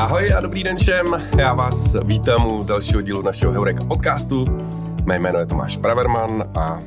[0.00, 1.06] Ahoj a dobrý den všem,
[1.38, 4.44] já vás vítám u dalšího dílu našeho Heureka podcastu.
[5.04, 6.78] Mé jméno je Tomáš Praverman a,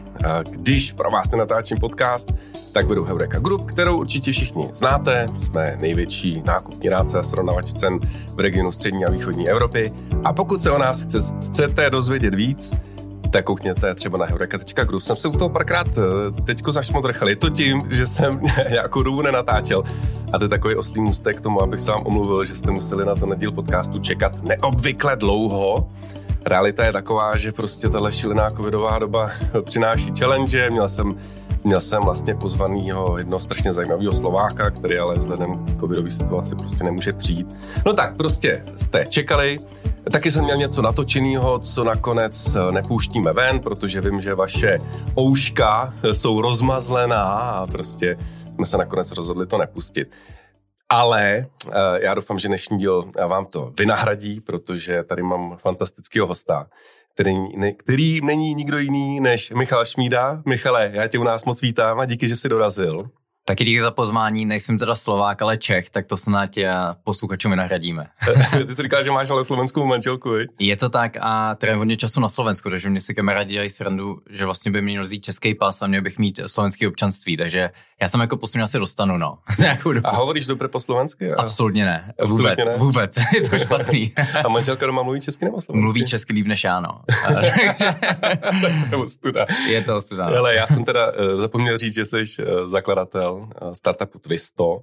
[0.51, 2.33] když pro vás nenatáčím podcast,
[2.73, 5.29] tak vedu Heureka Group, kterou určitě všichni znáte.
[5.39, 7.99] Jsme největší nákupní rádce a srovnavač cen
[8.35, 9.91] v regionu střední a východní Evropy.
[10.23, 11.17] A pokud se o nás chce,
[11.49, 12.71] chcete dozvědět víc,
[13.33, 15.01] tak koukněte třeba na heureka.group.
[15.01, 17.29] Jsem se u toho párkrát eh, teďko zašmodrchal.
[17.29, 19.83] Je to tím, že jsem nějakou dobu nenatáčel.
[20.33, 23.05] A to je takový oslý můstek k tomu, abych se vám omluvil, že jste museli
[23.05, 25.89] na ten díl podcastu čekat neobvykle dlouho.
[26.45, 29.31] Realita je taková, že prostě tahle šílená covidová doba
[29.65, 30.69] přináší challenge.
[30.69, 31.15] Měl jsem
[31.65, 36.83] Měl jsem vlastně pozvanýho jednoho strašně zajímavého Slováka, který ale vzhledem k covidové situaci prostě
[36.83, 37.59] nemůže přijít.
[37.85, 39.57] No tak prostě jste čekali,
[40.11, 44.79] Taky jsem měl něco natočeného, co nakonec eh, nepouštíme ven, protože vím, že vaše
[45.19, 48.17] ouška jsou rozmazlená a prostě
[48.55, 50.11] jsme se nakonec rozhodli to nepustit.
[50.89, 56.67] Ale uh, já doufám, že dnešní díl vám to vynahradí, protože tady mám fantastického hosta,
[57.13, 60.41] který, ne, který není nikdo jiný než Michal Šmída.
[60.45, 62.97] Michale, já tě u nás moc vítám a díky, že jsi dorazil.
[63.45, 66.49] Taky díky za pozvání, nejsem teda Slovák, ale Čech, tak to snad
[67.03, 68.07] posluchačům vynahradíme.
[68.67, 70.45] Ty jsi říkal, že máš ale slovenskou manželku, vi?
[70.59, 74.19] Je to tak a trávím hodně času na Slovensku, takže mě si kamarádi dělají srandu,
[74.29, 77.69] že vlastně by měl vzít český pas a měl bych mít slovenský občanství, takže
[78.01, 79.37] já jsem jako posun asi dostanu, no.
[80.03, 81.31] a hovoríš dobře po slovensky?
[81.31, 81.41] A...
[81.41, 82.13] Absolutně ne.
[82.21, 82.77] Vůbec, Absolutně ne.
[82.77, 83.17] vůbec.
[83.33, 84.13] je to špatný.
[84.45, 85.83] a manželka doma mluví česky nebo slovensky?
[85.83, 87.01] Mluví česky líp než já, no.
[89.69, 90.25] je to ostuda.
[90.25, 94.81] Ale já jsem teda uh, zapomněl říct, že jsi uh, zakladatel uh, startupu startupu Twisto,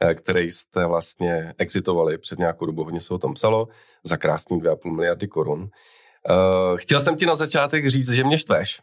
[0.00, 3.68] eh, který jste vlastně exitovali před nějakou dobu, hodně se o tom psalo,
[4.04, 5.60] za krásný 2,5 miliardy korun.
[5.60, 8.80] Uh, chtěl jsem ti na začátek říct, že mě štveš.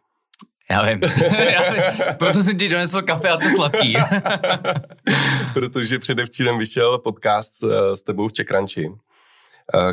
[0.72, 1.00] Já vím.
[1.52, 1.84] Já vím.
[2.18, 3.96] Proto jsem ti donesl kafe a to sladký.
[5.54, 9.09] Protože předevčírem vyšel podcast eh, s tebou v Čekranči Eh,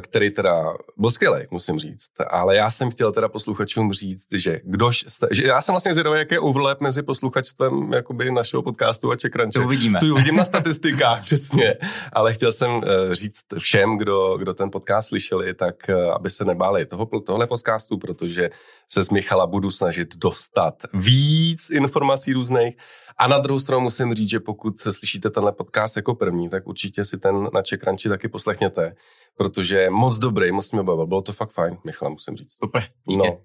[0.00, 0.64] který teda
[0.96, 2.10] byl skvělý, musím říct.
[2.30, 6.18] Ale já jsem chtěl teda posluchačům říct, že kdož jste, že já jsem vlastně zvědavý,
[6.18, 9.98] jaký je overlap mezi posluchačstvem jakoby našeho podcastu a Czech To uvidíme.
[10.00, 11.74] To uvidím na statistikách, přesně.
[12.12, 16.44] Ale chtěl jsem eh, říct všem, kdo, kdo ten podcast slyšeli, tak eh, aby se
[16.44, 18.50] nebáli toho, tohle podcastu, protože
[18.88, 22.76] se z Michala budu snažit dostat víc informací různých.
[23.18, 27.04] A na druhou stranu musím říct, že pokud slyšíte tenhle podcast jako první, tak určitě
[27.04, 28.94] si ten na Czech taky poslechněte,
[29.36, 31.06] protože je moc dobrý, moc mě bavil.
[31.06, 32.58] Bylo to fakt fajn, Michal, musím říct.
[32.58, 33.28] Super, díky.
[33.28, 33.38] No.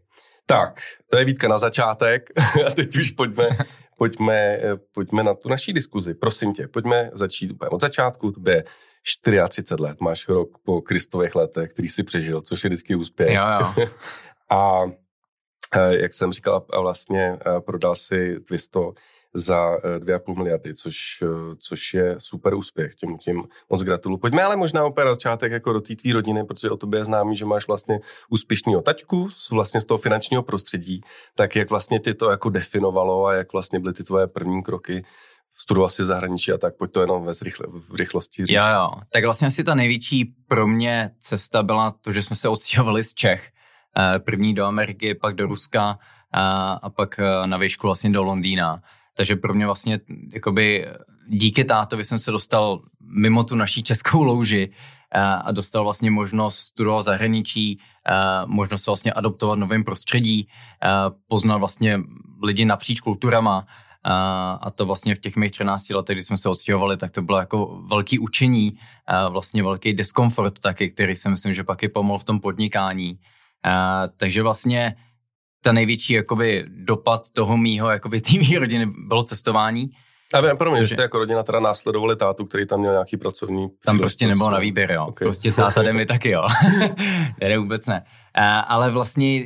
[0.46, 2.30] Tak, to je Vítka na začátek
[2.68, 3.50] a teď už pojďme,
[3.98, 4.60] pojďme,
[4.92, 6.14] pojďme na tu naší diskuzi.
[6.14, 8.32] Prosím tě, pojďme začít úplně od začátku.
[8.32, 8.64] To je
[9.04, 13.34] 34 let, máš rok po Kristových letech, který si přežil, což je vždycky úspěch.
[13.34, 13.44] Jo,
[13.78, 13.88] jo.
[14.50, 14.84] a
[15.76, 18.94] eh, jak jsem říkal, vlastně eh, prodal si Twisto
[19.34, 22.96] za 2,5 eh, miliardy, což, eh, což je super úspěch.
[22.96, 24.18] Tím, tím moc gratuluju.
[24.18, 27.04] Pojďme ale možná opět na začátek jako do té tvý rodiny, protože o tobě je
[27.04, 28.00] známý, že máš vlastně
[28.30, 31.02] úspěšného taťku z, vlastně z toho finančního prostředí.
[31.36, 35.04] Tak jak vlastně ty to jako definovalo a jak vlastně byly ty tvoje první kroky
[35.56, 38.56] studoval si zahraničí a tak, pojď to jenom ve zrychle, v rychlosti říct.
[38.56, 38.90] Jo, jo.
[39.14, 43.14] Tak vlastně asi ta největší pro mě cesta byla to, že jsme se odstěhovali z
[43.14, 43.50] Čech.
[43.98, 46.00] Eh, první do Ameriky, pak do Ruska
[46.34, 48.82] a, a pak na výšku vlastně do Londýna.
[49.22, 50.00] Takže pro mě vlastně
[50.34, 50.88] jakoby
[51.28, 54.72] díky tátovi jsem se dostal mimo tu naší českou louži
[55.46, 57.80] a dostal vlastně možnost studovat zahraničí,
[58.46, 60.48] možnost se vlastně adoptovat v novém prostředí,
[61.28, 62.00] poznal vlastně
[62.44, 63.66] lidi napříč kulturama,
[64.62, 67.38] a to vlastně v těch mých 13 letech, kdy jsme se odstěhovali, tak to bylo
[67.38, 68.78] jako velký učení,
[69.30, 73.20] vlastně velký diskomfort taky, který si myslím, že pak je pomohl v tom podnikání.
[74.18, 74.96] Takže vlastně
[75.62, 79.90] ta největší jakoby, dopad toho mýho, jakoby tý rodiny bylo cestování.
[80.34, 83.98] A pro mě, jste jako rodina teda následovali tátu, který tam měl nějaký pracovní Tam
[83.98, 85.06] prostě nebylo na výběr, jo.
[85.06, 85.26] Okay.
[85.26, 86.48] Prostě táta jde mi taky, jo.
[87.42, 88.04] ne, vůbec ne.
[88.68, 89.46] Ale vlastně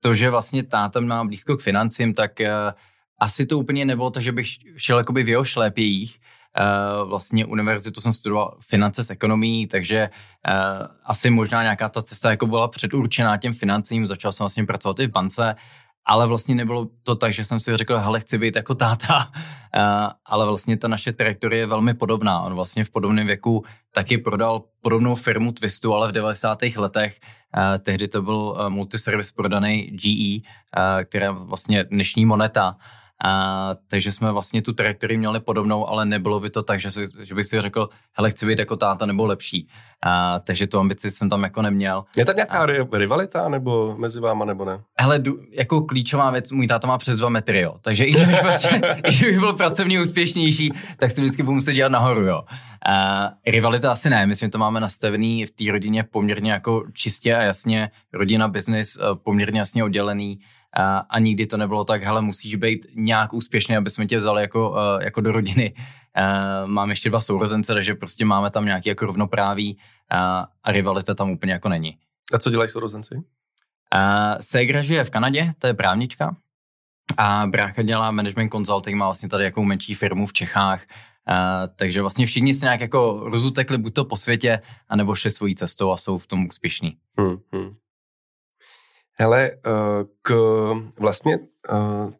[0.00, 2.50] to, že vlastně táta má blízko k financím, tak e,
[3.18, 6.18] asi to úplně nebylo tak, že bych šel jakoby v jeho šlépějích,
[7.04, 12.46] vlastně univerzitu jsem studoval finance s ekonomií, takže uh, asi možná nějaká ta cesta jako
[12.46, 15.56] byla předurčená těm financím, začal jsem vlastně pracovat i v bance,
[16.06, 19.82] ale vlastně nebylo to tak, že jsem si řekl, hele, chci být jako táta, uh,
[20.26, 22.40] ale vlastně ta naše trajektorie je velmi podobná.
[22.40, 26.62] On vlastně v podobném věku taky prodal podobnou firmu Twistu, ale v 90.
[26.76, 27.20] letech.
[27.78, 30.48] Tehdy to byl multiservice prodaný GE,
[31.04, 32.76] která vlastně dnešní moneta.
[33.24, 37.06] A, takže jsme vlastně tu trajektorii měli podobnou, ale nebylo by to tak, že, si,
[37.22, 39.68] že bych si řekl, hele, chci být jako táta nebo lepší.
[40.02, 42.04] A, takže tu ambici jsem tam jako neměl.
[42.16, 44.80] Je tam nějaká a, rivalita nebo mezi váma nebo ne?
[45.00, 47.74] Hele, jako klíčová věc, můj táta má přes dva metry, jo.
[47.80, 51.92] Takže i kdybych, vlastně, i kdybych byl pracovně úspěšnější, tak si vždycky budu muset dělat
[51.92, 52.42] nahoru, jo.
[52.86, 57.36] A, rivalita asi ne, myslím, že to máme nastavený v té rodině poměrně jako čistě
[57.36, 60.40] a jasně, rodina, business eh, poměrně jasně oddělený
[60.76, 64.42] a, a nikdy to nebylo tak, hele, musíš být nějak úspěšný, aby jsme tě vzali
[64.42, 65.74] jako, uh, jako do rodiny.
[65.76, 70.18] Uh, mám ještě dva sourozence, takže prostě máme tam nějaký jako rovnopráví uh,
[70.64, 71.98] a rivalita tam úplně jako není.
[72.32, 73.14] A co dělají sourozenci?
[73.14, 73.22] Uh,
[74.40, 76.36] Segra žije v Kanadě, to je právnička.
[77.18, 80.82] A brácha dělá management consulting, má vlastně tady jakou menší firmu v Čechách.
[81.28, 85.54] Uh, takže vlastně všichni se nějak jako rozutekli buď to po světě, anebo šli svojí
[85.54, 86.96] cestou a jsou v tom úspěšní.
[87.18, 87.76] Hmm, hmm.
[89.18, 89.60] Hele, eh,
[90.22, 90.34] k
[90.98, 91.38] vlastně
[91.72, 92.12] uh,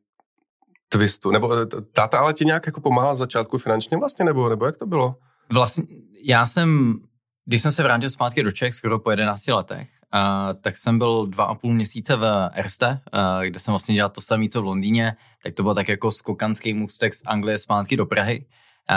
[0.88, 4.76] twistu, nebo eh, táta ale ti nějak jako pomáhal začátku finančně vlastně, nebo, nebo jak
[4.76, 5.14] to bylo?
[5.52, 5.84] Vlastně,
[6.24, 6.98] já jsem,
[7.44, 11.26] když jsem se vrátil zpátky do Čech skoro po 11 letech, uh, tak jsem byl
[11.26, 14.64] dva a půl měsíce v Erste, uh, kde jsem vlastně dělal to samé, co v
[14.64, 18.46] Londýně, tak to byl tak jako skokanský můstek z Anglie zpátky do Prahy.
[18.90, 18.96] Uh,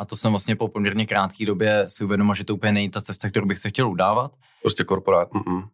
[0.00, 3.00] a to jsem vlastně po poměrně krátké době si uvědomil, že to úplně není ta
[3.00, 4.32] cesta, kterou bych se chtěl udávat.
[4.62, 5.28] Prostě korporát.
[5.30, 5.68] Mm-mm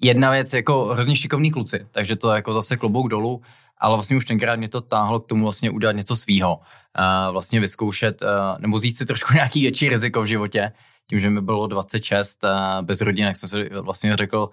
[0.00, 3.42] jedna věc, jako hrozně šikovní kluci, takže to jako zase klobouk dolů,
[3.78, 6.60] ale vlastně už tenkrát mě to táhlo k tomu vlastně udělat něco svýho.
[6.98, 10.72] Uh, vlastně vyzkoušet, uh, nebo zjistit si trošku nějaký větší riziko v životě.
[11.10, 12.50] Tím, že mi bylo 26 uh,
[12.86, 14.50] bez rodiny, jak jsem si vlastně řekl,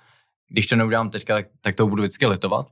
[0.49, 2.67] když to neudělám teďka, tak, tak to budu vždycky litovat.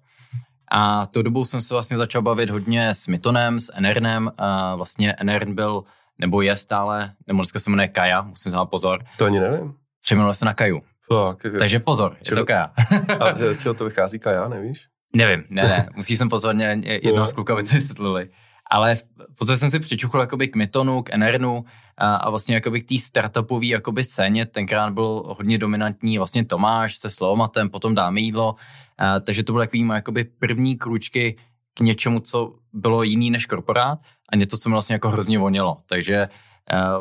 [0.71, 4.25] A tou dobou jsem se vlastně začal bavit hodně s Mitonem, s Enernem.
[4.25, 5.83] Uh, vlastně Enern byl,
[6.19, 9.05] nebo je stále, nebo dneska se jmenuje Kaja, musím si pozor.
[9.17, 9.73] To ani nevím.
[10.01, 10.81] Přejmenuje se na Kaju.
[11.09, 12.71] Tak, Takže pozor, čeho, je to Kaja.
[13.19, 14.87] a čeho to vychází Kaja, nevíš?
[15.15, 15.89] Nevím, ne, ne.
[15.95, 18.29] Musí jsem pozorně jednoho z to vysvětlili.
[18.71, 21.65] Ale v podstatě jsem si přičuchl jakoby k Mytonu, k Enernu
[21.97, 24.45] a, a vlastně jakoby k té startupové jakoby scéně.
[24.45, 28.55] Tenkrát byl hodně dominantní vlastně Tomáš se Slovomatem, potom dáme jídlo.
[28.97, 31.37] A, takže to byly takový jakoby první kručky
[31.73, 33.99] k něčemu, co bylo jiný než korporát
[34.29, 35.77] a něco, co mi vlastně jako hrozně vonělo.
[35.85, 36.29] Takže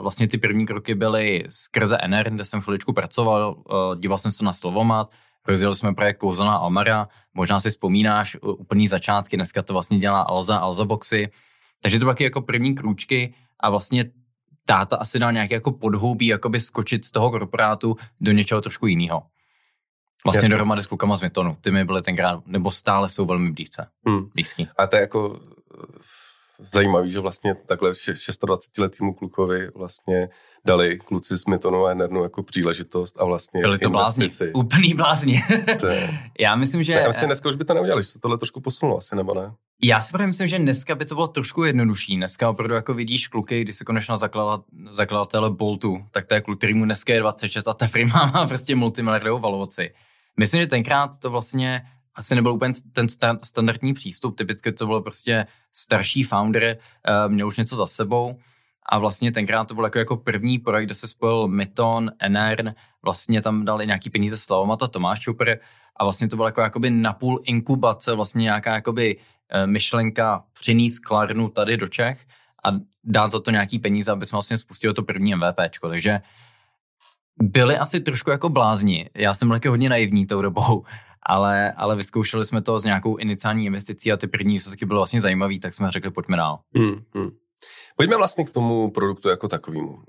[0.00, 4.44] vlastně ty první kroky byly skrze NR, kde jsem chviličku pracoval, eh, díval jsem se
[4.44, 5.10] na Slovomat,
[5.46, 10.58] rozjeli jsme projekt Kouzelná Almara, možná si vzpomínáš úplný začátky, dneska to vlastně dělá Alza,
[10.58, 11.30] Alza Boxy,
[11.82, 14.10] takže to byly jako první krůčky a vlastně
[14.64, 19.22] táta asi dal nějaké jako podhoubí, jakoby skočit z toho korporátu do něčeho trošku jiného.
[20.24, 20.48] Vlastně Jasně.
[20.48, 21.56] dohromady s klukama z Mytonu.
[21.60, 23.86] Ty mi byly tenkrát, nebo stále jsou velmi blízce.
[24.06, 24.30] Hmm.
[24.34, 24.68] Blízký.
[24.78, 25.40] A to je jako
[26.58, 30.28] zajímavý, že vlastně takhle 26-letýmu klukovi vlastně
[30.66, 35.42] dali kluci z Metonu a Enernu jako příležitost a vlastně Byli to blázni, úplný blázni.
[36.40, 36.92] Já myslím, že...
[36.92, 39.52] Já myslím, dneska už by to neudělali, že se tohle trošku posunulo asi, nebo ne?
[39.82, 42.16] Já si právě myslím, že dneska by to bylo trošku jednodušší.
[42.16, 44.14] Dneska opravdu jako vidíš kluky, když se konečně
[44.90, 48.46] zakladatel Boltu, tak to je kluk, který mu dneska je 26 a ta firma má
[48.46, 49.90] prostě multimiliardovou valuaci.
[50.38, 51.82] Myslím, že tenkrát to vlastně
[52.14, 53.06] asi nebyl úplně ten
[53.42, 56.76] standardní přístup, typicky to bylo prostě starší founder,
[57.26, 58.38] uh, měl už něco za sebou.
[58.86, 63.42] A vlastně tenkrát to byl jako, jako první projekt, kde se spojil Myton, Enern, vlastně
[63.42, 65.54] tam dali nějaký peníze Slavomat a Tomáš Čupr.
[65.96, 71.48] A vlastně to bylo jako jakoby napůl inkubace, vlastně nějaká jakoby uh, myšlenka přinést Klarnu
[71.48, 72.26] tady do Čech
[72.64, 72.68] a
[73.04, 76.20] dát za to nějaký peníze, aby jsme vlastně spustili to první MVPčko, takže
[77.42, 79.10] byli asi trošku jako blázni.
[79.14, 80.84] Já jsem jako hodně naivní tou dobou
[81.26, 85.20] ale, ale vyzkoušeli jsme to s nějakou iniciální investicí a ty první taky bylo vlastně
[85.20, 86.58] zajímavý, tak jsme řekli, pojďme dál.
[86.76, 87.30] Hmm, hmm.
[87.96, 90.02] Pojďme vlastně k tomu produktu jako takovému, uh,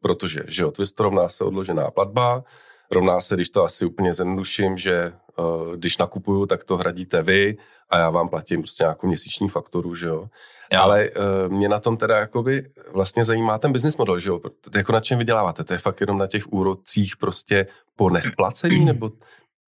[0.00, 2.44] protože, že jo, Twist rovná se odložená platba,
[2.90, 7.56] rovná se, když to asi úplně zjednoduším, že uh, když nakupuju, tak to hradíte vy
[7.90, 10.28] a já vám platím prostě nějakou měsíční fakturu, že jo.
[10.72, 10.80] jo.
[10.80, 14.40] Ale uh, mě na tom teda jakoby vlastně zajímá ten business model, že jo.
[14.76, 15.64] Jako na čem vyděláváte?
[15.64, 17.66] To je fakt jenom na těch úrocích prostě
[17.96, 19.12] po nesplacení, nebo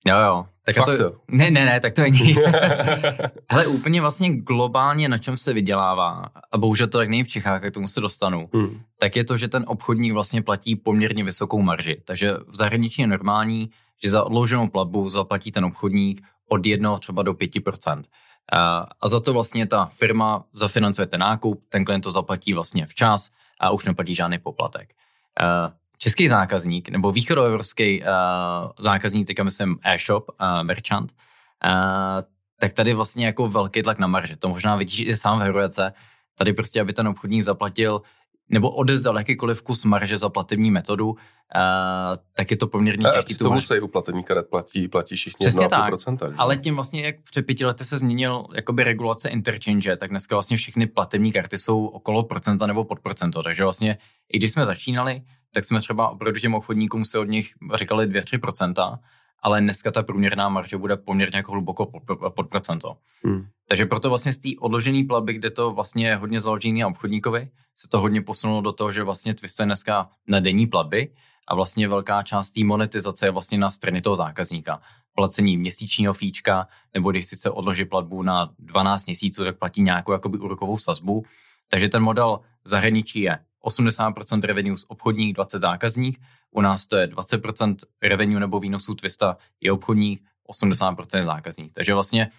[0.07, 0.47] Jo, jo.
[0.65, 2.37] Tak Fakt to, ne, ne, ne, tak to není.
[3.49, 7.63] Ale úplně vlastně globálně na čem se vydělává, a bohužel to tak není v Čechách,
[7.63, 8.81] jak tomu se dostanu, hmm.
[8.99, 12.03] tak je to, že ten obchodník vlastně platí poměrně vysokou marži.
[12.05, 13.71] Takže v zahraničí je normální,
[14.03, 18.03] že za odloženou platbu zaplatí ten obchodník od 1 třeba do 5%.
[19.01, 23.31] A za to vlastně ta firma zafinancuje ten nákup, ten klient to zaplatí vlastně včas
[23.61, 24.89] a už neplatí žádný poplatek
[25.99, 28.07] český zákazník nebo východoevropský uh,
[28.79, 31.13] zákazník, teďka myslím e-shop, uh, merchant,
[31.65, 31.71] uh,
[32.61, 34.37] tak tady vlastně jako velký tlak na marže.
[34.37, 35.93] To možná vidíš i sám v Heroice.
[36.39, 38.03] Tady prostě, aby ten obchodník zaplatil
[38.51, 41.17] nebo odezdal jakýkoliv kus marže za platební metodu, uh,
[42.37, 43.35] tak je to poměrně těžký.
[43.35, 47.03] A to musí u platební karet platí, platí všichni Přesně tak, procenta, ale tím vlastně,
[47.03, 51.59] jak před pěti lety se změnil jakoby regulace interchange, tak dneska vlastně všechny platební karty
[51.59, 53.99] jsou okolo procenta nebo pod procento, takže vlastně
[54.33, 55.23] i když jsme začínali,
[55.55, 58.99] tak jsme třeba opravdu těm obchodníkům se od nich říkali 2-3%,
[59.43, 62.03] ale dneska ta průměrná marže bude poměrně jako hluboko pod,
[62.35, 62.97] pod procento.
[63.25, 63.47] Hmm.
[63.69, 67.51] Takže proto vlastně z té odložené platby, kde to vlastně je hodně založené na obchodníkovi,
[67.75, 71.13] se to hodně posunulo do toho, že vlastně Twist je dneska na denní platby
[71.49, 74.81] a vlastně velká část té monetizace je vlastně na straně toho zákazníka.
[75.15, 80.13] Placení měsíčního fíčka, nebo když si se odloží platbu na 12 měsíců, tak platí nějakou
[80.13, 81.25] jakoby úrokovou sazbu.
[81.69, 86.21] Takže ten model zahraničí je 80% revenue z obchodních, 20 zákazník.
[86.51, 91.73] U nás to je 20% revenue nebo výnosů Twista je obchodních, 80% zákazník.
[91.73, 92.31] Takže vlastně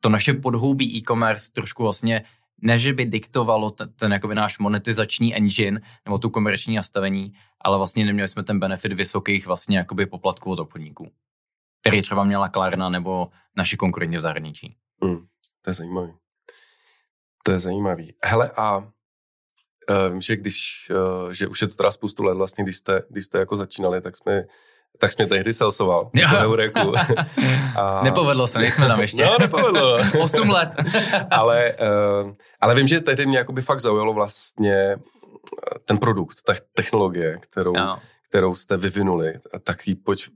[0.00, 2.24] to naše podhoubí e-commerce trošku vlastně
[2.62, 7.76] ne, že by diktovalo ten, ten jakoby náš monetizační engine nebo tu komerční nastavení, ale
[7.76, 11.10] vlastně neměli jsme ten benefit vysokých vlastně jakoby poplatků od obchodníků,
[11.80, 14.76] který třeba měla Klarna nebo naši konkurenti v zahraničí.
[15.02, 15.26] Hmm,
[15.62, 16.12] to je zajímavý.
[17.44, 18.14] To je zajímavý.
[18.24, 18.88] Hele a
[20.10, 23.24] Vím, že když, eh, že už je to teda spoustu let vlastně, když jste, když
[23.24, 24.44] jste jako začínali, tak jsme
[24.98, 26.94] tak jsme tehdy selsoval do Eureku.
[27.76, 28.02] A...
[28.02, 29.24] Nepovedlo se, nejsme tam ještě.
[29.26, 29.98] No, nepovedlo.
[30.20, 30.68] Osm let.
[31.30, 31.74] ale,
[32.22, 34.98] uh, ale vím, že tehdy mě jakoby fakt zaujalo vlastně eh,
[35.84, 37.98] ten produkt, ta technologie, kterou, no.
[38.28, 39.34] kterou jste vyvinuli.
[39.62, 40.28] Tak ji pojď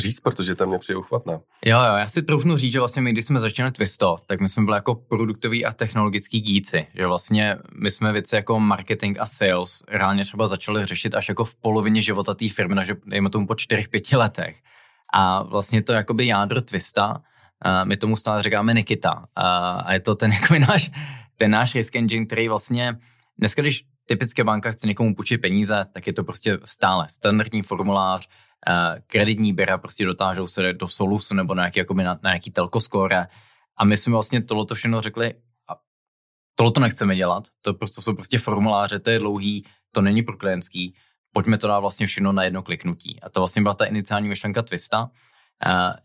[0.00, 1.32] říct, protože tam mě přijde uchvatná.
[1.64, 4.48] Jo, jo, já si troufnu říct, že vlastně my, když jsme začínali Twisto, tak my
[4.48, 9.26] jsme byli jako produktoví a technologický gíci, že vlastně my jsme věci jako marketing a
[9.26, 13.46] sales reálně třeba začali řešit až jako v polovině života té firmy, takže dejme tomu
[13.46, 14.56] po čtyřech, pěti letech.
[15.14, 17.22] A vlastně to jakoby jádro Twista,
[17.84, 19.24] my tomu stále říkáme Nikita.
[19.36, 20.90] A, je to ten jako náš,
[21.36, 22.98] ten náš risk engine, který vlastně
[23.38, 28.28] dneska, když typické banka chce někomu půjčit peníze, tak je to prostě stále standardní formulář,
[29.06, 32.80] kreditní běra prostě dotážou se do Solusu nebo na nějaký, jakoby na, na nějaký telco
[32.80, 33.26] score.
[33.76, 35.34] A my jsme vlastně tohleto všechno řekli,
[35.68, 35.76] a
[36.54, 40.94] tohleto nechceme dělat, to prostě jsou prostě formuláře, to je dlouhý, to není pro klientský,
[41.32, 43.20] pojďme to dát vlastně všechno na jedno kliknutí.
[43.22, 45.10] A to vlastně byla ta iniciální myšlenka Twista,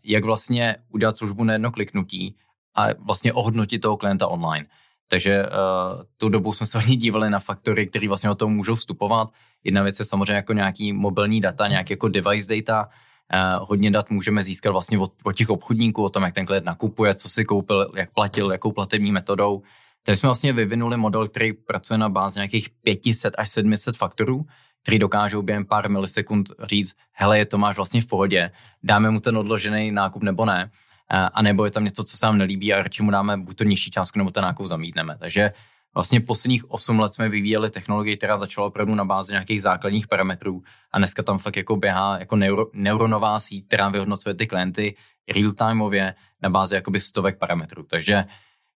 [0.04, 2.36] jak vlastně udělat službu na jedno kliknutí
[2.74, 4.66] a vlastně ohodnotit toho klienta online.
[5.10, 8.74] Takže uh, tu dobu jsme se hodně dívali na faktory, které vlastně o tom můžou
[8.74, 9.28] vstupovat.
[9.64, 12.88] Jedna věc je samozřejmě jako nějaký mobilní data, nějaký jako device data.
[13.34, 16.64] Uh, hodně dat můžeme získat vlastně od, od těch obchodníků, o tom, jak ten klient
[16.64, 19.62] nakupuje, co si koupil, jak platil, jakou platební metodou.
[20.02, 24.46] Takže jsme vlastně vyvinuli model, který pracuje na bázi nějakých 500 až 700 faktorů,
[24.82, 28.50] který dokážou během pár milisekund říct, hele, je to máš vlastně v pohodě,
[28.82, 30.70] dáme mu ten odložený nákup nebo ne
[31.10, 33.64] a nebo je tam něco, co se nám nelíbí a radši mu dáme buď to
[33.64, 35.16] nižší částku, nebo ten nákup zamítneme.
[35.18, 35.52] Takže
[35.94, 40.62] vlastně posledních 8 let jsme vyvíjeli technologii, která začala opravdu na bázi nějakých základních parametrů
[40.92, 44.96] a dneska tam fakt jako běhá jako neuro, neuronová síť, která vyhodnocuje ty klienty
[45.34, 47.82] real-timeově na bázi jakoby stovek parametrů.
[47.82, 48.24] Takže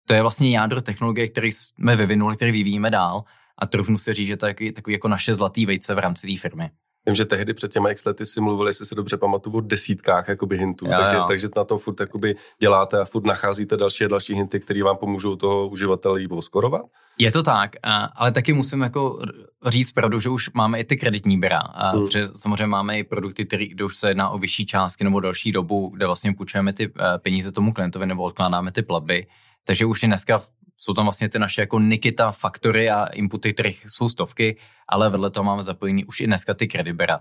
[0.08, 3.24] to je vlastně jádro technologie, který jsme vyvinuli, který vyvíjíme dál
[3.58, 6.28] a trofnu se říct, že to je takový, takový jako naše zlatý vejce v rámci
[6.28, 6.70] té firmy.
[7.06, 10.28] Vím, že tehdy před těma x lety si mluvili, jestli se dobře pamatuju, o desítkách
[10.28, 11.26] jakoby hintů, jo, takže, jo.
[11.28, 14.98] takže na tom furt jakoby děláte a furt nacházíte další a další hinty, které vám
[14.98, 16.82] pomůžou toho uživatele oskorovat?
[17.20, 17.72] Je to tak,
[18.16, 19.20] ale taky musím jako
[19.66, 22.02] říct pravdu, že už máme i ty kreditní běra, hmm.
[22.02, 25.52] protože samozřejmě máme i produkty, které, kde už se jedná o vyšší částky nebo další
[25.52, 29.28] dobu, kde vlastně půjčujeme ty eh, peníze tomu klientovi nebo odkládáme ty platby.
[29.66, 30.42] Takže už je dneska
[30.84, 34.58] jsou tam vlastně ty naše jako Nikita faktory a inputy, kterých jsou stovky,
[34.90, 37.20] ale vedle toho máme zapojený už i dneska ty Credibera.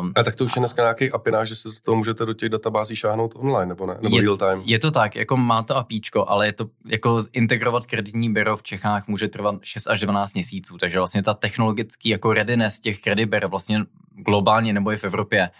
[0.00, 2.48] Um, a tak to už je dneska nějaký apináž, že se to můžete do těch
[2.48, 3.96] databází šáhnout online, nebo ne?
[4.00, 4.62] Nebo je, real time?
[4.64, 8.62] Je to tak, jako má to apíčko, ale je to jako integrovat kreditní běro v
[8.62, 13.46] Čechách může trvat 6 až 12 měsíců, takže vlastně ta technologický jako readiness těch Crediber
[13.46, 13.80] vlastně
[14.24, 15.50] globálně nebo i v Evropě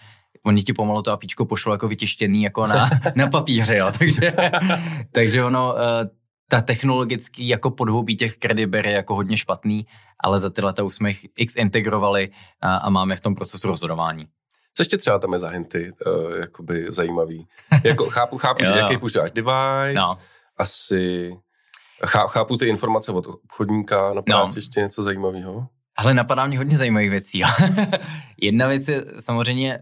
[0.43, 3.91] oni ti pomalu to apíčko pošlo jako vytištěný jako na, na papíře, jo.
[3.99, 4.33] takže,
[5.11, 6.18] takže ono, eh,
[6.51, 9.87] ta technologický jako podhoubí těch krediber je jako hodně špatný,
[10.19, 12.29] ale za ty leta už jsme jich x integrovali
[12.61, 14.27] a, a máme v tom procesu rozhodování.
[14.73, 17.47] Co ještě třeba tam je za hinty, uh, jakoby zajímavý?
[17.83, 20.15] Jako chápu, chápu, že jaký používáš device, no.
[20.57, 21.35] asi
[22.07, 24.51] chápu ty informace od obchodníka, napadá no.
[24.55, 25.67] ještě něco zajímavého?
[25.97, 27.41] Ale napadá mě hodně zajímavých věcí.
[28.41, 29.79] jedna věc je samozřejmě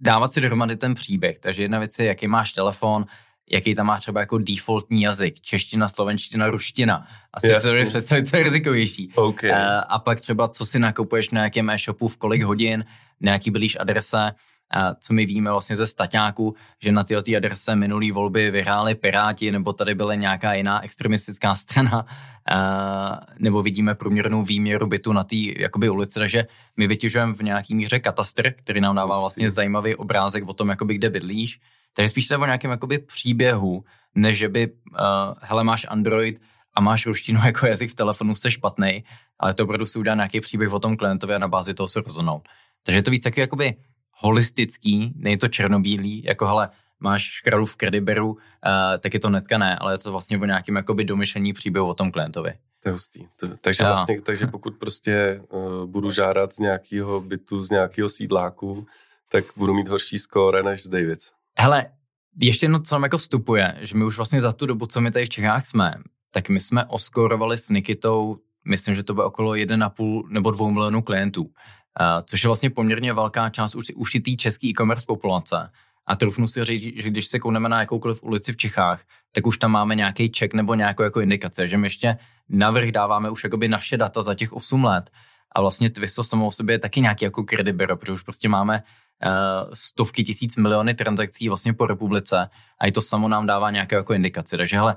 [0.00, 1.38] dávat si dohromady ten příběh.
[1.38, 3.06] Takže jedna věc je, jaký máš telefon,
[3.50, 7.06] jaký tam má třeba jako defaultní jazyk, čeština, slovenština, ruština.
[7.32, 7.70] Asi Jasně.
[7.70, 9.12] se to představit, co je rizikovější.
[9.14, 9.50] Okay.
[9.50, 9.56] Uh,
[9.88, 12.84] a pak třeba, co si nakupuješ na nějakém e-shopu, v kolik hodin,
[13.20, 14.32] na jaký blíž adrese.
[14.70, 19.52] a co my víme vlastně ze staťáku, že na tyhle adrese minulý volby vyhráli Piráti,
[19.52, 22.06] nebo tady byla nějaká jiná extremistická strana,
[22.50, 26.44] a, nebo vidíme průměrnou výměru bytu na té jakoby ulici, takže
[26.76, 30.94] my vytěžujeme v nějaký míře katastr, který nám dává vlastně zajímavý obrázek o tom, jakoby,
[30.94, 31.60] kde bydlíš.
[31.96, 33.84] Takže spíš to o nějakém jakoby příběhu,
[34.14, 34.98] než že by, uh,
[35.40, 36.40] hele, máš Android
[36.74, 39.04] a máš ruštinu jako jazyk v telefonu, jsi špatný,
[39.38, 42.00] ale to opravdu si udělá nějaký příběh o tom klientovi a na bázi toho se
[42.00, 42.48] rozhodnout.
[42.82, 43.74] Takže je to víc taky jakoby
[44.12, 46.70] holistický, není to černobílý, jako hele,
[47.00, 48.38] máš škralu v krediberu, uh,
[49.00, 51.94] tak je to netka ne, ale je to vlastně o nějakém jakoby domyšlení příběhu o
[51.94, 52.52] tom klientovi.
[52.82, 53.26] To je hustý.
[53.36, 58.86] To, takže, vlastně, takže pokud prostě uh, budu žádat z nějakého bytu, z nějakého sídláku,
[59.30, 61.32] tak budu mít horší skóre než z Davids.
[61.58, 61.86] Hele,
[62.40, 65.10] ještě jedno, co nám jako vstupuje, že my už vlastně za tu dobu, co my
[65.10, 65.94] tady v Čechách jsme,
[66.32, 71.02] tak my jsme oskorovali s Nikitou, myslím, že to bylo okolo 1,5 nebo 2 milionů
[71.02, 71.50] klientů
[72.24, 75.70] což je vlastně poměrně velká část už, té české e-commerce populace.
[76.06, 79.58] A trufnu si říct, že když se kouneme na jakoukoliv ulici v Čechách, tak už
[79.58, 82.16] tam máme nějaký check nebo nějakou jako indikace, že my ještě
[82.48, 85.10] navrh dáváme už jakoby naše data za těch 8 let.
[85.56, 88.82] A vlastně Twisto samo o sobě je taky nějaký jako kredibero, protože už prostě máme
[89.72, 92.48] stovky tisíc miliony transakcí vlastně po republice
[92.80, 94.56] a i to samo nám dává nějaké jako indikace.
[94.56, 94.96] Takže hele,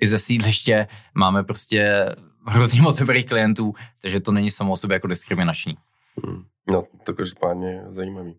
[0.00, 2.06] i ze sídliště máme prostě
[2.46, 5.76] hrozně moc dobrých klientů, takže to není samo o sobě jako diskriminační.
[6.24, 6.44] Hmm.
[6.68, 8.34] No, to každopádně zajímavý.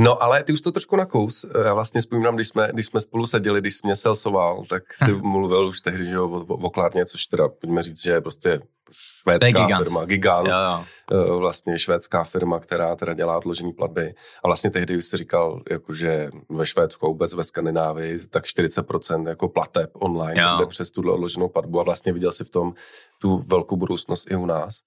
[0.00, 1.46] No, ale ty už to trošku nakous.
[1.64, 5.12] Já vlastně vzpomínám, když jsme, když jsme spolu seděli, když jsi mě selsoval, tak si
[5.12, 8.60] mluvil už tehdy, že o, o, o Klárně, což teda pojďme říct, že je prostě
[8.92, 9.84] švédská gigant.
[9.84, 10.84] firma, gigant, jo, jo.
[11.12, 14.14] Eh, vlastně švédská firma, která teda dělá odložený platby.
[14.44, 19.48] A vlastně tehdy jsi říkal, jako, že ve Švédsku vůbec ve Skandinávii, tak 40% jako
[19.48, 22.74] plateb online jde přes tuhle odloženou platbu a vlastně viděl si v tom
[23.18, 24.80] tu velkou budoucnost i u nás.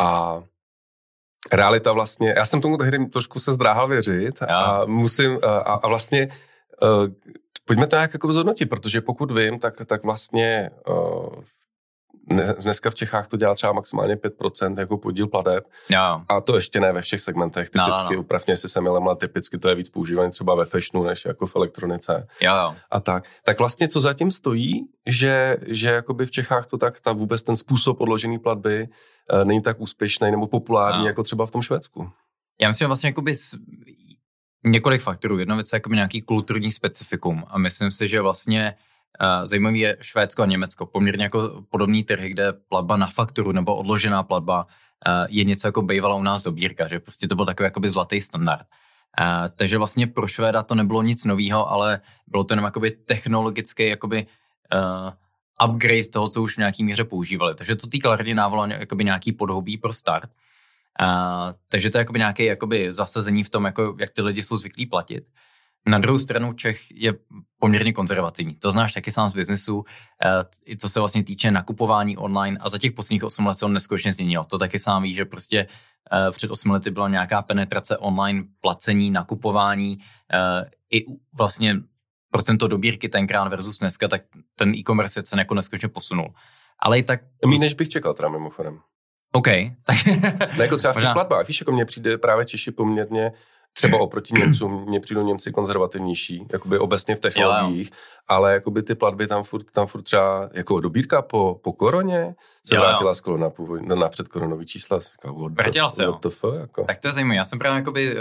[0.00, 0.42] A
[1.52, 6.28] realita vlastně, já jsem tomu tehdy trošku se zdráhal věřit a musím, a, a vlastně
[6.82, 7.12] uh,
[7.64, 11.42] pojďme to nějak jako zhodnotit, protože pokud vím, tak, tak vlastně uh,
[12.58, 15.64] dneska v Čechách to dělá třeba maximálně 5% jako podíl plateb.
[15.88, 16.22] Jo.
[16.28, 17.70] A to ještě ne ve všech segmentech.
[17.70, 18.20] Typicky, no, no, no.
[18.20, 21.46] upravně si se milem, ale typicky to je víc používané třeba ve fashionu, než jako
[21.46, 22.26] v elektronice.
[22.40, 22.74] Jo, jo.
[22.90, 23.24] A tak.
[23.44, 27.56] Tak vlastně co zatím stojí, že, že jakoby v Čechách to tak, ta vůbec ten
[27.56, 28.88] způsob odložený platby
[29.32, 31.06] uh, není tak úspěšný nebo populární, no.
[31.06, 32.10] jako třeba v tom Švédsku.
[32.60, 33.34] Já myslím, že vlastně jakoby
[34.64, 35.38] několik faktorů.
[35.38, 38.74] Jedna věc je jako nějaký kulturní specifikum a myslím si, že vlastně
[39.44, 44.22] Zajímavý je Švédsko a Německo, poměrně jako podobný trhy, kde platba na fakturu nebo odložená
[44.22, 44.66] platba
[45.28, 48.66] je něco jako bývala u nás dobírka, že prostě to byl takový jakoby zlatý standard.
[49.56, 54.26] takže vlastně pro Švéda to nebylo nic nového, ale bylo to jenom jakoby technologický jakoby
[55.64, 57.54] upgrade toho, co už v nějaký míře používali.
[57.54, 60.30] Takže to týkalo hrdě návalo jakoby nějaký podhoubí pro start.
[61.68, 64.86] Takže to je jakoby nějaké jakoby zasazení v tom, jako, jak ty lidi jsou zvyklí
[64.86, 65.24] platit.
[65.86, 67.14] Na druhou stranu Čech je
[67.58, 68.54] poměrně konzervativní.
[68.54, 69.84] To znáš taky sám z biznesu.
[70.24, 73.64] Eh, I to se vlastně týče nakupování online a za těch posledních 8 let se
[73.64, 74.44] on neskutečně změnilo.
[74.44, 75.66] To taky sám ví, že prostě
[76.12, 79.98] eh, před 8 lety byla nějaká penetrace online placení, nakupování
[80.32, 81.76] eh, i vlastně
[82.30, 84.22] procento dobírky tenkrát versus dneska, tak
[84.54, 86.34] ten e-commerce se jako neskutečně posunul.
[86.78, 87.20] Ale i tak...
[87.46, 88.80] Mí než bych čekal teda mimochodem.
[89.32, 89.46] OK.
[89.86, 89.96] Tak...
[90.56, 93.32] no jako třeba v těch platbách, víš, jako mně přijde právě Češi poměrně
[93.72, 98.24] třeba oproti Němcům, mně přijdou Němci konzervativnější, jakoby obecně v technologiích, jo, jo.
[98.28, 102.34] ale jakoby ty platby tam furt, tam furt třeba jako dobírka po, po koroně
[102.66, 105.00] se jo, vrátila skoro na, původ, na předkoronový čísla.
[105.50, 106.12] Vrátila se, jo.
[106.12, 106.84] TF, jako.
[106.84, 107.36] Tak to je zajímavé.
[107.36, 108.20] Já jsem právě jakoby, uh,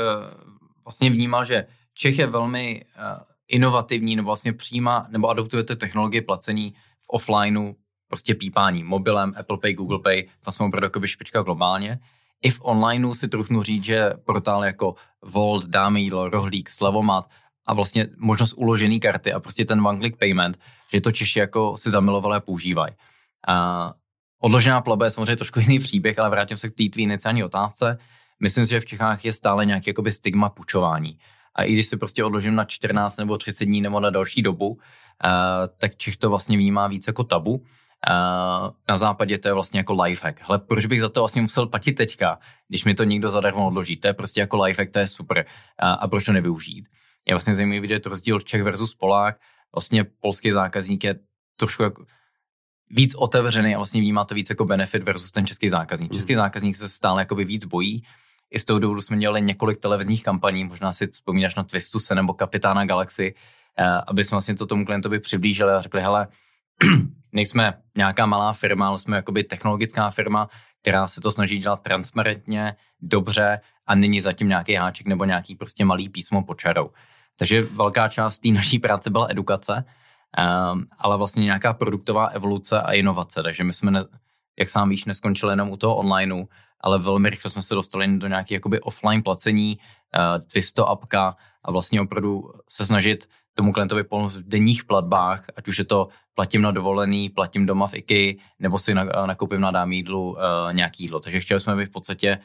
[0.86, 6.22] vlastně vnímal, že Čech je velmi uh, inovativní, nebo vlastně přijímá, nebo adoptuje ty technologie
[6.22, 7.74] placení v offlineu,
[8.08, 12.00] prostě pípání mobilem, Apple Pay, Google Pay, tam jsme opravdu špička globálně
[12.42, 17.30] i v onlineu si trufnu říct, že portály jako Volt, Dáme jídlo, Rohlík, Slavomat
[17.66, 20.60] a vlastně možnost uložený karty a prostě ten one-click payment,
[20.94, 22.94] že to Češi jako si zamilovali a používají.
[23.48, 23.94] A
[24.42, 27.98] odložená platba je samozřejmě trošku jiný příběh, ale vrátím se k té tvý iniciální otázce.
[28.40, 31.18] Myslím si, že v Čechách je stále nějaký jakoby stigma pučování.
[31.56, 34.68] A i když si prostě odložím na 14 nebo 30 dní nebo na další dobu,
[34.70, 34.78] uh,
[35.78, 37.66] tak Čech to vlastně vnímá víc jako tabu
[38.90, 40.40] na západě to je vlastně jako lifehack.
[40.42, 43.98] Hele, proč bych za to vlastně musel platit teďka, když mi to někdo zadarmo odloží?
[43.98, 45.46] To je prostě jako lifehack, to je super.
[45.80, 46.88] A, a proč to nevyužít?
[47.28, 49.38] Je vlastně zajímavý vidět rozdíl Čech versus Polák.
[49.76, 51.16] Vlastně polský zákazník je
[51.56, 52.06] trošku jako
[52.90, 56.14] víc otevřený a vlastně vnímá to víc jako benefit versus ten český zákazník.
[56.14, 56.38] Český mm.
[56.38, 58.04] zákazník se stále jakoby víc bojí.
[58.52, 62.34] I z toho důvodu jsme měli několik televizních kampaní, možná si vzpomínáš na Twistuse nebo
[62.34, 63.36] Kapitána Galaxy,
[64.08, 66.28] aby jsme vlastně to tomu klientovi přiblížili a řekli, hele,
[67.32, 70.50] nejsme nějaká malá firma, ale jsme jakoby technologická firma,
[70.82, 75.86] která se to snaží dělat transparentně, dobře a není zatím nějaký háček nebo nějaký prostě
[75.86, 76.90] malý písmo pod čarou.
[77.36, 79.86] Takže velká část té naší práce byla edukace,
[80.74, 83.44] um, ale vlastně nějaká produktová evoluce a inovace.
[83.44, 84.06] Takže my jsme, ne,
[84.60, 86.46] jak sám víš, neskončili jenom u toho onlineu,
[86.82, 91.72] ale velmi rychle jsme se dostali do nějaké jakoby offline placení, uh, Twisto apka a
[91.72, 96.08] vlastně opravdu se snažit tomu klientovi pomoct v denních platbách, ať už je to
[96.40, 98.94] platím na dovolený, platím doma v IKEA, nebo si
[99.26, 100.38] nakoupím na dám jídlu uh,
[100.72, 101.20] nějaký jídlo.
[101.20, 102.40] Takže chtěli jsme v podstatě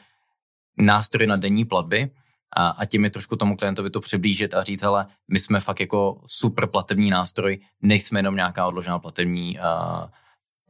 [0.77, 2.11] nástroj na denní platby
[2.55, 5.79] a, a tím je trošku tomu klientovi to přiblížit a říct, ale my jsme fakt
[5.79, 10.05] jako super platební nástroj, nejsme jenom nějaká odložená platební uh,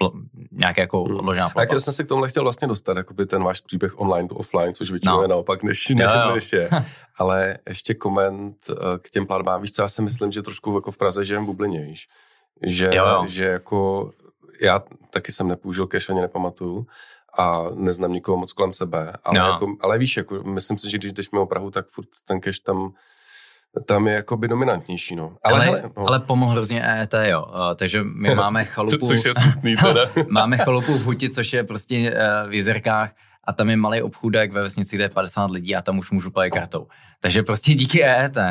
[0.02, 1.18] pl- nějaké jako hmm.
[1.18, 1.62] odložená platba.
[1.62, 4.30] Tak já jsem se k tomu chtěl vlastně dostat, jako by ten váš příběh online
[4.30, 5.22] to offline, což většinou no.
[5.22, 6.36] je naopak, než, než, jo, jo.
[6.36, 6.70] než je.
[7.18, 8.58] Ale ještě koment
[9.02, 9.62] k těm platbám.
[9.62, 12.08] Víš co, já si myslím, že trošku jako v Praze žijem bublinějš.
[12.64, 13.24] Že, jo, jo.
[13.28, 14.12] že jako
[14.62, 16.88] já taky jsem nepoužil cash, ani nepamatuju
[17.38, 19.14] a neznám nikoho moc kolem sebe.
[19.24, 19.46] Ale, no.
[19.46, 22.60] jako, ale víš, jako, myslím si, že když jdeš mimo Prahu, tak furt ten cash
[22.60, 22.94] tam
[23.86, 25.38] tam je jakoby dominantnější, no.
[25.44, 26.08] Ale, ale, hele, no.
[26.08, 27.46] ale pomohl hrozně EET, jo.
[27.46, 29.08] Uh, takže my máme chalupu...
[29.08, 30.10] což je smutný teda.
[30.30, 33.12] máme chalupu v Huti, což je prostě uh, v Jizerkách
[33.44, 36.32] a tam je malý obchůdek ve vesnici, kde je 50 lidí a tam už můžu
[36.32, 36.88] platit kartou.
[37.20, 38.44] Takže prostě díky EET uh,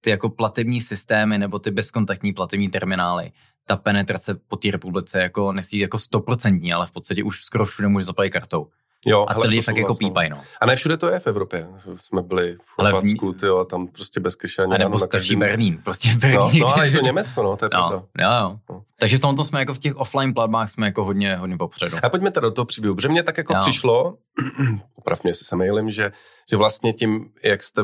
[0.00, 3.32] ty jako platební systémy nebo ty bezkontaktní platební terminály
[3.66, 7.88] ta penetrace po té republice jako nechci jako stoprocentní, ale v podstatě už skoro všude
[7.88, 8.66] může zaplatit kartou.
[9.06, 10.40] Jo, a ty lidi fakt jako pípají, no.
[10.60, 11.66] A ne všude to je v Evropě.
[11.96, 14.72] Jsme byli v Chorvatsku, ty a tam prostě bez kešení.
[14.74, 16.60] A nebo stačí Berlín, prostě v Berlíně.
[16.60, 17.96] No, no ale je to Německo, no, to je no, pravda.
[18.18, 18.58] Jo, jo.
[18.70, 18.82] No.
[18.98, 21.96] Takže v tomto jsme jako v těch offline platbách jsme jako hodně, hodně popředu.
[22.02, 23.60] A pojďme teda do toho příběhu, protože mě tak jako jo.
[23.60, 24.16] přišlo,
[24.94, 26.12] oprav mě, jestli se mailím, že,
[26.50, 27.82] že vlastně tím, jak jste,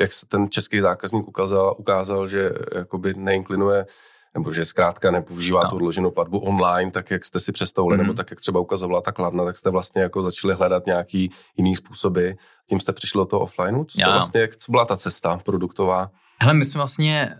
[0.00, 3.86] jak se ten český zákazník ukázal, ukázal že jakoby neinklinuje
[4.34, 5.68] nebo že zkrátka nepoužívá no.
[5.68, 8.02] tu odloženou platbu online, tak jak jste si představili, mm-hmm.
[8.02, 11.76] nebo tak jak třeba ukazovala ta kladna, tak jste vlastně jako začali hledat nějaký jiný
[11.76, 12.30] způsoby.
[12.68, 13.84] Tím jste přišli do toho offlineu?
[13.84, 16.10] Co, jste vlastně, co byla ta cesta produktová?
[16.42, 17.36] Hele, my jsme vlastně,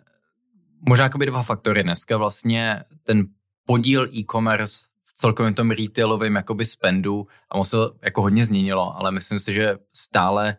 [0.88, 1.82] možná jako by dva faktory.
[1.82, 3.24] Dneska vlastně ten
[3.66, 9.10] podíl e-commerce v celkovém tom retailovém jakoby spendu, a ono se jako hodně změnilo, ale
[9.10, 10.56] myslím si, že stále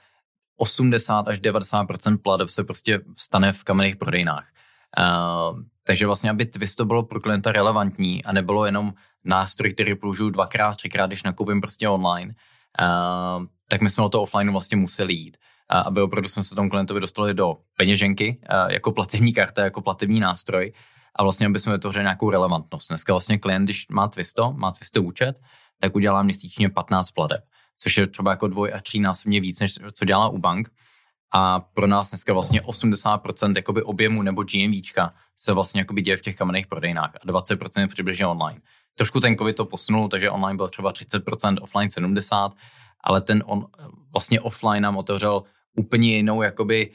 [0.64, 1.88] 80 až 90
[2.24, 4.48] plateb se prostě stane v kamenných prodejnách.
[5.00, 10.30] Uh, takže vlastně, aby Twisto bylo pro klienta relevantní a nebylo jenom nástroj, který použiju
[10.30, 15.14] dvakrát, třikrát, když nakoupím prostě online, uh, tak my jsme o to offline vlastně museli
[15.14, 15.38] jít.
[15.74, 19.82] Uh, aby opravdu jsme se tomu klientovi dostali do peněženky, uh, jako platební karta, jako
[19.82, 20.74] platební nástroj
[21.16, 22.90] a vlastně, aby jsme vytvořili nějakou relevantnost.
[22.90, 25.36] Dneska vlastně klient, když má Twisto, má Twisto účet,
[25.80, 27.44] tak udělá měsíčně 15 pladeb,
[27.84, 30.72] což je třeba jako dvoj a tří násobně víc, než co dělá u bank.
[31.36, 36.22] A pro nás dneska vlastně 80% jakoby objemu nebo GMVčka se vlastně jakoby děje v
[36.22, 38.62] těch kamenných prodejnách a 20% je přibližně online.
[38.96, 42.52] Trošku ten COVID to posunul, takže online byl třeba 30%, offline 70%,
[43.04, 43.66] ale ten on,
[44.12, 45.44] vlastně offline nám otevřel
[45.76, 46.92] úplně jinou jakoby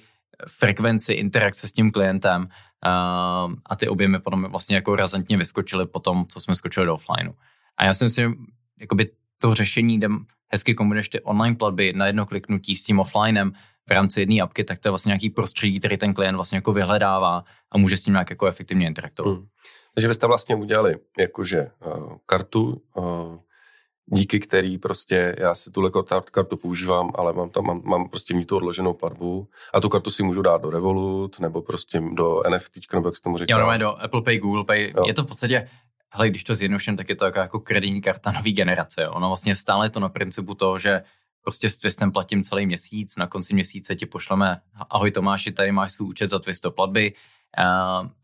[0.49, 6.01] frekvenci interakce s tím klientem uh, a ty objemy potom vlastně jako razantně vyskočily po
[6.01, 7.33] tom, co jsme skočili do offlineu.
[7.77, 8.37] A já si myslím, že
[8.81, 10.09] jakoby to řešení, kde
[10.49, 13.53] hezky kombinuješ ty online platby na jedno kliknutí s tím offlinem,
[13.89, 16.73] v rámci jedné apky, tak to je vlastně nějaký prostředí, který ten klient vlastně jako
[16.73, 19.37] vyhledává a může s tím nějak jako efektivně interagovat.
[19.37, 19.47] Hmm.
[19.95, 23.39] Takže vy jste vlastně udělali jakože uh, kartu, uh,
[24.07, 25.91] díky který prostě já si tuhle
[26.31, 30.11] kartu používám, ale mám tam mám, mám prostě mít tu odloženou platbu a tu kartu
[30.11, 33.59] si můžu dát do Revolut nebo prostě do NFT, nebo jak se tomu říká.
[33.59, 34.93] Jo, do Apple Pay, Google Pay.
[34.97, 35.05] Jo.
[35.07, 35.69] Je to v podstatě
[36.11, 39.09] hele, když to zjednoduším, tak je to jako, jako kreditní karta nový generace.
[39.09, 41.03] Ono vlastně stále je to na principu toho, že
[41.43, 45.93] prostě s Twistem platím celý měsíc, na konci měsíce ti pošleme, ahoj Tomáši, tady máš
[45.93, 47.15] svůj účet za Twisto platby
[47.57, 47.65] a,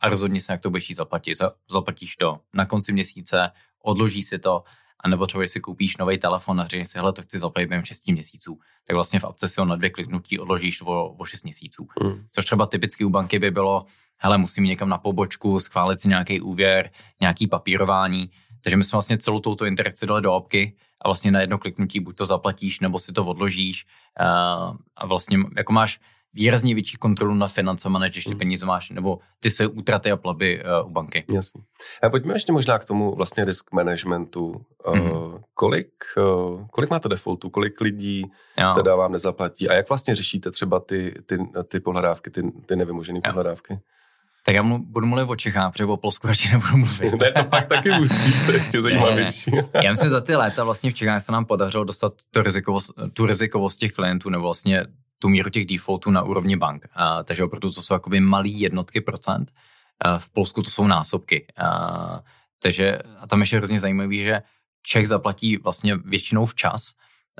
[0.00, 1.38] a rozhodni se, jak to budeš zaplatit.
[1.70, 3.50] Zaplatíš to na konci měsíce,
[3.82, 4.64] odloží si to,
[5.04, 7.84] a nebo třeba, si koupíš nový telefon a řekneš si, hele, to chci zaplatit během
[7.84, 11.44] 6 měsíců, tak vlastně v apce si ho na dvě kliknutí odložíš o, o 6
[11.44, 11.86] měsíců.
[12.02, 12.26] Mm.
[12.30, 13.84] Což třeba typicky u banky by bylo,
[14.16, 16.90] hele, musím někam na pobočku, schválit si nějaký úvěr,
[17.20, 18.30] nějaký papírování.
[18.60, 22.00] Takže my jsme vlastně celou touto interakci dali do apky a vlastně na jedno kliknutí
[22.00, 23.86] buď to zaplatíš, nebo si to odložíš
[24.20, 26.00] uh, a vlastně jako máš
[26.34, 28.38] výrazně větší kontrolu nad financema, než ještě mm.
[28.38, 31.24] peníze máš, nebo ty své útraty a platby uh, u banky.
[31.32, 31.62] Jasně.
[32.02, 34.64] A pojďme ještě možná k tomu vlastně risk managementu.
[34.88, 35.38] Uh, mm.
[35.54, 38.22] kolik, uh, kolik máte defaultů, kolik lidí
[38.58, 38.72] jo.
[38.74, 43.20] teda vám nezaplatí a jak vlastně řešíte třeba ty, ty, ty pohledávky, ty, ty nevymožené
[43.20, 43.78] pohledávky?
[44.46, 47.12] Tak já mu, budu mluvit o Čechách, protože o Polsku radši nebudu mluvit.
[47.12, 49.50] ne, to pak taky musíš, to ještě zajímavější.
[49.82, 52.92] já myslím, že za ty léta vlastně v Čechách se nám podařilo dostat tu rizikovost,
[53.12, 54.86] tu rizikovost těch klientů, nebo vlastně
[55.24, 56.86] tu míru těch defaultů na úrovni bank.
[56.94, 59.52] A, takže opravdu to jsou jakoby malý jednotky procent.
[60.00, 61.46] A v Polsku to jsou násobky.
[61.56, 62.20] A,
[62.62, 64.42] takže a tam ještě hrozně zajímavý, že
[64.82, 66.92] Čech zaplatí vlastně většinou včas,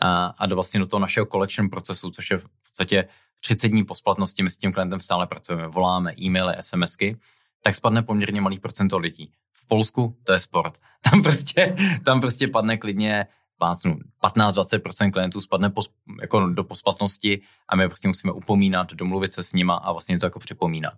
[0.03, 3.09] a, a do vlastně do toho našeho collection procesu, což je v podstatě
[3.41, 7.17] 30 dní po splatnosti, my s tím klientem stále pracujeme, voláme e-maily, SMSky,
[7.63, 9.33] tak spadne poměrně malý procento lidí.
[9.53, 10.81] V Polsku to je sport.
[11.11, 13.27] Tam prostě, tam prostě padne klidně
[13.61, 15.91] 15-20% klientů spadne pos,
[16.21, 20.27] jako do posplatnosti a my prostě musíme upomínat, domluvit se s nima a vlastně to
[20.27, 20.95] jako připomínat.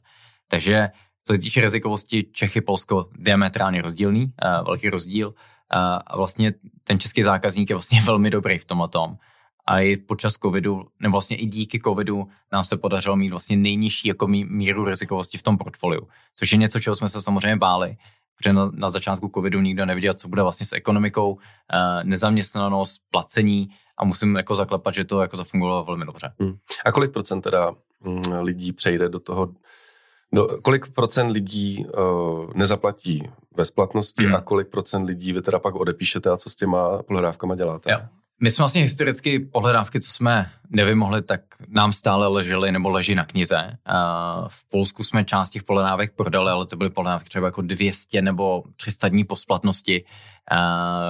[0.48, 0.88] Takže
[1.24, 5.34] co se týče rizikovosti, Čechy, Polsko diametrálně rozdílný, uh, velký rozdíl uh,
[6.06, 9.16] a vlastně ten český zákazník je vlastně velmi dobrý v tomhle tom.
[9.68, 14.08] A i počas covidu, nebo vlastně i díky covidu nám se podařilo mít vlastně nejnižší
[14.08, 17.96] jako míru rizikovosti v tom portfoliu, což je něco, čeho jsme se samozřejmě báli,
[18.36, 21.38] protože na, na začátku covidu nikdo neviděl, co bude vlastně s ekonomikou, uh,
[22.02, 23.68] nezaměstnanost, placení
[23.98, 26.32] a musím jako zaklepat, že to jako zafungovalo velmi dobře.
[26.40, 26.56] Hmm.
[26.84, 27.70] A kolik procent teda
[28.04, 29.54] hm, lidí přejde do toho,
[30.34, 34.34] do, kolik procent lidí uh, nezaplatí ve splatnosti hmm.
[34.34, 37.92] a kolik procent lidí vy teda pak odepíšete a co s těma pohledávkama děláte?
[37.92, 37.98] Jo.
[38.40, 43.24] My jsme vlastně historicky pohledávky, co jsme nevymohli, tak nám stále ležely nebo leží na
[43.24, 43.78] knize.
[44.48, 48.62] V Polsku jsme část těch pohledávek prodali, ale to byly pohledávky třeba jako 200 nebo
[48.76, 50.04] 300 dní po splatnosti,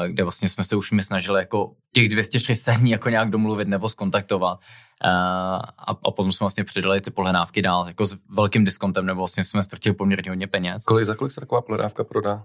[0.06, 3.88] kde vlastně jsme se už mi snažili jako těch 200-300 dní jako nějak domluvit nebo
[3.88, 4.60] skontaktovat.
[5.04, 9.44] A, a potom jsme vlastně přidali ty pohledávky dál jako s velkým diskontem, nebo vlastně
[9.44, 10.84] jsme ztratili poměrně hodně peněz.
[10.84, 12.44] Kolik, za kolik se taková pohledávka prodá?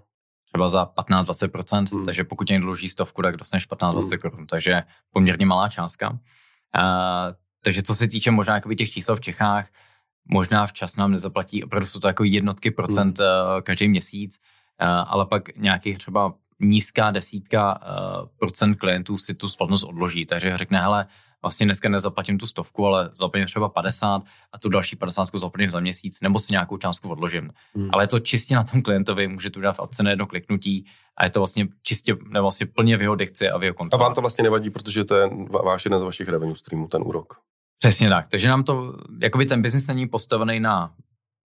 [0.52, 2.06] Třeba za 15-20%, hmm.
[2.06, 4.18] takže pokud někdo dluží stovku, tak dostaneš 15-20 hmm.
[4.18, 6.10] korun, takže poměrně malá částka.
[6.10, 6.18] Uh,
[7.64, 9.68] takže co se týče možná těch čísel v Čechách,
[10.24, 13.28] možná včas nám nezaplatí, opravdu jsou to jako jednotky procent hmm.
[13.28, 14.38] uh, každý měsíc,
[14.82, 20.58] uh, ale pak nějakých třeba nízká desítka uh, procent klientů si tu splatnost odloží, takže
[20.58, 21.06] řekne, hele,
[21.42, 25.80] vlastně dneska nezaplatím tu stovku, ale zaplatím třeba 50 a tu další 50 zaplatím za
[25.80, 27.50] měsíc, nebo si nějakou částku odložím.
[27.74, 27.88] Hmm.
[27.92, 30.86] Ale je to čistě na tom klientovi, může to dát v apce na jedno kliknutí
[31.16, 34.04] a je to vlastně čistě, nebo vlastně plně v jeho dikci a v jeho kontrole.
[34.04, 35.30] A vám to vlastně nevadí, protože to je
[35.64, 37.34] váš jeden z vašich revenue streamů, ten úrok.
[37.78, 38.28] Přesně tak.
[38.28, 40.94] Takže nám to, jakoby ten biznis není postavený na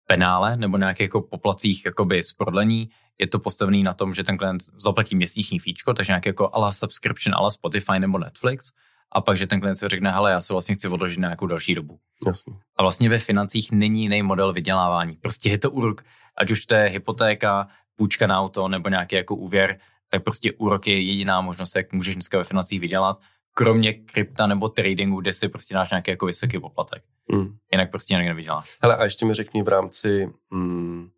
[0.07, 4.37] penále nebo nějakých jako poplacích jakoby z prodlení, je to postavený na tom, že ten
[4.37, 8.71] klient zaplatí měsíční fíčko, takže nějaký jako ala subscription, ala Spotify nebo Netflix
[9.11, 11.47] a pak, že ten klient si řekne, hele, já se vlastně chci odložit na nějakou
[11.47, 11.99] další dobu.
[12.27, 12.53] Jasně.
[12.77, 15.17] A vlastně ve financích není jiný model vydělávání.
[15.21, 16.03] Prostě je to úrok,
[16.37, 20.87] ať už to je hypotéka, půjčka na auto nebo nějaký jako úvěr, tak prostě úrok
[20.87, 23.19] je jediná možnost, jak můžeš dneska ve financích vydělat,
[23.53, 27.03] kromě krypta nebo tradingu, kde si prostě dáš nějaký jako vysoký poplatek.
[27.31, 27.57] Mm.
[27.71, 28.77] Jinak prostě jinak nevyděláš.
[28.81, 31.09] Hele, a ještě mi řekni v rámci mm,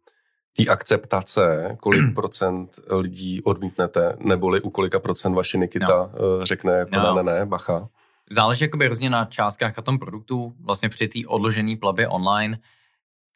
[0.57, 6.45] té akceptace, kolik procent lidí odmítnete, neboli u kolika procent vaše Nikita no.
[6.45, 7.15] řekne jako no.
[7.15, 7.89] ne, ne, bacha?
[8.31, 10.53] Záleží jakoby hrozně na částkách a tom produktu.
[10.59, 12.59] Vlastně při té odložené plavbě online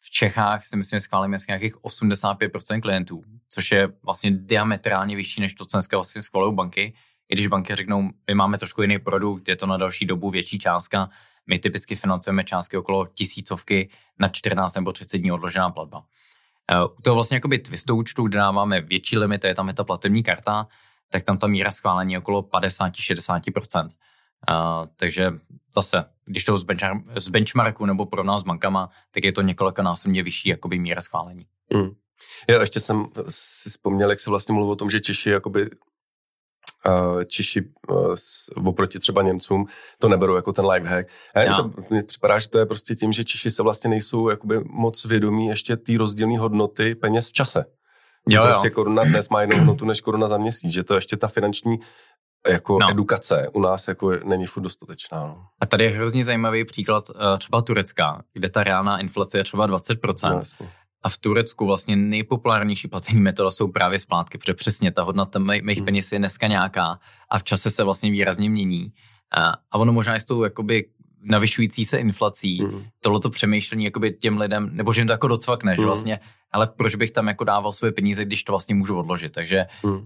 [0.04, 5.40] v Čechách si myslím, že schválíme asi nějakých 85% klientů, což je vlastně diametrálně vyšší
[5.40, 6.94] než to, co dneska vlastně schvalují banky.
[7.28, 10.58] I když banky řeknou, my máme trošku jiný produkt, je to na další dobu větší
[10.58, 11.10] částka,
[11.46, 16.04] my typicky financujeme částky okolo tisícovky na 14 nebo 30 dní odložená platba.
[16.70, 19.84] Eh, u toho vlastně jakoby twistu účtu, kde dáváme větší limity, je tam je ta
[19.84, 20.68] platební karta,
[21.10, 23.88] tak tam ta míra schválení je okolo 50-60%.
[24.50, 25.30] Uh, takže
[25.74, 29.42] zase, když to z, benchmark, z benchmarku nebo porovnám s bankama, tak je to
[29.82, 31.46] násobně vyšší jakoby míra schválení.
[31.74, 31.90] Mm.
[32.48, 35.70] Já ještě jsem si vzpomněl, jak se vlastně mluvil o tom, že Češi jakoby
[37.26, 37.62] Češi
[38.64, 39.66] oproti třeba Němcům
[39.98, 41.08] to neberou jako ten lifehack.
[41.34, 41.56] A no.
[41.56, 45.04] to, mně připadá, že to je prostě tím, že Češi se vlastně nejsou jakoby moc
[45.04, 47.64] vědomí ještě té rozdílné hodnoty peněz v čase.
[48.28, 48.74] Jo, prostě jo.
[48.74, 51.78] koruna dnes má jinou hodnotu než koruna za měsíc, že to ještě ta finanční
[52.48, 52.90] jako no.
[52.90, 55.20] edukace u nás jako není furt dostatečná.
[55.26, 55.46] No.
[55.60, 59.68] A tady je hrozně zajímavý příklad uh, třeba Turecka, kde ta reálná inflace je třeba
[59.68, 60.30] 20%.
[60.30, 60.68] No, jasně.
[61.04, 65.76] A v Turecku vlastně nejpopulárnější platební metoda jsou právě splátky, protože přesně ta hodnota mých
[65.76, 65.84] hmm.
[65.84, 66.98] peněz je dneska nějaká
[67.30, 68.92] a v čase se vlastně výrazně mění.
[69.36, 70.88] A, a ono možná je s tou jakoby
[71.24, 72.84] navyšující se inflací, mm.
[73.00, 75.76] tohleto přemýšlení jakoby těm lidem, nebo že jim to jako docvakne, mm.
[75.76, 75.86] že hmm.
[75.86, 76.20] vlastně,
[76.52, 79.32] ale proč bych tam jako dával svoje peníze, když to vlastně můžu odložit.
[79.32, 79.92] Takže mm.
[79.92, 79.98] uh,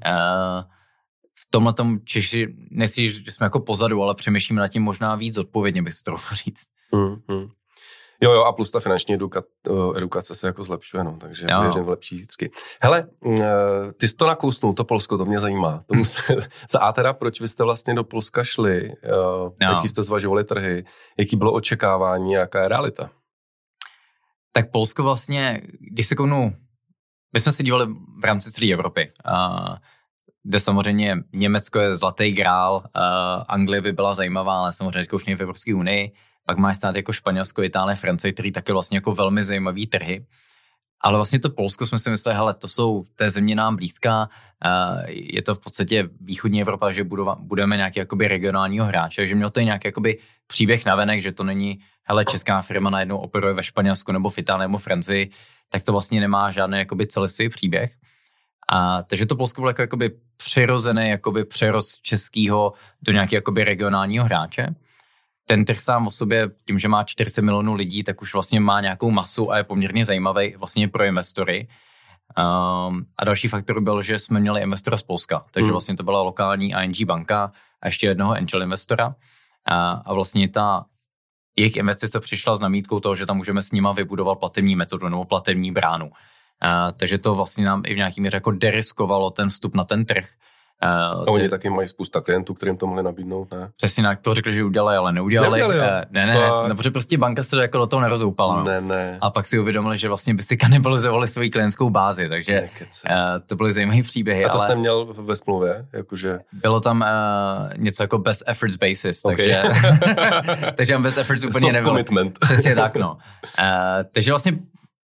[1.35, 5.39] v tomhle tom Češi, nesi, že jsme jako pozadu, ale přemýšlíme nad tím možná víc
[5.39, 6.67] odpovědně, bych si to říct.
[6.95, 7.49] Mm.
[8.23, 11.61] Jo, jo, a plus ta finanční eduka, eh, edukace se jako zlepšuje, no, takže jo.
[11.61, 12.51] věřím v lepší zítřky.
[12.83, 13.09] Hele,
[13.41, 15.85] eh, ty jsi to nakousnul, to Polsko, to mě zajímá.
[15.87, 16.21] To musí,
[16.71, 19.53] za A teda, proč vy jste vlastně do Polska šli, eh, jo.
[19.61, 20.85] jaký jste zvažovali trhy,
[21.19, 23.11] jaký bylo očekávání, jaká je realita?
[24.53, 25.61] Tak Polsko vlastně,
[25.93, 26.53] když se kounu,
[27.33, 27.87] my jsme se dívali
[28.21, 29.77] v rámci celé Evropy, uh,
[30.43, 35.41] kde samozřejmě Německo je zlatý grál, uh, Anglie by byla zajímavá, ale samozřejmě už v
[35.41, 36.13] Evropské unii,
[36.49, 40.27] pak máš stát jako Španělsko, Itálie, Francie, který taky vlastně jako velmi zajímavý trhy.
[41.01, 44.29] Ale vlastně to Polsko jsme si mysleli, hele, to jsou, té země nám blízká,
[45.07, 47.05] je to v podstatě východní Evropa, že
[47.39, 51.79] budeme nějaký jakoby regionálního hráče, že měl to nějaký jakoby příběh navenek, že to není,
[52.05, 55.31] hele, česká firma najednou operuje ve Španělsku nebo v Itálii nebo Francii,
[55.69, 57.93] tak to vlastně nemá žádný jakoby celistvý příběh.
[58.73, 64.25] A, takže to Polsko bylo jako, jakoby přirozený jakoby přerost českého do nějakého jakoby regionálního
[64.25, 64.75] hráče.
[65.49, 68.81] Ten trh sám o sobě, tím, že má 40 milionů lidí, tak už vlastně má
[68.81, 71.69] nějakou masu a je poměrně zajímavý vlastně pro investory.
[72.39, 75.73] Um, a další faktor byl, že jsme měli investora z Polska, takže hmm.
[75.73, 79.15] vlastně to byla lokální ING banka a ještě jednoho angel investora.
[79.65, 80.85] A, a vlastně ta
[81.57, 85.25] jejich investice přišla s namítkou toho, že tam můžeme s nima vybudovat platební metodu nebo
[85.25, 86.11] platební bránu.
[86.61, 90.05] A, takže to vlastně nám i v nějaký míře jako deriskovalo ten vstup na ten
[90.05, 90.29] trh.
[90.85, 91.49] Uh, a oni ty...
[91.49, 93.71] taky mají spousta klientů, kterým to mohli nabídnout, ne?
[93.77, 95.61] Přesně tak, to řekli, že udělali, ale neudělali.
[95.61, 98.57] neudělali uh, ne, ne, ne, no, protože prostě banka se jako do toho nerozoupala.
[98.57, 98.65] No.
[98.65, 99.19] Ne, ne.
[99.21, 102.69] A pak si uvědomili, že vlastně by si kanibalizovali svoji klientskou bázi, takže
[103.11, 104.45] uh, to byly zajímavé příběhy.
[104.45, 104.69] A to ale...
[104.69, 105.87] jste měl ve smlouvě?
[105.93, 106.39] Jakože...
[106.53, 109.37] Bylo tam uh, něco jako best efforts basis, okay.
[109.37, 109.63] takže,
[110.75, 111.91] takže best efforts úplně nebylo.
[111.91, 112.39] commitment.
[112.41, 113.13] Přesně tak, no.
[113.13, 113.65] Uh,
[114.13, 114.59] takže vlastně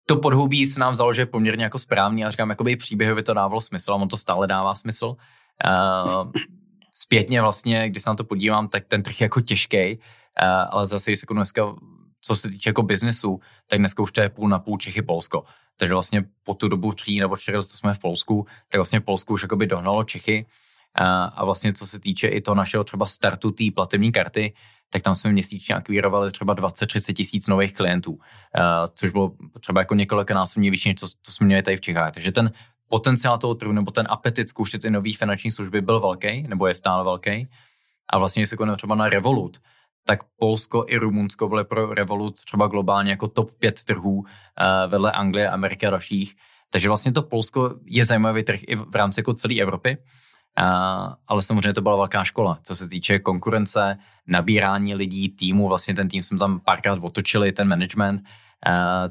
[0.05, 3.33] to podhoubí se nám zdalo, že je poměrně jako správný a říkám, jakoby příběhově to
[3.33, 5.15] dávalo smysl a on to stále dává smysl.
[5.65, 6.31] Uh,
[6.93, 10.85] zpětně vlastně, když se na to podívám, tak ten trh je jako těžký, uh, ale
[10.85, 11.75] zase, když se jako dneska,
[12.21, 15.43] co se týče jako biznesu, tak dneska už to je půl na půl Čechy Polsko.
[15.77, 19.33] Takže vlastně po tu dobu tří nebo čtyři co jsme v Polsku, tak vlastně Polsku
[19.33, 20.45] už jakoby dohnalo Čechy.
[20.99, 24.53] Uh, a vlastně co se týče i toho našeho třeba startu té platební karty,
[24.89, 28.19] tak tam jsme měsíčně akvírovali třeba 20-30 tisíc nových klientů,
[28.93, 32.13] což bylo třeba jako několik násobně vyšší, než to, to jsme měli tady v Čechách.
[32.13, 32.51] Takže ten
[32.89, 36.75] potenciál toho trhu nebo ten apetit zkoušet ty nové finanční služby byl velký, nebo je
[36.75, 37.49] stále velký.
[38.09, 39.57] A vlastně, se konal třeba na Revolut,
[40.05, 44.25] tak Polsko i Rumunsko byly pro Revolut třeba globálně jako top 5 trhů uh,
[44.87, 46.35] vedle Anglie, Ameriky a dalších.
[46.69, 49.97] Takže vlastně to Polsko je zajímavý trh i v rámci jako celé Evropy.
[50.61, 53.97] Uh, ale samozřejmě to byla velká škola, co se týče konkurence,
[54.27, 58.23] nabírání lidí, týmu, vlastně ten tým jsme tam párkrát otočili, ten management, uh,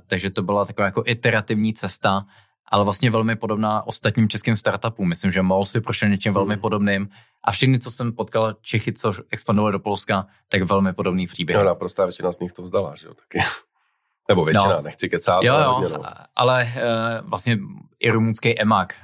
[0.07, 2.27] takže to byla taková jako iterativní cesta,
[2.68, 5.09] ale vlastně velmi podobná ostatním českým startupům.
[5.09, 6.61] Myslím, že MOL si prošel něčím velmi hmm.
[6.61, 7.09] podobným
[7.44, 11.59] a všechny, co jsem potkal Čechy, co expandovali do Polska, tak velmi podobný příběh.
[11.59, 13.46] No, naprostá většina z nich to vzdala, že jo, taky.
[14.28, 14.83] Nebo většina, no.
[14.83, 15.42] nechci kecát.
[15.42, 16.04] Jo, jo, hodně, no.
[16.37, 17.59] ale uh, vlastně
[18.00, 18.94] i rumunský EMAG,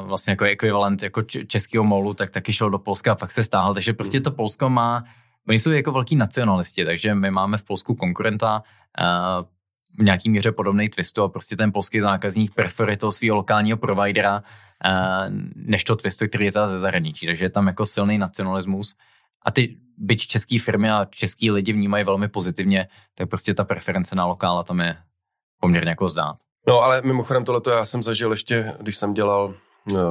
[0.00, 3.44] uh, vlastně jako ekvivalent jako českého molu, tak taky šel do Polska a pak se
[3.44, 3.74] stáhl.
[3.74, 4.24] Takže prostě hmm.
[4.24, 5.04] to Polsko má,
[5.48, 8.62] oni jsou jako velký nacionalisti, takže my máme v Polsku konkurenta,
[9.00, 9.46] uh,
[9.98, 14.42] v nějaký míře podobný twistu a prostě ten polský zákazník preferuje toho svého lokálního providera
[15.54, 17.26] než to twistu, který je ze zahraničí.
[17.26, 18.94] Takže je tam jako silný nacionalismus
[19.42, 24.14] a ty byť české firmy a český lidi vnímají velmi pozitivně, tak prostě ta preference
[24.14, 24.96] na lokála tam je
[25.60, 26.36] poměrně jako zdát.
[26.68, 29.54] No ale mimochodem tohleto já jsem zažil ještě, když jsem dělal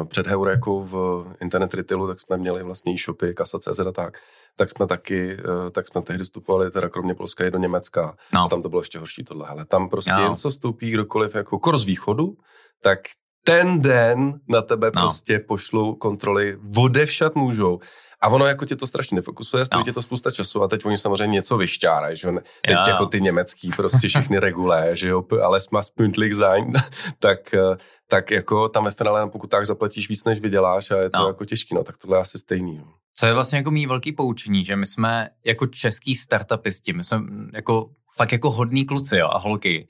[0.05, 4.17] před Heurekou v internet retailu, tak jsme měli vlastně e-shopy, kasa.cz a tak,
[4.55, 8.43] tak jsme taky, eh, tak jsme tehdy vstupovali teda kromě Polska i do Německa no.
[8.43, 10.23] a tam to bylo ještě horší tohle, ale tam prostě no.
[10.23, 12.37] jen co vstoupí kdokoliv jako kor z východu,
[12.81, 12.99] tak
[13.47, 15.01] ten den na tebe no.
[15.01, 17.79] prostě pošlou kontroly, vodevšat můžou.
[18.21, 19.83] A ono jako tě to strašně nefokusuje, stojí no.
[19.83, 22.33] tě to spousta času a teď oni samozřejmě něco vyšťárají, že jo.
[22.67, 26.73] Teď jo, jako ty německý prostě všechny regulé, že jo, ale má pünktlich sein,
[27.19, 27.77] tak, eh,
[28.07, 31.27] tak jako tam ve finále pokud tak zaplatíš víc, než vyděláš a je to no.
[31.27, 32.77] jako těžký, no, tak tohle je asi stejný.
[32.77, 32.85] No.
[33.17, 37.19] Co je vlastně jako mý velký poučení, že my jsme jako český startupisti, my jsme
[37.53, 39.87] jako fakt jako hodní kluci jo, a holky,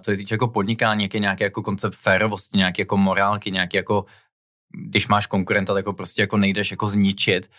[0.00, 4.04] co se týče jako podnikání, nějaký nějaký jako koncept férovosti, nějaký jako morálky, nějaký jako
[4.88, 7.50] když máš konkurenta, tak ho prostě jako nejdeš jako zničit,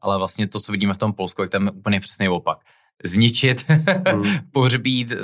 [0.00, 2.58] ale vlastně to, co vidíme v tom Polsku, jak tam je úplně přesný opak.
[3.04, 3.68] Zničit,
[4.14, 4.22] mm.
[4.52, 5.18] pohřbít, uh,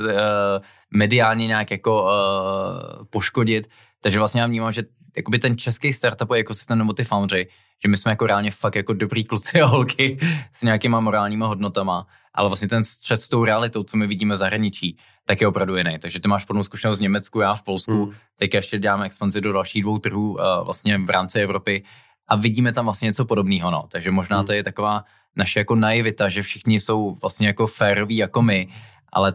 [0.91, 3.69] mediálně nějak jako uh, poškodit,
[4.03, 4.83] takže vlastně já vnímám, že
[5.16, 7.48] jakoby ten český startupový ekosystém nebo ty foundry,
[7.83, 10.18] že my jsme jako reálně fakt jako dobrý kluci a holky
[10.55, 14.38] s nějakýma morálníma hodnotama, ale vlastně ten střed s tou realitou, co my vidíme v
[14.38, 15.98] zahraničí, tak je opravdu jiný.
[15.98, 18.14] Takže ty máš plnou zkušenost v Německu, já v Polsku, hmm.
[18.37, 21.85] teď ještě děláme expanzi do dalších dvou trhů uh, vlastně v rámci Evropy
[22.29, 23.70] a vidíme tam vlastně něco podobného.
[23.70, 23.85] No.
[23.88, 24.46] Takže možná hmm.
[24.46, 25.05] to je taková
[25.37, 28.68] naše jako naivita, že všichni jsou vlastně jako féroví jako my,
[29.12, 29.35] ale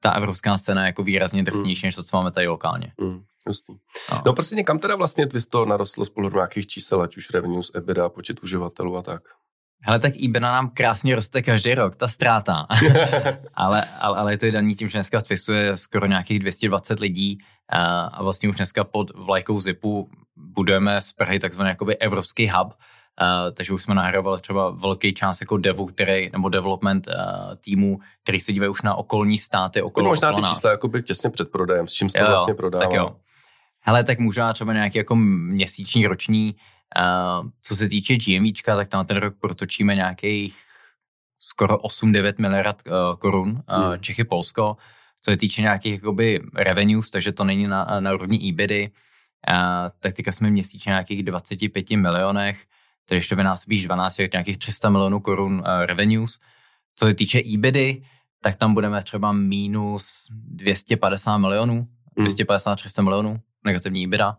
[0.00, 1.88] ta evropská scéna je jako výrazně drsnější, hmm.
[1.88, 2.92] než to, co máme tady lokálně.
[3.00, 3.22] Hmm.
[3.46, 3.72] Justý.
[4.12, 4.22] No.
[4.26, 8.08] no prostě někam teda vlastně Twisto narostlo z pohledu nějakých čísel, ať už revenues, EBITDA,
[8.08, 9.22] počet uživatelů a tak.
[9.82, 12.66] Hele, tak eBay nám krásně roste každý rok, ta ztráta.
[13.54, 17.00] ale, ale, ale je to daný tím, že dneska v Twistu je skoro nějakých 220
[17.00, 17.38] lidí
[17.72, 22.74] a, a vlastně už dneska pod vlajkou Zipu budujeme z Prahy takzvaný jakoby evropský hub,
[23.20, 27.14] Uh, takže už jsme nahrávali třeba velký část jako devu, který, nebo development uh,
[27.54, 31.30] týmu, který se dívají už na okolní státy okolo Možná ty okolo čísla by těsně
[31.30, 32.84] před prodejem, s čím se to vlastně prodává.
[32.84, 33.16] Tak jo.
[33.82, 36.56] Hele, tak možná třeba nějaký jako měsíční, roční,
[36.98, 40.56] uh, co se týče GMVčka, tak tam ten rok protočíme nějakých
[41.38, 44.00] skoro 8-9 miliard uh, korun, uh, hmm.
[44.00, 44.76] Čechy, Polsko,
[45.22, 48.90] co se týče nějakých jakoby revenues, takže to není na, na úrovni EBITy,
[49.48, 49.54] uh,
[49.98, 52.64] tak teďka jsme měsíčně nějakých 25 milionech,
[53.10, 56.38] takže ještě vynásobíš 12, nějakých 300 milionů korun uh, revenues.
[56.96, 58.02] Co se týče EBITy,
[58.42, 61.86] tak tam budeme třeba minus 250 milionů,
[62.16, 62.26] hmm.
[62.26, 64.36] 250-300 milionů negativní EBITDA.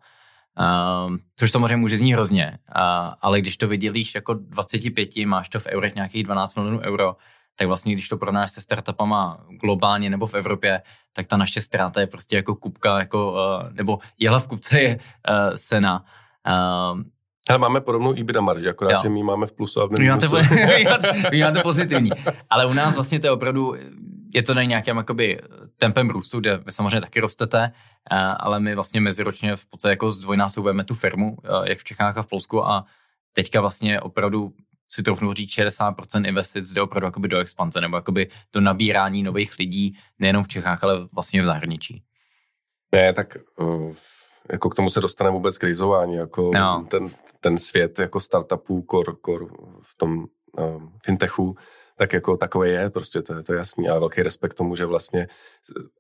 [0.59, 5.59] Uh, což samozřejmě může znít hrozně, uh, ale když to vydělíš jako 25, máš to
[5.59, 7.15] v eurech nějakých 12 milionů euro,
[7.55, 10.82] tak vlastně když to pronáš se startupama globálně nebo v Evropě,
[11.13, 14.95] tak ta naše ztráta je prostě jako kupka, jako, uh, nebo jela v kupce je
[14.95, 16.05] uh, sena.
[16.47, 17.01] Uh,
[17.50, 18.98] ale máme podobnou EBITDA marži, akorát, jo.
[19.02, 20.36] že my máme v plusu a v minusu.
[21.32, 22.12] Vy máte pozitivní.
[22.50, 23.76] Ale u nás vlastně to je opravdu,
[24.34, 25.42] je to nějakým jakoby
[25.78, 27.72] tempem růstu, kde vy samozřejmě taky rostete,
[28.12, 32.18] eh, ale my vlastně meziročně v podstatě jako zdvojnásobujeme tu firmu, eh, jak v Čechách
[32.18, 32.86] a v Polsku a
[33.34, 34.54] teďka vlastně opravdu
[34.89, 39.60] si troufnu říct 60% investic jde opravdu jakoby do expanze nebo jakoby do nabírání nových
[39.60, 42.04] lidí, nejenom v Čechách, ale vlastně v zahraničí.
[42.92, 43.94] Ne, tak uh,
[44.52, 46.86] jako k tomu se dostane vůbec krizování, jako no.
[46.89, 49.47] ten, ten svět jako startupů, kor, kor
[49.82, 50.26] v tom
[50.60, 51.56] uh, fintechu,
[51.97, 54.86] tak jako takové je, prostě to je, to je jasný a velký respekt tomu, že
[54.86, 55.28] vlastně,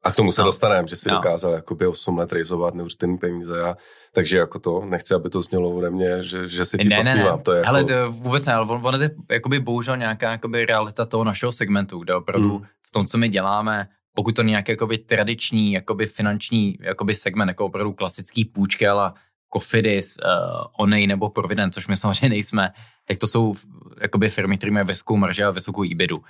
[0.03, 0.45] a k tomu se no.
[0.45, 1.15] dostaneme, že si no.
[1.15, 3.75] dokázal jakoby 8 let rejzovat neuvěřitelný peníze a
[4.13, 6.99] takže jako to, nechci, aby to znělo ode mě, že, že si ne.
[7.05, 7.37] Ne, ne.
[7.43, 7.89] To je Ale jako...
[7.89, 11.99] to vůbec ne, ale on, on je jakoby bohužel nějaká jakoby realita toho našeho segmentu,
[11.99, 12.65] kde opravdu hmm.
[12.87, 17.65] v tom, co my děláme, pokud to nějaký jakoby tradiční jakoby finanční jakoby segment, jako
[17.65, 19.13] opravdu klasický půjčky, ale
[19.53, 22.71] Cofidis, uh, Onej nebo Provident, což my samozřejmě nejsme,
[23.07, 23.55] tak to jsou
[24.01, 26.17] jakoby firmy, které mají vysokou marži a vysokou IBIDu.
[26.17, 26.23] Uh,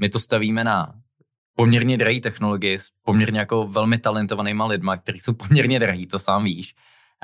[0.00, 0.94] my to stavíme na
[1.54, 6.44] poměrně drahé technologie s poměrně jako velmi talentovanýma lidma, kteří jsou poměrně drahý, to sám
[6.44, 6.74] víš.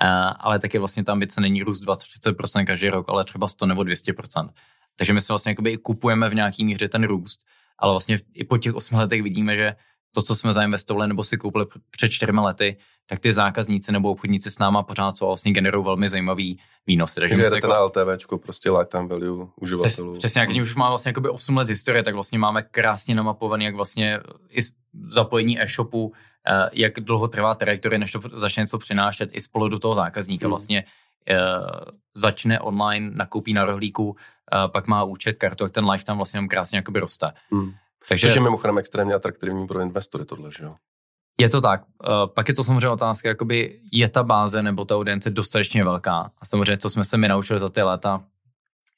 [0.03, 3.83] Uh, ale taky vlastně tam byce není růst 20-30% každý rok, ale třeba 100 nebo
[3.83, 4.49] 200%.
[4.97, 7.41] Takže my se vlastně jakoby kupujeme v nějaký míře ten růst,
[7.79, 9.75] ale vlastně i po těch 8 letech vidíme, že
[10.15, 12.77] to, co jsme zainvestovali nebo si koupili před čtyřmi lety,
[13.09, 17.21] tak ty zákazníci nebo obchodníci s náma pořád jsou vlastně generují velmi zajímavý výnosy.
[17.21, 20.13] Takže jdete jako, na LTVčko, prostě lifetime value uživatelů.
[20.13, 23.75] Přes, přesně, jak už má vlastně 8 let historie, tak vlastně máme krásně namapovaný, jak
[23.75, 24.21] vlastně
[24.51, 24.61] i
[25.11, 26.13] zapojení e-shopu,
[26.49, 30.47] eh, jak dlouho trvá trajektorie, než to začne něco přinášet i spolu do toho zákazníka.
[30.47, 30.51] Hmm.
[30.51, 30.85] Vlastně
[32.15, 34.17] začne online, nakoupí na rohlíku,
[34.53, 37.33] eh, pak má účet, kartu, jak ten lifetime vlastně krásně jakoby roste.
[37.51, 37.73] Hmm.
[38.09, 40.75] Takže, Což je mimochodem extrémně atraktivní pro investory tohle, že jo?
[41.41, 41.83] Je to tak.
[41.83, 46.31] Uh, pak je to samozřejmě otázka, jakoby je ta báze nebo ta audience dostatečně velká.
[46.39, 48.25] A samozřejmě, co jsme se mi naučili za ty léta,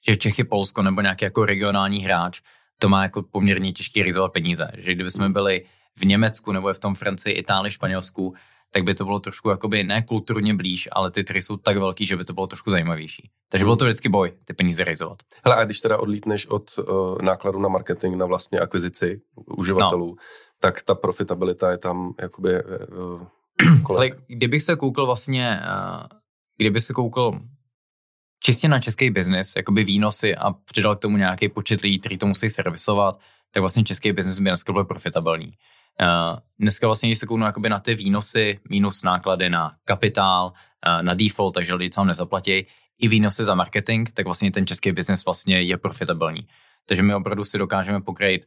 [0.09, 2.41] že Čechy, Polsko nebo nějaký jako regionální hráč,
[2.79, 4.69] to má jako poměrně těžký rizovat peníze.
[4.77, 5.65] Že kdyby jsme byli
[5.97, 8.35] v Německu nebo v tom Francii, Itálii, Španělsku,
[8.75, 12.07] tak by to bylo trošku jakoby ne kulturně blíž, ale ty trhy jsou tak velký,
[12.07, 13.31] že by to bylo trošku zajímavější.
[13.49, 15.19] Takže bylo to vždycky boj, ty peníze realizovat.
[15.45, 19.21] Hele, a když teda odlítneš od uh, nákladu na marketing na vlastně akvizici
[19.57, 20.17] uživatelů, no.
[20.61, 26.07] tak ta profitabilita je tam jakoby uh, Ale kdybych se koukl vlastně, uh,
[26.57, 27.39] kdyby se koukl
[28.41, 32.27] čistě na český biznis, jakoby výnosy a přidal k tomu nějaký počet lidí, který to
[32.27, 33.21] musí servisovat,
[33.53, 35.53] tak vlastně český biznis by dneska byl profitabilní.
[36.01, 40.53] Uh, dneska vlastně, když se kouknu jakoby na ty výnosy, minus náklady na kapitál,
[40.87, 42.67] uh, na default, takže lidi tam nezaplatí,
[42.99, 46.49] i výnosy za marketing, tak vlastně ten český biznis vlastně je profitabilní.
[46.87, 48.47] Takže my opravdu si dokážeme pokrýt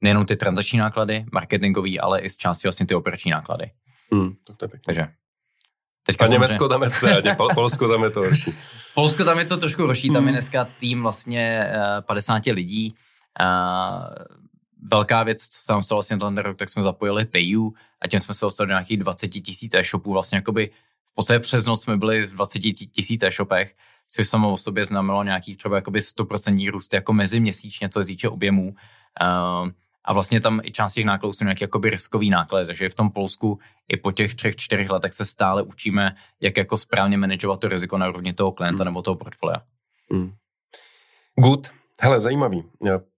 [0.00, 3.70] nejenom ty transakční náklady, marketingový, ale i z části vlastně ty operační náklady.
[4.12, 5.08] Hmm, to je Takže
[6.06, 8.54] Teďka a Německo tam je to, Polsko tam je to horší.
[8.94, 10.32] Polsko tam je to trošku horší, tam je hmm.
[10.32, 11.70] dneska tým vlastně
[12.00, 12.94] 50 lidí.
[14.82, 18.20] Velká věc, co se nám stalo vlastně ten rok, tak jsme zapojili Payu a tím
[18.20, 20.12] jsme se dostali do nějakých 20 tisíc e-shopů.
[20.12, 20.70] Vlastně jakoby
[21.12, 23.74] v podstatě přes noc jsme byli v 20 tisíc e-shopech,
[24.08, 28.28] což samo o sobě znamenalo nějaký třeba jakoby 100% růst jako meziměsíčně, co se týče
[28.28, 28.74] objemů.
[29.22, 29.70] Uh,
[30.04, 33.10] a vlastně tam i část těch nákladů jsou nějaký jakoby riskový náklad, takže v tom
[33.10, 33.58] Polsku
[33.88, 37.98] i po těch třech, čtyřech letech se stále učíme, jak jako správně manažovat to riziko
[37.98, 38.86] na úrovni toho klienta mm.
[38.86, 39.62] nebo toho portfolia.
[40.12, 40.32] Mm.
[41.36, 41.70] Good.
[42.00, 42.64] Hele, zajímavý.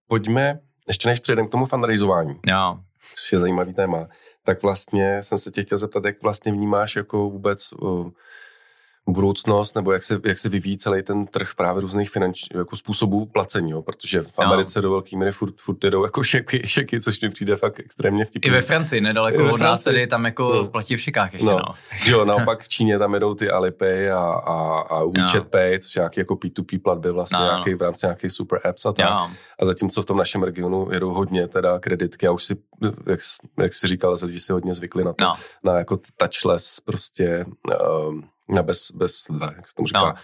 [0.07, 2.41] Pojďme, ještě než přejdeme k tomu fundraizování.
[2.47, 2.79] Jo.
[3.15, 4.09] Což je zajímavý téma.
[4.45, 8.11] Tak vlastně jsem se tě chtěl zeptat, jak vlastně vnímáš jako vůbec uh,
[9.09, 13.27] budoucnost, nebo jak se, jak se vyvíjí celý ten trh právě různých finančních jako způsobů
[13.27, 13.83] placení, jo?
[13.83, 14.83] protože v Americe no.
[14.83, 18.49] do velké míry furt, furt jedou jako šeky, šeky, což mi přijde fakt extrémně vtipný.
[18.49, 20.67] I ve Francii, nedaleko od nás tedy tam jako no.
[20.67, 21.59] platí v šekách ještě, no.
[21.59, 21.75] no.
[22.07, 25.51] jo, naopak v Číně tam jedou ty Alipay a, a, a WeChat no.
[25.51, 27.45] Pay, což je nějaký jako P2P platby vlastně no.
[27.45, 29.11] nějaký, v rámci nějakých super apps a tak.
[29.11, 29.31] No.
[29.61, 32.57] A zatímco v tom našem regionu jedou hodně teda kreditky, já už si,
[33.07, 33.21] jak,
[33.61, 35.33] jak jsi říkal, lidi si hodně zvykli na to, no.
[35.65, 37.45] na jako touchless prostě
[38.09, 38.25] um,
[38.63, 39.25] bez, bez,
[39.57, 40.15] jak se tomu říká, no.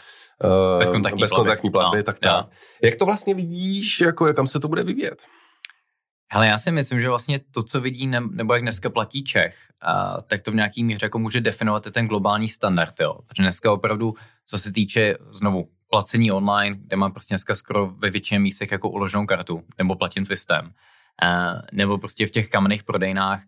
[0.45, 2.03] Uh, bezkontaktní, bezkontaktní platby, platby no.
[2.03, 2.47] tak tak.
[2.83, 5.23] Jak to vlastně vidíš, jako kam se to bude vyvíjet?
[6.33, 9.57] Hele, já si myslím, že vlastně to, co vidí, ne, nebo jak dneska platí Čech,
[9.81, 13.19] a, tak to v nějaký míře jako může definovat i ten globální standard, jo.
[13.27, 14.15] Takže dneska opravdu,
[14.47, 18.91] co se týče znovu placení online, kde mám prostě dneska skoro ve většině místech jako
[18.91, 20.73] uloženou kartu, nebo platím twistem,
[21.23, 23.43] a, nebo prostě v těch kamenných prodejnách,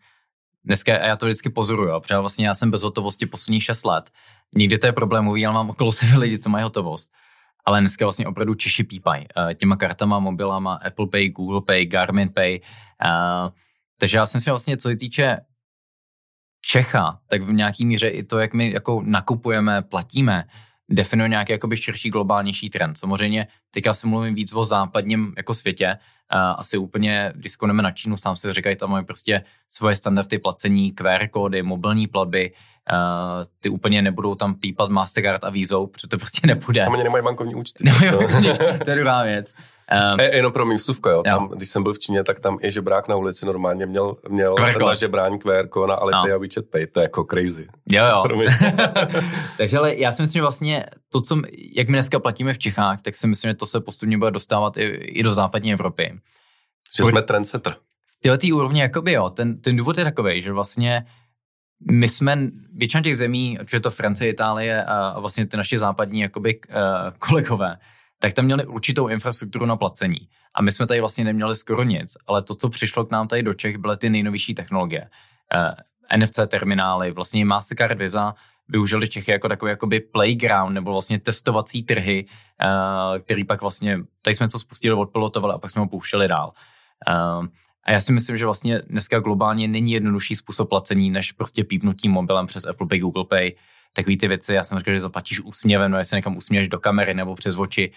[0.65, 4.11] dneska, a já to vždycky pozoruju, protože vlastně já jsem bez hotovosti posledních 6 let.
[4.55, 7.13] Nikdy to je problémový, ale mám okolo sebe lidi, co mají hotovost.
[7.65, 12.29] Ale dneska vlastně opravdu Češi pípají uh, těma kartama, mobilama, Apple Pay, Google Pay, Garmin
[12.29, 12.61] Pay.
[13.05, 13.51] Uh,
[13.99, 15.41] takže já si myslím, vlastně, co se týče
[16.61, 20.45] Čecha, tak v nějaký míře i to, jak my jako nakupujeme, platíme,
[20.91, 22.99] definuje nějaký jakoby širší globálnější trend.
[22.99, 25.99] Samozřejmě teďka se mluvím víc o západním jako světě,
[26.57, 30.93] asi úplně, když skoneme na Čínu, sám se říkají, tam mají prostě svoje standardy placení,
[30.93, 32.53] QR kódy, mobilní platby,
[32.93, 36.85] Uh, ty úplně nebudou tam pípat Mastercard a Visa, protože to prostě nepůjde.
[36.85, 37.85] Tam ani nemají bankovní účty.
[38.85, 39.55] to je druhá věc.
[40.13, 41.23] Um, e, jenom pro místůvka, jo.
[41.23, 44.55] Tam, když jsem byl v Číně, tak tam i žebrák na ulici normálně měl, měl
[44.81, 46.35] na žebrání QR na Alipay no.
[46.35, 46.87] a WeChat Pay.
[46.87, 47.69] To je jako crazy.
[47.89, 48.25] Jo, jo.
[49.59, 51.43] Takže ale já si myslím, že vlastně to, co,
[51.77, 54.77] jak my dneska platíme v Čechách, tak si myslím, že to se postupně bude dostávat
[54.77, 56.19] i, i do západní Evropy.
[56.97, 57.75] Že jsme trendsetter.
[58.07, 61.07] V této úrovni, jakoby jo, ten, ten důvod je takový, že vlastně
[61.91, 62.39] my jsme,
[62.75, 66.75] většina těch zemí, ať je to Francie, Itálie a vlastně ty naše západní jakoby, uh,
[67.19, 67.79] kolegové,
[68.19, 70.29] tak tam měli určitou infrastrukturu na placení.
[70.55, 73.43] A my jsme tady vlastně neměli skoro nic, ale to, co přišlo k nám tady
[73.43, 75.09] do Čech, byly ty nejnovější technologie.
[75.55, 78.35] Eh, NFC terminály, vlastně Mastercard Visa
[78.69, 84.35] využili Čechy jako takový jakoby playground nebo vlastně testovací trhy, uh, který pak vlastně, tady
[84.35, 86.53] jsme co spustili, odpilotovali a pak jsme ho pouštěli dál.
[87.85, 92.13] A já si myslím, že vlastně dneska globálně není jednodušší způsob placení, než prostě pípnutím
[92.13, 93.53] mobilem přes Apple Pay, Google Pay,
[93.93, 94.55] takový ty věci.
[94.55, 97.93] Já jsem říkal, že zaplatíš úsměvem, no jestli někam usměješ do kamery nebo přes oči.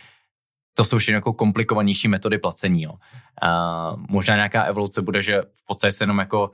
[0.74, 2.84] To jsou všechno jako komplikovanější metody placení.
[2.84, 2.94] Jo.
[3.42, 6.52] A možná nějaká evoluce bude, že v podstatě se jenom jako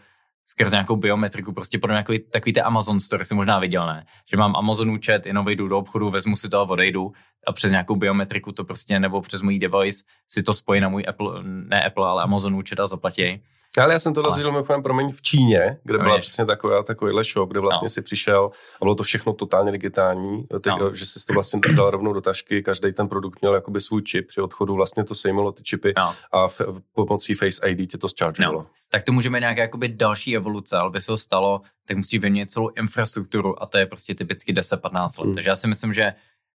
[0.50, 4.06] skrze nějakou biometriku, prostě podobně jako takový ty Amazon Store, si možná viděl, ne?
[4.30, 7.12] Že mám Amazon účet, jenom vejdu do obchodu, vezmu si to a odejdu
[7.48, 11.06] a přes nějakou biometriku to prostě, nebo přes můj device si to spojí na můj
[11.08, 13.42] Apple, ne Apple, ale Amazon účet a zaplatí.
[13.78, 17.24] Ale já jsem to zažil mimochodem promiň v Číně, kde byla no, přesně taková, takovýhle
[17.24, 17.90] shop, kde vlastně no.
[17.90, 18.52] si přišel
[18.82, 20.96] a bylo to všechno totálně digitální, ty, no.
[20.96, 24.28] že si to vlastně dal rovnou do tašky, každý ten produkt měl jakoby svůj čip,
[24.28, 26.16] při odchodu vlastně to sejmilo ty čipy no.
[26.32, 26.62] a v,
[26.94, 28.60] pomocí Face ID tě to zchargeovalo.
[28.60, 28.68] No.
[28.92, 32.52] Tak to můžeme nějaké jakoby další evoluce, ale by se to stalo, tak musí vyměnit
[32.52, 35.26] celou infrastrukturu a to je prostě typicky 10-15 let.
[35.26, 35.34] Hmm.
[35.34, 36.14] Takže já si myslím, že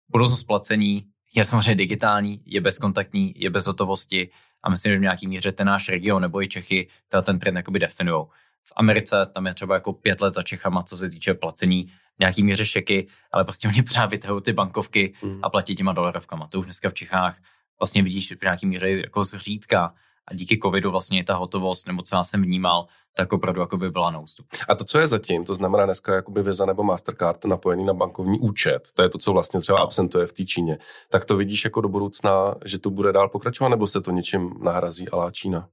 [0.09, 1.05] budoucnost placení
[1.35, 4.31] je samozřejmě digitální, je bezkontaktní, je bez hotovosti
[4.63, 7.57] a myslím, že v nějaký míře ten náš region nebo i Čechy teda ten trend
[7.57, 8.27] jakoby definují.
[8.65, 12.43] V Americe tam je třeba jako pět let za Čechama, co se týče placení nějaký
[12.43, 15.41] míře šeky, ale prostě oni právě vytahují ty bankovky mm.
[15.43, 16.47] a platí těma dolarovkama.
[16.47, 17.39] To už dneska v Čechách
[17.81, 19.95] vlastně vidíš v nějaký míře jako zřídka
[20.29, 23.91] a díky covidu vlastně ta hotovost, nebo co já jsem vnímal, tak opravdu jako by
[23.91, 24.47] byla na ústup.
[24.69, 28.39] A to, co je zatím, to znamená dneska jakoby Visa nebo Mastercard napojený na bankovní
[28.39, 31.81] účet, to je to, co vlastně třeba absentuje v té Číně, tak to vidíš jako
[31.81, 35.69] do budoucna, že to bude dál pokračovat, nebo se to něčím nahrazí alá Čína?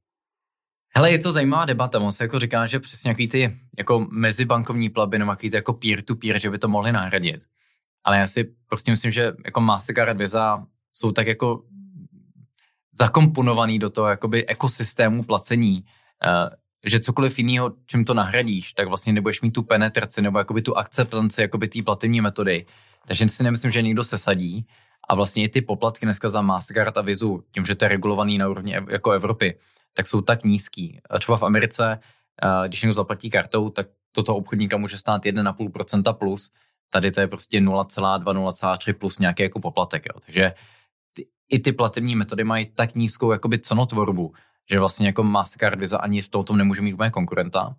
[0.95, 1.99] Hele, je to zajímavá debata.
[1.99, 5.73] On se jako říká, že přesně nějaký ty jako mezibankovní platby nebo jaký ty jako
[5.73, 7.41] peer-to-peer, že by to mohli nahradit.
[8.03, 11.63] Ale já si prostě myslím, že jako Mastercard Visa jsou tak jako
[12.99, 15.85] zakomponovaný do toho jakoby ekosystému placení,
[16.23, 20.61] eh, že cokoliv jiného, čím to nahradíš, tak vlastně nebudeš mít tu penetraci nebo jakoby
[20.61, 22.65] tu akceptanci jakoby té platební metody.
[23.07, 24.67] Takže si nemyslím, že někdo se sadí
[25.09, 28.37] a vlastně i ty poplatky dneska za Mastercard a Vizu, tím, že to je regulovaný
[28.37, 29.57] na úrovni jako Evropy,
[29.93, 30.99] tak jsou tak nízký.
[31.09, 31.99] A třeba v Americe,
[32.43, 36.49] eh, když někdo zaplatí kartou, tak toto obchodníka může stát 1,5% plus,
[36.89, 40.05] tady to je prostě 0,2, 0,3 plus nějaký jako poplatek.
[40.05, 40.19] Jo.
[40.25, 40.53] Takže
[41.49, 44.33] i ty platební metody mají tak nízkou jakoby cenotvorbu,
[44.69, 47.75] že vlastně jako Mastercard Visa ani v tom nemůže mít úplně konkurenta.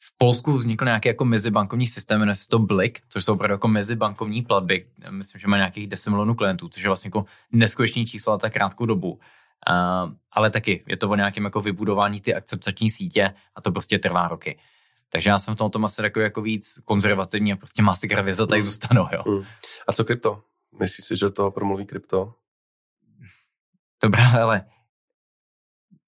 [0.00, 3.68] V Polsku vznikl nějaký jako mezibankovní systém, jmenuje se to Blik, což jsou opravdu jako
[3.68, 4.86] mezibankovní platby.
[5.10, 8.52] Myslím, že má nějakých 10 milionů klientů, což je vlastně jako neskutečný číslo na tak
[8.52, 9.12] krátkou dobu.
[9.12, 13.98] Uh, ale taky je to o nějakém jako vybudování ty akceptační sítě a to prostě
[13.98, 14.58] trvá roky.
[15.08, 18.58] Takže já jsem v tomto asi takový jako víc konzervativní a prostě masakr věza tady
[18.58, 18.62] mm.
[18.62, 19.22] zůstanou, jo.
[19.26, 19.44] Mm.
[19.88, 20.42] A co krypto?
[20.80, 22.34] Myslíš si, že to promluví krypto?
[24.02, 24.64] Dobrá, ale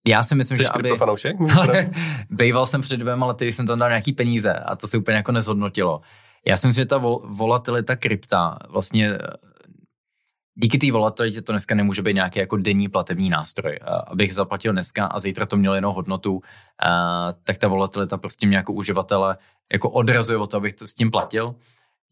[0.07, 0.97] já si myslím, Jsi že aby...
[0.97, 1.36] fanoušek?
[2.30, 5.16] Bejval jsem před dvěma lety, když jsem tam dal nějaký peníze a to se úplně
[5.16, 6.01] jako nezhodnotilo.
[6.47, 9.18] Já si myslím, že ta vol- volatilita krypta vlastně
[10.55, 13.78] díky té volatilitě to dneska nemůže být nějaký jako denní platební nástroj.
[14.07, 16.43] Abych zaplatil dneska a zítra to měl jenom hodnotu,
[17.45, 19.36] tak ta volatilita prostě mě jako uživatele
[19.72, 21.55] jako odrazuje od toho, abych to s tím platil.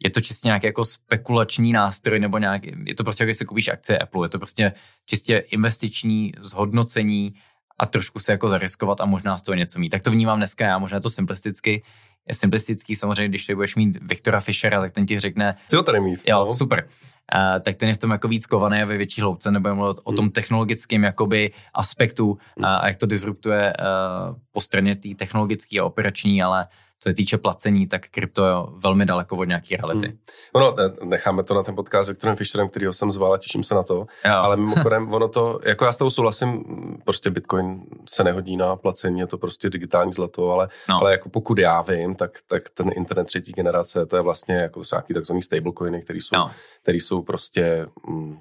[0.05, 3.69] Je to čistě nějaký jako spekulační nástroj nebo nějaký, je to prostě, když si koupíš
[3.69, 4.73] akcie Apple, je to prostě
[5.07, 7.35] čistě investiční zhodnocení
[7.79, 9.89] a trošku se jako zariskovat a možná z toho něco mít.
[9.89, 11.83] Tak to vnímám dneska já, možná to simplisticky,
[12.29, 15.55] je simplistický, samozřejmě, když tady budeš mít Viktora Fischera, tak ten ti řekne...
[15.67, 16.21] Co tady mít?
[16.29, 16.55] Jo, no.
[16.55, 16.89] super.
[17.35, 19.97] Uh, tak ten je v tom jako víc kovaný a ve větší hloubce, nebo mluvit
[19.97, 20.03] hmm.
[20.05, 22.65] o tom technologickém jakoby aspektu hmm.
[22.65, 26.67] uh, a jak to disruptuje uh, po straně té technologické a operační, ale
[27.01, 30.07] co se týče placení, tak krypto je velmi daleko od nějaké reality.
[30.07, 30.19] Hmm.
[30.53, 30.75] Ono,
[31.05, 33.83] necháme to na ten podcast s Viktorem Fischerem, kterýho jsem zval a těším se na
[33.83, 33.95] to.
[33.95, 34.07] Jo.
[34.25, 36.65] Ale mimochodem, ono to, jako já s tou souhlasím,
[37.05, 40.99] prostě Bitcoin se nehodí na placení, je to prostě digitální zlato, ale, no.
[41.01, 44.83] ale jako pokud já vím, tak, tak ten internet třetí generace, to je vlastně jako
[44.93, 46.51] nějaký takzvaný stablecoiny, který jsou, no.
[46.83, 48.39] který jsou prostě mm,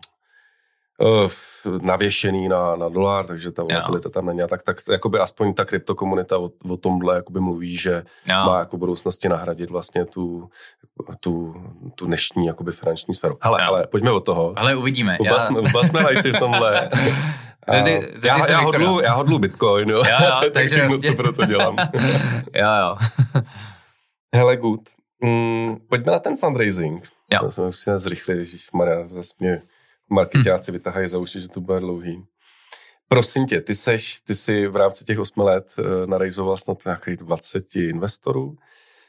[1.81, 4.41] navěšený na, na dolar, takže ta volatilita tam není.
[4.47, 8.35] Tak, tak jakoby aspoň ta kryptokomunita o, o tomhle jakoby mluví, že jo.
[8.45, 10.49] má jako budoucnosti nahradit vlastně tu,
[11.19, 11.55] tu,
[11.95, 13.37] tu dnešní jakoby finanční sféru.
[13.41, 14.53] Hele, ale pojďme od toho.
[14.55, 15.17] Ale uvidíme.
[15.19, 15.39] Oba, já...
[15.39, 16.89] jsme, oba jsme lajci v tomhle.
[17.71, 19.97] Zezi, zezi já, já, hodlu, já hodlu Bitcoin, jo.
[19.97, 21.75] jo, jo takže všechno, co pro to dělám.
[22.53, 22.95] jo, jo.
[24.35, 24.81] Hele, good.
[25.23, 27.03] Mm, pojďme na ten fundraising.
[27.31, 27.39] Jo.
[27.43, 28.43] Já jsem už si zrychlil,
[28.73, 29.61] Maria, zase mě
[30.09, 30.77] marketáci hmm.
[30.77, 32.25] vytahají za uši, že to bude dlouhý.
[33.07, 37.17] Prosím tě, ty, seš, ty jsi v rámci těch osmi let uh, narejzoval snad nějakých
[37.17, 38.57] 20 investorů.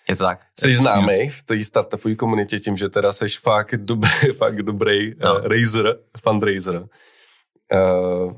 [0.09, 0.47] Je to tak.
[0.61, 5.35] Jsi známý v té startupové komunitě tím, že teda seš fakt dobrý, fakt dobrý no.
[5.35, 6.77] uh, raiser, fundraiser.
[6.77, 8.33] Uh,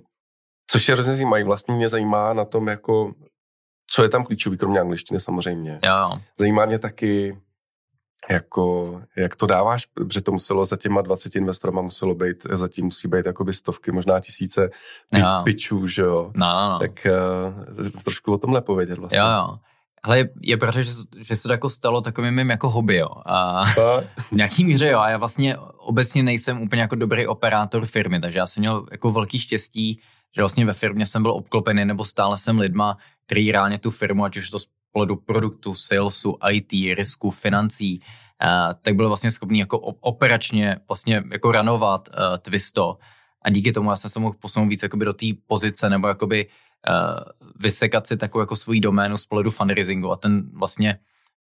[0.70, 1.44] což je hrozně zajímavé.
[1.44, 3.12] Vlastně mě zajímá na tom, jako,
[3.90, 5.80] co je tam klíčový, kromě angličtiny samozřejmě.
[5.84, 6.20] Jo.
[6.38, 7.38] Zajímá mě taky,
[8.30, 13.08] jako, jak to dáváš, protože to muselo za těma 20 investorama muselo být, zatím musí
[13.08, 14.70] být jakoby stovky, možná tisíce
[15.12, 15.42] no.
[15.44, 16.32] pitchů, že jo.
[16.34, 16.78] No, no, no.
[16.78, 17.06] Tak
[17.78, 19.20] uh, trošku o tomhle povědět vlastně.
[19.20, 19.58] Jo, jo.
[20.02, 23.08] Ale je, je pravda, že, že se to jako stalo takovým mým jako hobby, jo.
[23.26, 23.64] A
[24.18, 24.98] v nějaký míře, jo.
[24.98, 29.12] A já vlastně obecně nejsem úplně jako dobrý operátor firmy, takže já jsem měl jako
[29.12, 30.00] velký štěstí,
[30.36, 32.96] že vlastně ve firmě jsem byl obklopený, nebo stále jsem lidma,
[33.26, 34.58] který reálně tu firmu, ať už to
[34.92, 41.52] pohledu produktu, salesu, IT, risku, financí, uh, tak byl vlastně schopný jako operačně vlastně jako
[41.52, 42.98] ranovat uh, Twisto.
[43.42, 47.24] A díky tomu já jsem se mohl posunout víc do té pozice nebo jakoby uh,
[47.60, 50.12] vysekat si takovou jako svoji doménu z pohledu fundraisingu.
[50.12, 50.98] A ten vlastně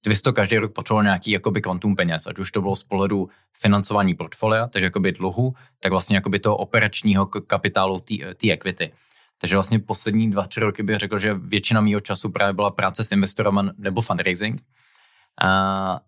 [0.03, 4.15] Twisto každý rok potřeboval nějaký jakoby kvantum peněz, ať už to bylo z pohledu financování
[4.15, 7.99] portfolia, takže jakoby dluhu, tak vlastně jakoby toho operačního kapitálu
[8.37, 8.91] té equity.
[9.41, 13.03] Takže vlastně poslední dva, tři roky bych řekl, že většina mého času právě byla práce
[13.03, 14.61] s investorama nebo fundraising.
[15.41, 15.49] A,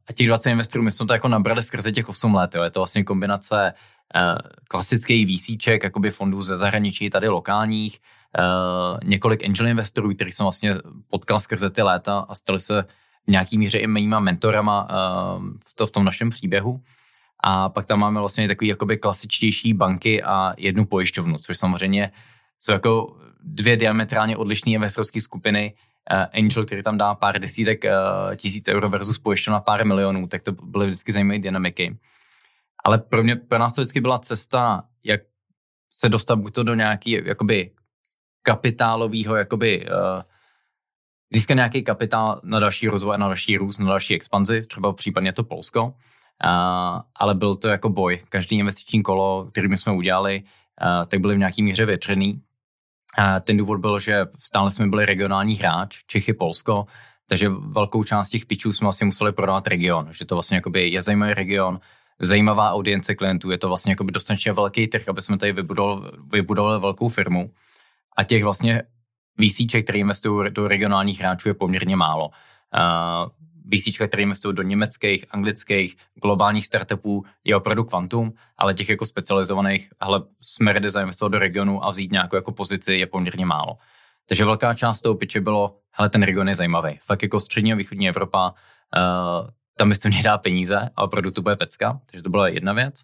[0.07, 2.55] a těch 20 investorů my jsme to jako nabrali skrze těch 8 let.
[2.55, 2.63] Jo.
[2.63, 3.73] Je to vlastně kombinace
[4.15, 7.99] uh, klasických VCček, jakoby fondů ze zahraničí, tady lokálních,
[8.39, 10.75] uh, několik angel investorů, který jsem vlastně
[11.07, 12.85] potkal skrze ty léta a stali se
[13.27, 16.81] v nějaký míře i mýma mentorama uh, v, to, v tom našem příběhu.
[17.43, 22.11] A pak tam máme vlastně takový jakoby klasičtější banky a jednu pojišťovnu, což samozřejmě
[22.59, 25.73] jsou jako dvě diametrálně odlišné investorské skupiny.
[26.13, 30.43] Uh, Angel, který tam dá pár desítek uh, tisíc euro versus pojišťovna pár milionů, tak
[30.43, 31.97] to byly vždycky zajímavé dynamiky.
[32.85, 35.21] Ale pro, mě, pro nás to vždycky byla cesta, jak
[35.89, 37.71] se dostat buď to do nějaký jakoby
[38.41, 40.21] kapitálového, jakoby uh,
[41.33, 45.43] získat nějaký kapitál na další rozvoj, na další růst, na další expanzi, třeba případně to
[45.43, 45.83] Polsko.
[45.85, 48.23] Uh, ale byl to jako boj.
[48.29, 52.41] Každý investiční kolo, který my jsme udělali, uh, tak byly v nějaký míře větřený.
[53.41, 56.85] Ten důvod byl, že stále jsme byli regionální hráč, Čechy, Polsko,
[57.27, 61.01] takže velkou část těch pitchů jsme vlastně museli prodávat region, že to vlastně jakoby je
[61.01, 61.79] zajímavý region,
[62.19, 66.79] zajímavá audience klientů, je to vlastně jakoby dostatečně velký trh, aby jsme tady vybudovali, vybudovali
[66.79, 67.51] velkou firmu.
[68.17, 68.83] A těch vlastně
[69.37, 72.27] VCček, který investují do regionálních hráčů, je poměrně málo.
[72.27, 79.05] Uh, VC, které investují do německých, anglických, globálních startupů, je opravdu kvantum, ale těch jako
[79.05, 83.77] specializovaných, ale jsme ready zainvestovat do regionu a vzít nějakou jako pozici je poměrně málo.
[84.29, 86.99] Takže velká část toho pitche bylo, hele, ten region je zajímavý.
[87.05, 89.47] Fakt jako střední a východní Evropa, uh,
[89.77, 93.03] tam byste mě dá peníze a opravdu to bude pecka, takže to byla jedna věc.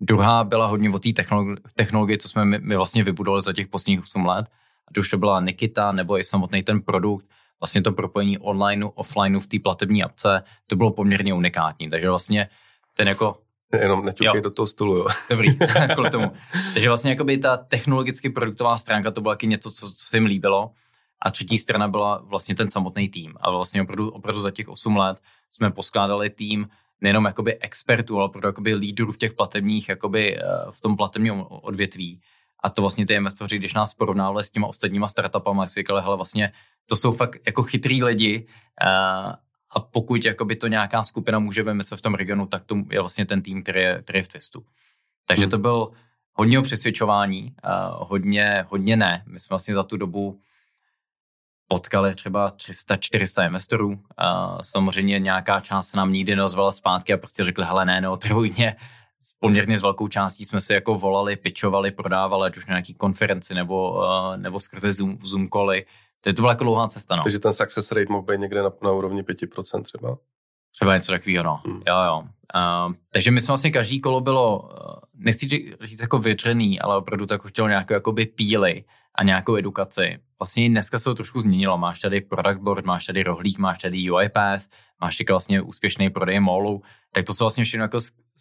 [0.00, 3.68] Druhá byla hodně o té technologi- technologii, co jsme my, my vlastně vybudovali za těch
[3.68, 4.46] posledních 8 let.
[4.88, 7.26] A už to byla Nikita nebo i samotný ten produkt,
[7.60, 11.90] vlastně to propojení online, offline v té platební apce, to bylo poměrně unikátní.
[11.90, 12.48] Takže vlastně
[12.96, 13.36] ten jako
[13.78, 15.06] Jenom neťukej do toho stolu, jo.
[15.30, 15.58] Dobrý,
[15.94, 16.32] kvůli tomu.
[16.74, 20.26] Takže vlastně jakoby ta technologicky produktová stránka, to bylo taky něco, co, co se jim
[20.26, 20.70] líbilo.
[21.22, 23.34] A třetí strana byla vlastně ten samotný tým.
[23.40, 26.68] A vlastně opravdu, opravdu za těch 8 let jsme poskládali tým
[27.00, 31.44] nejenom jakoby expertů, ale opravdu jakoby lídrů v těch platebních, jakoby eh, v tom platebním
[31.48, 32.20] odvětví.
[32.62, 36.16] A to vlastně ty investoři, když nás porovnávali s těma ostatníma startupama, si říkali, hele,
[36.16, 36.52] vlastně
[36.86, 39.32] to jsou fakt jako chytrý lidi uh,
[39.70, 43.26] a pokud jakoby to nějaká skupina může vymyslet v tom regionu, tak to je vlastně
[43.26, 44.64] ten tým, který je, který je v Twistu.
[45.26, 45.50] Takže hmm.
[45.50, 45.90] to byl
[46.32, 49.22] hodně o přesvědčování, uh, hodně, hodně ne.
[49.26, 50.40] My jsme vlastně za tu dobu
[51.68, 53.88] potkali třeba 300-400 investorů.
[53.88, 53.98] Uh,
[54.62, 58.76] samozřejmě nějaká část se nám nikdy neozvala zpátky a prostě řekli, hele ne, neotrhuj mě.
[59.22, 62.94] S poměrně s velkou částí jsme se jako volali, pičovali, prodávali, ať už na nějaký
[62.94, 65.86] konferenci nebo, uh, nebo skrze Zoom, Zoom cally.
[66.20, 67.16] To, to byla jako dlouhá cesta.
[67.16, 67.22] No.
[67.22, 70.18] Takže ten success rate mohl být někde na, na úrovni 5% třeba?
[70.74, 71.60] Třeba něco takového, no.
[71.66, 71.82] Hmm.
[71.88, 72.22] Jo, jo.
[72.54, 74.68] Uh, takže my jsme vlastně každý kolo bylo, uh,
[75.14, 75.46] nechci
[75.82, 80.18] říct jako vyřený, ale opravdu to jako chtělo nějakou jakoby píly a nějakou edukaci.
[80.40, 81.78] Vlastně dneska se to trošku změnilo.
[81.78, 84.66] Máš tady product board, máš tady rohlík, máš tady UiPath,
[85.00, 86.82] máš tady vlastně úspěšný prodej molu.
[87.12, 87.98] Tak to jsou vlastně všechno jako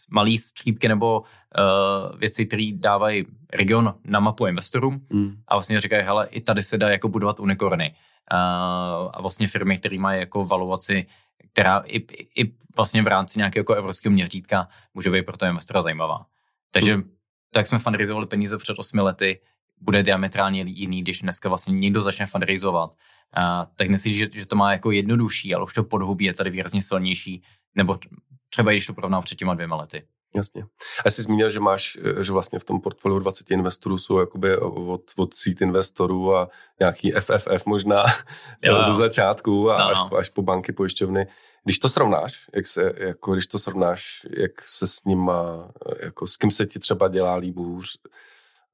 [0.09, 5.35] malý střípky nebo uh, věci, které dávají region na mapu investorům mm.
[5.47, 7.95] a vlastně říkají, hele, i tady se dá jako budovat unikorny.
[8.33, 11.05] Uh, a vlastně firmy, které mají jako valuaci,
[11.51, 11.97] která i,
[12.43, 16.25] i vlastně v rámci nějakého jako evropského měřítka může být pro to investora zajímavá.
[16.71, 17.03] Takže mm.
[17.53, 19.39] tak jsme fundraizovali peníze před osmi lety,
[19.81, 22.89] bude diametrálně jiný, když dneska vlastně někdo začne fundraizovat.
[22.89, 23.43] Uh,
[23.75, 26.81] tak myslím, že, že to má jako jednodušší, ale už to podhubí je tady výrazně
[26.81, 27.43] silnější,
[27.75, 27.99] nebo
[28.49, 30.03] třeba když to porovnám před těma dvěma lety.
[30.35, 30.65] Jasně.
[31.05, 35.01] A jsi zmínil, že máš, že vlastně v tom portfoliu 20 investorů jsou jakoby od,
[35.17, 36.49] od seed investorů a
[36.79, 38.03] nějaký FFF možná
[38.63, 39.85] jo, ze začátku a no.
[39.85, 41.27] až, až po banky, pojišťovny.
[41.63, 46.37] Když to srovnáš, jak se, jako když to srovnáš, jak se s nima, jako s
[46.37, 47.97] kým se ti třeba dělá líp hůř,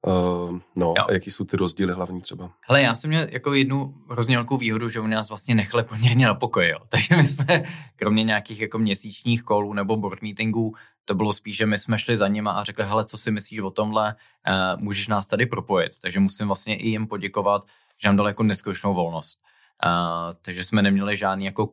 [0.06, 1.04] Uh, no, jo.
[1.08, 2.50] a jaký jsou ty rozdíly hlavní třeba?
[2.60, 6.26] Hele, já jsem měl jako jednu hrozně velkou výhodu, že oni nás vlastně nechali poměrně
[6.26, 6.78] na pokoji, jo.
[6.88, 7.62] Takže my jsme,
[7.96, 12.16] kromě nějakých jako měsíčních kolů nebo board meetingů, to bylo spíš, že my jsme šli
[12.16, 14.14] za nima a řekli, hele, co si myslíš o tomhle,
[14.48, 15.92] uh, můžeš nás tady propojit.
[16.02, 17.64] Takže musím vlastně i jim poděkovat,
[18.02, 19.38] že nám dali jako neskutečnou volnost.
[19.86, 21.70] Uh, takže jsme neměli žádný jako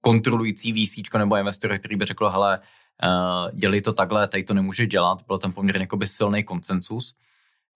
[0.00, 4.86] kontrolující výsíčko nebo investor, který by řekl, hele, uh, dělej to takhle, tady to nemůže
[4.86, 5.22] dělat.
[5.26, 7.16] Byl tam poměrně silný koncensus.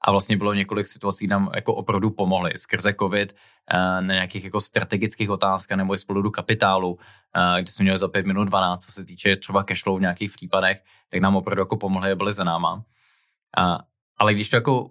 [0.05, 4.61] A vlastně bylo několik situací, nám jako opravdu pomohly skrze COVID eh, na nějakých jako
[4.61, 6.99] strategických otázkách nebo z pohledu kapitálu,
[7.37, 10.31] eh, kde jsme měli za 5 minut 12, co se týče třeba cashflow v nějakých
[10.31, 12.85] případech, tak nám opravdu jako pomohly a byly za náma.
[14.19, 14.91] Ale když to jako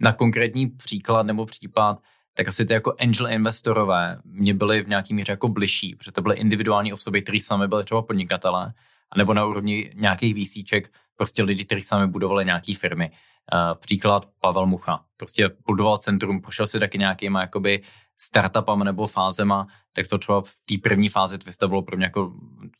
[0.00, 1.98] na konkrétní příklad nebo případ,
[2.34, 6.22] tak asi ty jako angel investorové mě byly v nějaký míře jako bližší, protože to
[6.22, 8.72] byly individuální osoby, kteří sami byli třeba podnikatelé,
[9.16, 13.10] nebo na úrovni nějakých výsíček, prostě lidi, kteří sami budovali nějaké firmy.
[13.52, 15.04] Uh, příklad Pavel Mucha.
[15.16, 17.82] Prostě budoval centrum, pošel si taky nějakýma jakoby
[18.20, 22.32] startupama nebo fázema, tak to třeba v té první fázi Twista bylo pro mě jako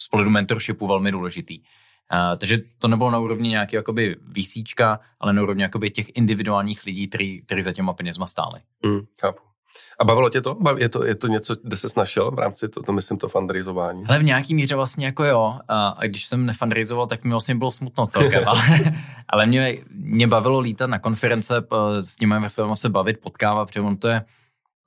[0.03, 1.59] z pohledu mentorshipu velmi důležitý.
[1.61, 6.85] Uh, takže to nebylo na úrovni nějaké jakoby výsíčka, ale na úrovni jakoby těch individuálních
[6.85, 7.09] lidí,
[7.47, 8.61] kteří za těma penězma stáli.
[8.83, 9.43] Mm, chápu.
[10.01, 10.57] A bavilo tě to?
[10.77, 14.05] Je to, je to něco, kde se snažil v rámci to, to myslím, to fundraizování?
[14.09, 15.59] Ale v nějaký míře vlastně jako jo.
[15.69, 18.43] A když jsem nefundraizoval, tak mi vlastně bylo smutno celkem.
[18.49, 18.61] ale,
[19.29, 21.66] ale mě, mě bavilo lítat na konference,
[22.01, 22.35] s nimi
[22.75, 24.25] se bavit, potkávat, protože on to je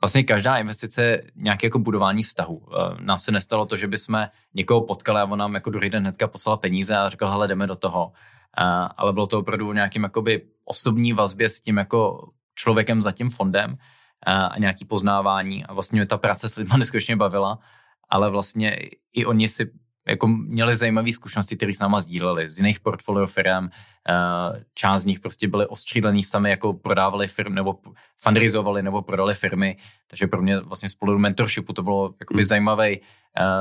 [0.01, 2.61] vlastně každá investice nějaké jako budování vztahu.
[2.99, 6.27] Nám se nestalo to, že bychom někoho potkali a on nám jako druhý den hnedka
[6.27, 8.11] poslal peníze a řekl, hele, jdeme do toho.
[8.97, 13.77] Ale bylo to opravdu nějakým jakoby osobní vazbě s tím jako člověkem za tím fondem
[14.25, 17.59] a nějaký poznávání a vlastně mě ta práce s lidmi neskutečně bavila,
[18.09, 18.77] ale vlastně
[19.13, 19.71] i oni si
[20.07, 23.69] jako měli zajímavé zkušenosti, které s náma sdíleli z jiných portfolio firm.
[24.73, 27.79] Část z nich prostě byly ostřílení sami, jako prodávali firmy nebo
[28.17, 29.77] fundrizovali nebo prodali firmy.
[30.07, 32.45] Takže pro mě vlastně z pohledu mentorshipu to bylo jakoby hmm.
[32.45, 33.01] zajímavý,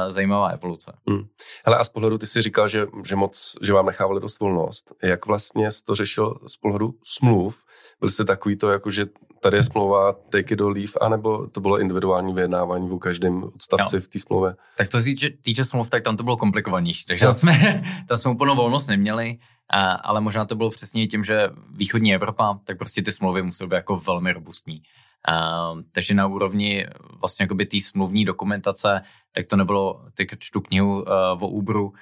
[0.09, 0.93] zajímavá evoluce.
[1.09, 1.23] Hmm.
[1.65, 4.93] Hele a z pohledu ty si říkal, že, že moc, že vám nechávali dost volnost.
[5.03, 7.65] Jak vlastně jsi to řešil z pohledu smluv?
[8.01, 9.07] Byl jsi takový to, jako že
[9.47, 13.97] tady je smlouva take it or leave, anebo to bylo individuální vyjednávání v každém odstavci
[13.97, 14.03] jo.
[14.03, 14.55] v té smlouvě?
[14.77, 17.05] Tak to týče, týče smluv, tak tam to bylo komplikovanější.
[17.07, 17.53] Takže tam jsme,
[18.09, 19.39] tam jsme úplnou volnost neměli,
[19.71, 23.69] a, ale možná to bylo přesně tím, že východní Evropa, tak prostě ty smlouvy musely
[23.69, 24.83] být jako velmi robustní.
[25.29, 26.87] A, takže na úrovni
[27.21, 31.95] vlastně jakoby té smluvní dokumentace, tak to nebylo, teď čtu knihu uh, o Uberu, uh,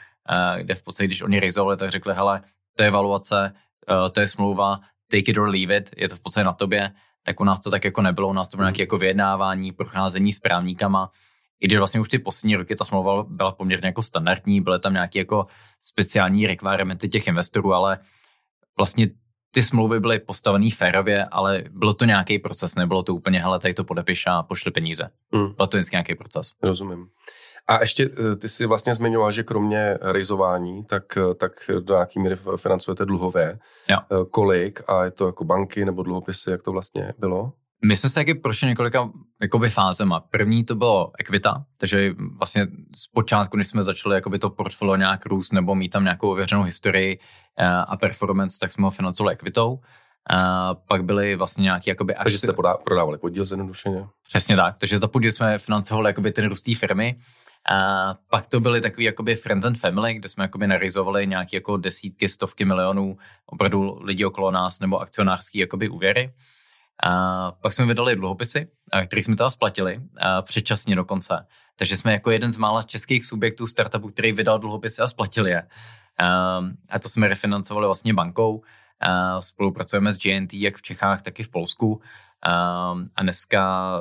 [0.61, 2.43] kde v podstatě, když oni rizovali, tak řekli, hele,
[2.77, 3.53] to je evaluace,
[3.91, 4.81] uh, to je smlouva,
[5.11, 6.93] take it or leave it, je to v podstatě na tobě,
[7.27, 10.33] tak u nás to tak jako nebylo, u nás to bylo nějaké jako vyjednávání, procházení
[10.33, 11.11] s právníkama,
[11.61, 14.93] i když vlastně už ty poslední roky ta smlouva byla poměrně jako standardní, byly tam
[14.93, 15.47] nějaké jako
[15.81, 17.99] speciální requirementy těch investorů, ale
[18.77, 19.09] vlastně
[19.51, 23.75] ty smlouvy byly postavené férově, ale bylo to nějaký proces, nebylo to úplně, hele, tady
[23.75, 25.11] to podepiš a pošli peníze.
[25.33, 25.55] Mm.
[25.55, 26.53] Byl to vždycky nějaký proces.
[26.63, 27.07] Rozumím.
[27.69, 32.21] A ještě eh, ty si vlastně zmiňoval, že kromě rejzování, tak, eh, tak do nějaký
[32.21, 33.59] míry financujete dluhové.
[33.91, 33.99] Jo.
[34.13, 34.81] Eh, kolik?
[34.87, 37.53] A je to jako banky nebo dluhopisy, jak to vlastně bylo?
[37.85, 39.11] My jsme se taky prošli několika
[39.43, 40.21] jakoby, fázema.
[40.21, 45.53] První to bylo Equita, takže vlastně zpočátku, když jsme začali jakoby, to portfolio nějak růst
[45.53, 47.19] nebo mít tam nějakou ověřenou historii
[47.87, 49.79] a performance, tak jsme ho financovali Equitou.
[50.31, 52.25] A pak byly vlastně nějaké jakoby akci.
[52.25, 54.07] Takže jste podá, prodávali podíl zjednodušeně?
[54.29, 57.17] Přesně tak, takže za podíl jsme financovali jakoby ten růst firmy
[57.71, 61.77] a pak to byly takový jakoby friends and family, kde jsme jakoby narizovali nějaké jako
[61.77, 66.33] desítky, stovky milionů opravdu lidí okolo nás nebo akcionářský jakoby úvěry.
[67.05, 68.69] A pak jsme vydali dluhopisy,
[69.07, 70.01] které jsme teda splatili
[70.43, 71.47] předčasně dokonce.
[71.77, 75.69] Takže jsme jako jeden z mála českých subjektů startupu, který vydal dluhopisy a splatili je.
[76.91, 78.63] A to jsme refinancovali vlastně bankou.
[79.41, 82.01] Spolupracujeme s GNT jak v Čechách, tak i v Polsku.
[82.45, 84.01] A dneska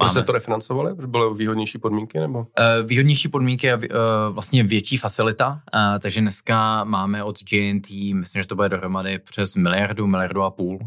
[0.00, 0.10] Máme.
[0.10, 0.94] jste to refinancovali?
[0.94, 2.18] Protože byly výhodnější podmínky?
[2.18, 2.38] nebo?
[2.38, 2.46] Uh,
[2.86, 3.82] výhodnější podmínky a uh,
[4.30, 9.56] vlastně větší facilita, uh, takže dneska máme od GNT, myslím, že to bude dohromady přes
[9.56, 10.78] miliardu, miliardu a půl,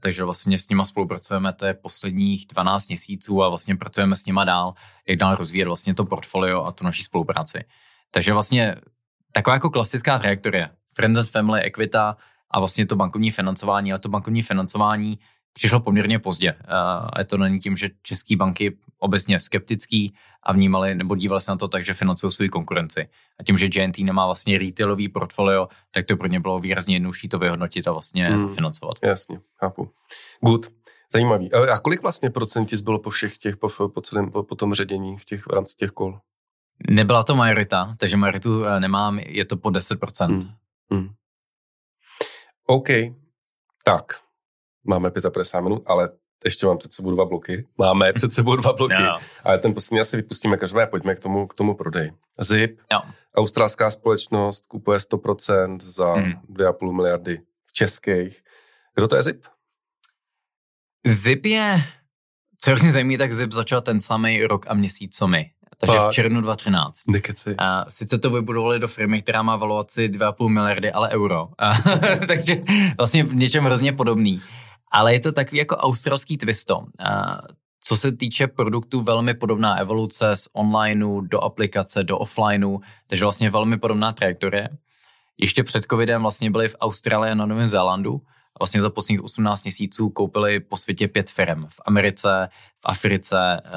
[0.00, 4.44] takže vlastně s nima spolupracujeme, to je posledních 12 měsíců a vlastně pracujeme s nima
[4.44, 4.74] dál,
[5.08, 7.64] jak dál rozvíjet vlastně to portfolio a tu naší spolupráci.
[8.10, 8.76] Takže vlastně
[9.32, 10.70] taková jako klasická trajektorie.
[10.94, 12.16] Friends and Family, Equita
[12.50, 15.18] a vlastně to bankovní financování, ale to bankovní financování
[15.54, 16.54] přišlo poměrně pozdě.
[16.68, 21.50] A je to není tím, že české banky obecně skeptický a vnímali nebo dívali se
[21.50, 23.08] na to tak, že financují svou konkurenci.
[23.40, 27.28] A tím, že GNT nemá vlastně retailový portfolio, tak to pro ně bylo výrazně jednodušší
[27.28, 28.54] to vyhodnotit a vlastně hmm.
[28.54, 28.96] financovat.
[29.04, 29.90] Jasně, chápu.
[30.40, 30.66] Good.
[31.12, 31.52] Zajímavý.
[31.52, 35.18] A kolik vlastně procentí zbylo po všech těch, po, po celém, po, po tom ředění
[35.18, 36.18] v, těch, v rámci těch kol?
[36.90, 40.26] Nebyla to majorita, takže majoritu eh, nemám, je to po 10%.
[40.26, 40.48] Hmm.
[40.90, 41.08] Hmm.
[42.66, 42.88] OK,
[43.84, 44.04] tak
[44.84, 46.08] máme 55 minut, ale
[46.44, 47.66] ještě mám před sebou dva bloky.
[47.78, 49.02] Máme před sebou dva bloky.
[49.02, 49.16] No.
[49.44, 50.86] Ale ten poslední asi vypustíme každé.
[50.86, 52.12] Pojďme k tomu, k tomu prodeji.
[52.40, 53.02] Zip, no.
[53.34, 56.32] australská společnost, kupuje 100% za hmm.
[56.52, 58.42] 2,5 miliardy v českých.
[58.94, 59.44] Kdo to je Zip?
[61.06, 61.82] Zip je,
[62.60, 65.50] co je zajímavé, tak Zip začal ten samý rok a měsíc, co my.
[65.78, 66.10] Takže Pak.
[66.10, 67.02] v červnu 2013.
[67.08, 67.54] Nekeci.
[67.58, 71.48] A sice to vybudovali do firmy, která má valuaci 2,5 miliardy, ale euro.
[71.58, 71.72] A,
[72.26, 72.62] takže
[72.96, 74.42] vlastně v něčem hrozně podobný
[74.94, 76.86] ale je to takový jako australský twisto.
[77.80, 83.50] Co se týče produktů, velmi podobná evoluce z onlineu do aplikace, do offlineu, takže vlastně
[83.50, 84.68] velmi podobná trajektorie.
[85.38, 88.20] Ještě před covidem vlastně byli v Austrálii a na Novém Zélandu.
[88.60, 91.66] Vlastně za posledních 18 měsíců koupili po světě pět firm.
[91.66, 93.70] V Americe, v Africe, eh,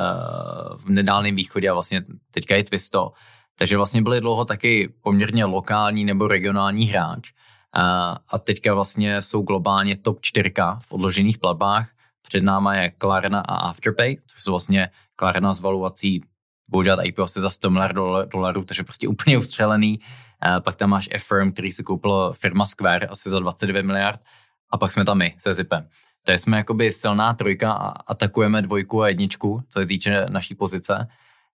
[0.78, 3.11] v nedálném východě a vlastně teďka je Twisto.
[3.55, 7.32] Takže vlastně byli dlouho taky poměrně lokální nebo regionální hráč.
[7.74, 11.89] A, teďka vlastně jsou globálně top 4 v odložených platbách.
[12.22, 16.22] Před náma je Klarna a Afterpay, což jsou vlastně Klarna s valuací
[16.70, 17.95] budou dělat IPO asi za 100 miliard
[18.32, 19.99] dolarů, takže prostě úplně ustřelený.
[20.41, 24.22] A pak tam máš Affirm, který si koupil firma Square asi za 29 miliard.
[24.70, 25.88] A pak jsme tam my se Zipem.
[26.26, 31.07] Tady jsme jakoby silná trojka a atakujeme dvojku a jedničku, co se týče naší pozice.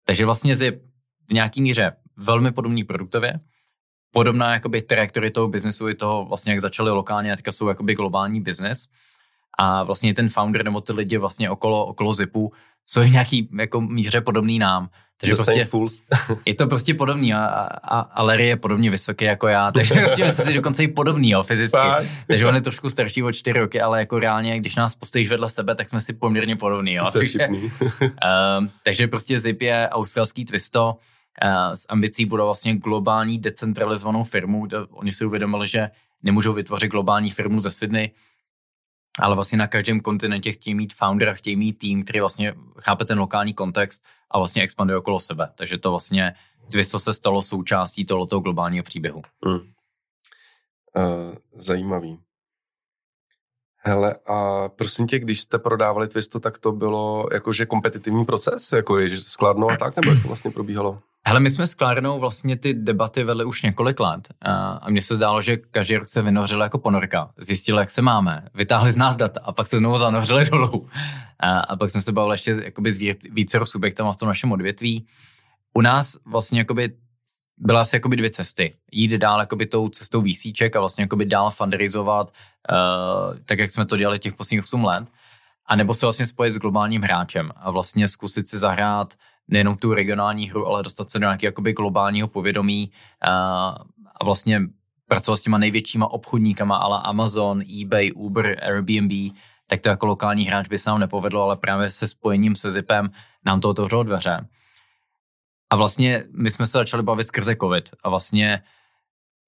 [0.05, 0.82] Takže vlastně Zip
[1.30, 3.39] v nějaký míře velmi podobný produktově,
[4.14, 7.95] podobná jakoby trajektory toho biznesu i toho vlastně, jak začali lokálně a teďka jsou jakoby
[7.95, 8.86] globální biznes.
[9.59, 12.51] A vlastně ten founder nebo ty lidi vlastně okolo, okolo Zipu
[12.86, 14.89] jsou v nějaký jako míře podobný nám.
[15.20, 15.68] Takže prostě,
[16.45, 17.45] je to prostě podobný a,
[17.84, 21.30] a, a Larry je podobně vysoký jako já, takže prostě jsme si dokonce i podobný,
[21.30, 21.78] jo, fyzicky.
[22.28, 25.49] takže on je trošku starší o čtyři roky, ale jako reálně, když nás postojíš vedle
[25.49, 27.03] sebe, tak jsme si poměrně podobný, jo.
[27.14, 30.97] Takže, um, takže prostě Zip je australský twisto,
[31.73, 34.67] s ambicí budou vlastně globální decentralizovanou firmu.
[34.89, 35.89] Oni si uvědomili, že
[36.23, 38.11] nemůžou vytvořit globální firmu ze Sydney,
[39.19, 43.19] ale vlastně na každém kontinentě chtějí mít founder, chtějí mít tým, který vlastně chápe ten
[43.19, 45.49] lokální kontext a vlastně expanduje okolo sebe.
[45.55, 46.34] Takže to vlastně
[46.71, 49.21] Twisto se stalo součástí tohoto globálního příběhu.
[49.45, 49.55] Hmm.
[49.55, 52.19] Uh, zajímavý.
[53.86, 58.99] Hele, a prosím tě, když jste prodávali Twisto, tak to bylo jakože kompetitivní proces, jako
[58.99, 60.99] je, že skladno a tak, nebo jak to vlastně probíhalo?
[61.27, 64.27] Hele, my jsme s Klárnou vlastně ty debaty vedli už několik let
[64.81, 68.47] a mně se zdálo, že každý rok se vynořil jako ponorka, zjistili, jak se máme,
[68.53, 70.89] vytáhli z nás data a pak se znovu zanořili dolů.
[71.39, 72.97] A, a pak jsme se bavili ještě jakoby s
[73.31, 75.07] více subjektama v tom našem odvětví.
[75.73, 76.93] U nás vlastně jakoby
[77.57, 78.73] byla asi jakoby dvě cesty.
[78.91, 82.27] Jít dál jakoby tou cestou výsíček a vlastně jakoby dál fundraizovat,
[82.71, 85.07] uh, tak jak jsme to dělali těch posledních 8 let.
[85.65, 89.13] A nebo se vlastně spojit s globálním hráčem a vlastně zkusit si zahrát
[89.47, 92.91] nejenom tu regionální hru, ale dostat se do nějakého jakoby globálního povědomí
[93.21, 93.31] a,
[94.21, 94.61] a vlastně
[95.07, 99.11] pracovat s těma největšíma obchodníkama, ale Amazon, eBay, Uber, Airbnb,
[99.67, 103.09] tak to jako lokální hráč by se nám nepovedlo, ale právě se spojením se Zipem
[103.45, 104.47] nám to otevřelo dveře.
[105.74, 108.63] A vlastně my jsme se začali bavit skrze COVID a vlastně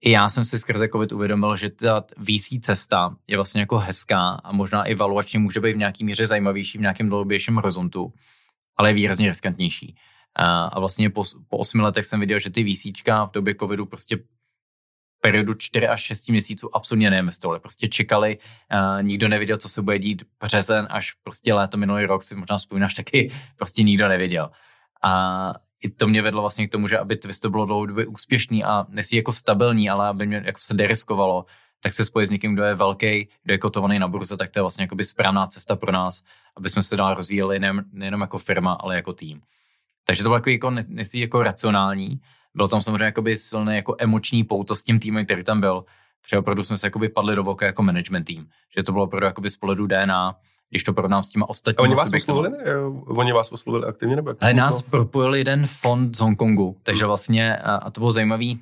[0.02, 4.42] i já jsem si skrze COVID uvědomil, že ta VC cesta je vlastně jako hezká
[4.44, 8.14] a možná i valuačně může být v nějaký míře zajímavější v nějakém dlouhodobějším horizontu,
[8.78, 9.96] ale je výrazně riskantnější.
[10.36, 14.18] A vlastně po, po osmi letech jsem viděl, že ty VCčka v době covidu prostě
[15.22, 17.60] periodu 4 až 6 měsíců absolutně neinvestovali.
[17.60, 22.24] Prostě čekali, uh, nikdo nevěděl, co se bude dít březen až prostě léto minulý rok,
[22.24, 24.52] si možná vzpomínáš taky, prostě nikdo nevěděl.
[25.04, 25.54] A
[25.84, 28.86] i to mě vedlo vlastně k tomu, že aby Twist to bylo dlouhodobě úspěšný a
[28.90, 31.46] nesí jako stabilní, ale aby mě jako se deriskovalo,
[31.80, 34.60] tak se spojit s někým, kdo je velký, kdo je kotovaný na burze, tak to
[34.60, 36.24] je vlastně jako správná cesta pro nás,
[36.58, 39.42] aby jsme se dál rozvíjeli nejen, nejenom jako firma, ale jako tým.
[40.06, 42.22] Takže to bylo jako, jako nesí jako racionální,
[42.56, 45.86] byl tam samozřejmě jakoby silný jako emoční pouto s tím týmem, který tam byl.
[46.22, 48.50] Protože opravdu jsme se jakoby padli do voka jako management tým.
[48.78, 50.36] Že to bylo opravdu jakoby z pohledu DNA,
[50.70, 51.88] když to porovnám s těma ostatními.
[51.88, 52.50] A oni vás oslovili?
[53.08, 54.16] Oni vás oslovili aktivně?
[54.16, 57.08] Nebo Ale nás propojil jeden fond z Hongkongu, takže hmm.
[57.08, 58.60] vlastně, a to bylo zajímavý,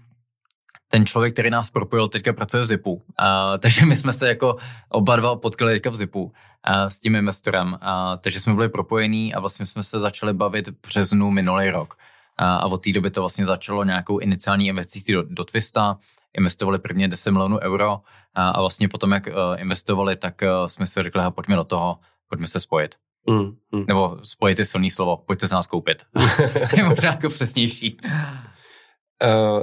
[0.87, 3.01] ten člověk, který nás propojil, teďka pracuje v ZIPu.
[3.17, 4.57] A, takže my jsme se jako
[4.89, 6.33] oba dva potkali teďka v ZIPu
[6.63, 7.77] a, s tím investorem.
[7.81, 11.95] A, takže jsme byli propojení a vlastně jsme se začali bavit v březnu minulý rok
[12.37, 15.97] a od té doby to vlastně začalo nějakou iniciální investicí do, do Twista,
[16.37, 17.99] investovali prvně 10 milionů euro
[18.33, 21.99] a, a vlastně potom, jak uh, investovali, tak uh, jsme si řekli, pojďme do toho,
[22.29, 22.95] pojďme se spojit.
[23.29, 23.85] Mm, mm.
[23.87, 26.03] Nebo spojit je silný slovo, pojďte se nás koupit.
[26.77, 27.97] je možná jako přesnější.
[29.23, 29.61] Uh,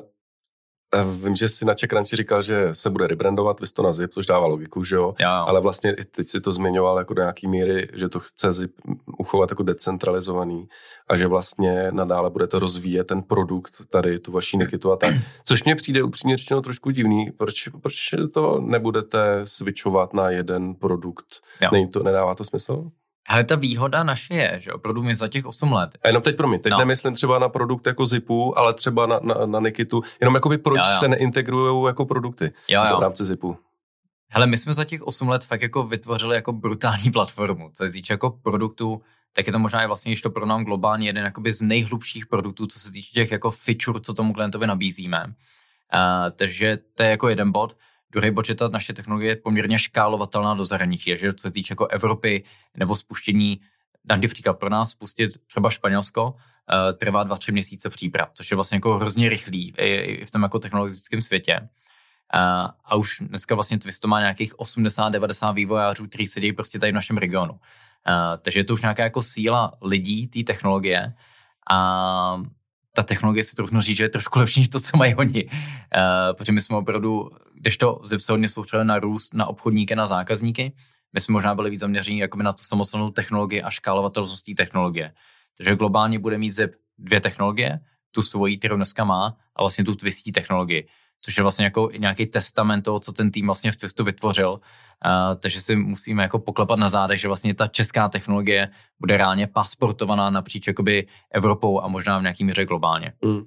[1.22, 4.46] Vím, že si na Cranchy říkal, že se bude rebrandovat Visto na Zip, což dává
[4.46, 5.14] logiku, že jo?
[5.18, 5.28] jo.
[5.28, 8.72] Ale vlastně teď si to zmiňoval jako do nějaký míry, že to chce Zip
[9.18, 10.68] uchovat jako decentralizovaný
[11.08, 15.14] a že vlastně nadále budete rozvíjet ten produkt tady, tu vaší Nikitu a tak.
[15.44, 17.30] Což mě přijde upřímně řečeno trošku divný.
[17.30, 21.26] Proč, proč to nebudete switchovat na jeden produkt?
[21.72, 22.90] Není to, nedává to smysl?
[23.28, 25.90] Ale ta výhoda naše je, že opravdu my za těch 8 let.
[26.02, 26.78] A jenom teď pro mě, teď no.
[26.78, 30.02] nemyslím třeba na produkt jako Zipu, ale třeba na, na, na Nikitu.
[30.20, 30.98] Jenom jakoby proč jo, jo.
[30.98, 32.98] se neintegrují jako produkty jo, jo.
[32.98, 33.56] v rámci Zipu.
[34.32, 37.90] Hele, my jsme za těch 8 let fakt jako vytvořili jako brutální platformu, co se
[37.90, 39.02] týče jako produktů,
[39.32, 42.26] tak je to možná i vlastně, když to pro nám globálně jeden jakoby z nejhlubších
[42.26, 45.24] produktů, co se týče těch jako feature, co tomu klientovi nabízíme.
[45.24, 45.32] Uh,
[46.36, 47.76] takže to je jako jeden bod.
[48.12, 51.72] Druhý bod, že ta naše technologie je poměrně škálovatelná do zahraničí, že co se týče
[51.72, 52.44] jako Evropy
[52.76, 53.60] nebo spuštění,
[54.04, 58.54] dám příklad pro nás, spustit třeba Španělsko, uh, trvá dva, tři měsíce příprav, což je
[58.54, 61.60] vlastně jako hrozně rychlý i, i v tom jako technologickém světě.
[61.60, 66.94] Uh, a už dneska vlastně Twisto má nějakých 80-90 vývojářů, kteří sedí prostě tady v
[66.94, 67.52] našem regionu.
[67.52, 67.58] Uh,
[68.42, 71.14] takže je to už nějaká jako síla lidí, té technologie.
[71.70, 72.42] A
[72.92, 75.44] ta technologie si trochu říct, že je trošku lepší než to, co mají oni.
[75.44, 75.52] Uh,
[76.36, 80.72] protože my jsme opravdu, když to hodně soustředili na růst, na obchodníky, na zákazníky,
[81.12, 85.12] my jsme možná byli víc zaměření jakoby na tu samostatnou technologii a škálovatelnost té technologie.
[85.58, 87.80] Takže globálně bude mít Zip dvě technologie,
[88.10, 90.88] tu svoji, kterou dneska má, a vlastně tu twistí technologii,
[91.20, 94.60] což je vlastně jako nějaký testament toho, co ten tým vlastně v Twistu vytvořil
[95.40, 98.68] Takže si musíme jako poklepat na zádech, že vlastně ta česká technologie
[99.00, 103.12] bude reálně pasportovaná napříč jakoby Evropou a možná v nějakým míře globálně.
[103.24, 103.42] Mm.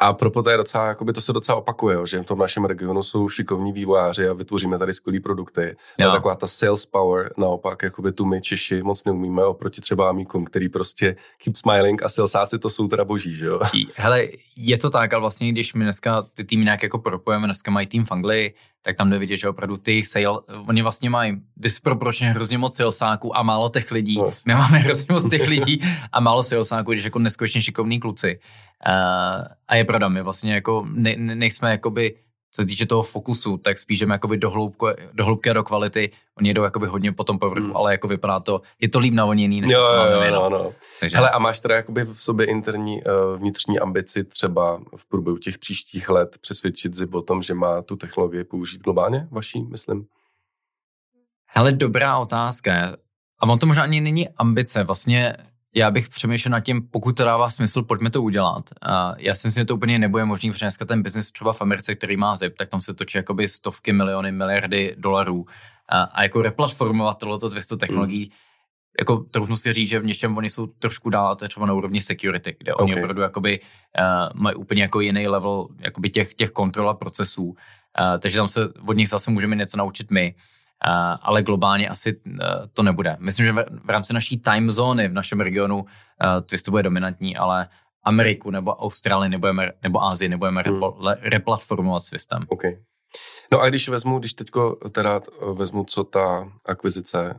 [0.00, 2.64] A proto to je docela, jakoby to se docela opakuje, jo, že v tom našem
[2.64, 5.76] regionu jsou šikovní vývojáři a vytvoříme tady skvělé produkty.
[5.98, 6.08] Jo.
[6.08, 10.44] A taková ta sales power, naopak, jakoby tu my Češi moc neumíme oproti třeba Amíkům,
[10.44, 13.60] který prostě keep smiling a salesáci to jsou teda boží, že jo?
[13.94, 17.70] Hele, je to tak, ale vlastně když my dneska ty týmy nějak jako propojeme, dneska
[17.70, 21.40] mají tým v Anglii, tak tam jde vidět, že opravdu ty sale, oni vlastně mají
[21.56, 24.16] disproporčně hrozně moc salesáků a málo těch lidí.
[24.16, 24.54] Vlastně.
[24.54, 25.80] My máme hrozně moc těch lidí
[26.12, 28.40] a málo salesáků, když jako neskutečně šikovní kluci.
[29.68, 32.16] A je pravda, my vlastně jako ne, ne, nejsme jakoby,
[32.50, 35.64] co se týče toho fokusu, tak spíš jdeme jakoby do, hloubky, do hloubky a do
[35.64, 36.10] kvality.
[36.38, 37.76] Oni jedou jakoby hodně po tom povrchu, mm.
[37.76, 40.50] ale jako vypadá to, je to líp navoněný, než jo, to, co máme jo, no,
[40.50, 40.72] no.
[41.00, 41.16] Takže...
[41.16, 45.58] Hele, a máš teda jakoby v sobě interní uh, vnitřní ambici třeba v průběhu těch
[45.58, 50.06] příštích let přesvědčit ZIP o tom, že má tu technologii použít globálně, vaší, myslím?
[51.46, 52.96] Hele, dobrá otázka.
[53.40, 54.84] A on to možná ani není ambice.
[54.84, 55.36] Vlastně
[55.74, 58.64] já bych přemýšlel nad tím, pokud to dává smysl, pojďme to udělat.
[58.82, 61.62] A já si myslím, že to úplně nebude možný, protože dneska ten biznis třeba v
[61.62, 65.46] Americe, který má ZIP, tak tam se točí jakoby stovky miliony, miliardy dolarů.
[65.88, 68.30] A, a jako replatformovat tohleto 200 technologií, mm.
[68.98, 71.74] jako trochu si říct, že v něčem oni jsou trošku dál, to je třeba na
[71.74, 72.84] úrovni security, kde okay.
[72.84, 77.44] oni opravdu jakoby, uh, mají úplně jako jiný level jakoby těch, těch kontrol a procesů.
[77.44, 77.54] Uh,
[78.18, 80.34] takže tam se od nich zase můžeme něco naučit my.
[81.22, 82.20] Ale globálně asi
[82.72, 83.16] to nebude.
[83.20, 83.52] Myslím, že
[83.84, 85.86] v rámci naší time zóny v našem regionu
[86.46, 87.68] Twist to bude dominantní, ale
[88.04, 90.82] Ameriku nebo Austrálii nebudeme, nebo Ázii nebudeme hmm.
[91.20, 92.46] replatformovat s Twistem.
[92.48, 92.78] Okay.
[93.52, 95.20] No a když vezmu, když teďko teda
[95.54, 97.34] vezmu, co ta akvizice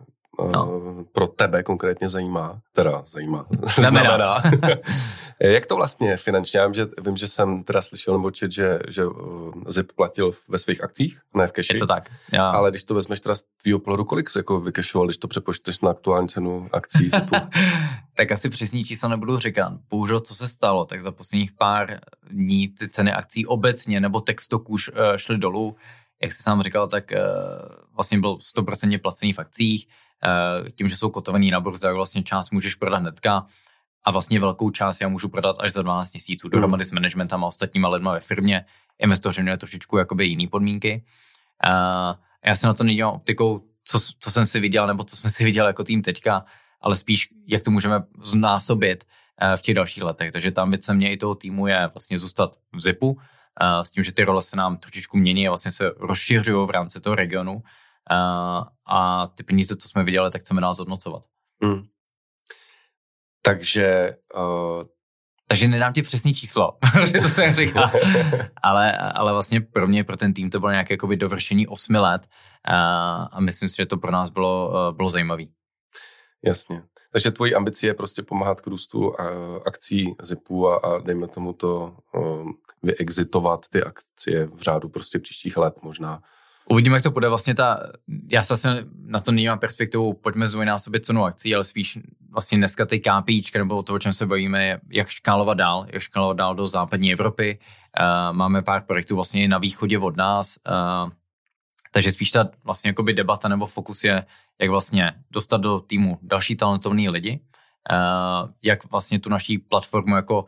[0.48, 0.82] no.
[1.12, 4.42] pro tebe konkrétně zajímá, teda zajímá, znamená.
[5.42, 6.60] Jak to vlastně finančně?
[6.60, 9.04] Já vím že, vím, že jsem teda slyšel nebo čet, že, že
[9.68, 11.76] ZIP platil ve svých akcích, ne v keši.
[11.76, 12.10] Je to tak.
[12.32, 12.50] Já.
[12.50, 15.80] Ale když to vezmeš teda z tvýho pohledu, kolik se jako vykešoval, když to přepočteš
[15.80, 17.36] na aktuální cenu akcí ZIPu?
[18.16, 19.74] tak asi přesný číslo nebudu říkat.
[19.90, 22.00] Bohužel, co se stalo, tak za posledních pár
[22.32, 24.78] dní ty ceny akcí obecně nebo textoků
[25.16, 25.76] šly dolů.
[26.22, 27.12] Jak jsi sám říkal, tak
[27.96, 30.09] vlastně byl 100% placený v akcích Eh,
[30.76, 33.46] tím, že jsou kotovaný na burze, tak vlastně část můžeš prodat hnedka
[34.04, 36.52] a vlastně velkou část já můžu prodat až za 12 měsíců hmm.
[36.52, 36.86] dohromady mm.
[36.86, 38.66] s managementem a ostatníma lidma ve firmě.
[39.00, 41.04] Investoři měli trošičku jakoby jiný podmínky.
[41.68, 42.16] Uh,
[42.46, 45.44] já se na to nedívám optikou, co, co jsem si viděl, nebo co jsme si
[45.44, 46.46] viděli jako tým teďka,
[46.82, 49.04] ale spíš, jak to můžeme znásobit
[49.42, 50.32] uh, v těch dalších letech.
[50.32, 53.18] Takže tam ambice mě i toho týmu je vlastně zůstat v ZIPu, uh,
[53.84, 57.00] s tím, že ty role se nám trošičku mění a vlastně se rozšiřují v rámci
[57.00, 57.64] toho regionu
[58.10, 61.24] a, a ty peníze, co jsme viděli, tak chceme dál zhodnocovat.
[61.64, 61.84] Hmm.
[63.42, 64.16] Takže...
[64.36, 64.84] Uh...
[65.48, 67.92] Takže nedám ti přesný číslo, že to se říká.
[68.64, 72.28] ale, ale vlastně pro mě, pro ten tým to bylo nějaké jakoby dovršení osmi let
[72.66, 75.44] a, a myslím si, že to pro nás bylo, bylo zajímavé.
[76.46, 76.84] Jasně.
[77.12, 79.14] Takže tvojí ambicí je prostě pomáhat k růstu
[79.66, 85.58] akcí ZIPu a, a dejme tomu to um, vyexitovat ty akcie v řádu prostě příštích
[85.58, 86.22] let možná.
[86.72, 87.80] Uvidíme, jak to bude vlastně ta,
[88.32, 92.00] já se vlastně na to nemám perspektivu, pojďme zdvojnásobit cenu akcí, ale spíš
[92.32, 96.38] vlastně dneska ty KPIčka, nebo to, o čem se bavíme, jak škálovat dál, jak škálovat
[96.38, 97.60] dál do západní Evropy.
[98.00, 101.12] Uh, máme pár projektů vlastně na východě od nás, uh,
[101.92, 104.26] takže spíš ta vlastně jakoby debata nebo fokus je,
[104.62, 107.40] jak vlastně dostat do týmu další talentovní lidi,
[107.92, 110.46] uh, jak vlastně tu naší platformu jako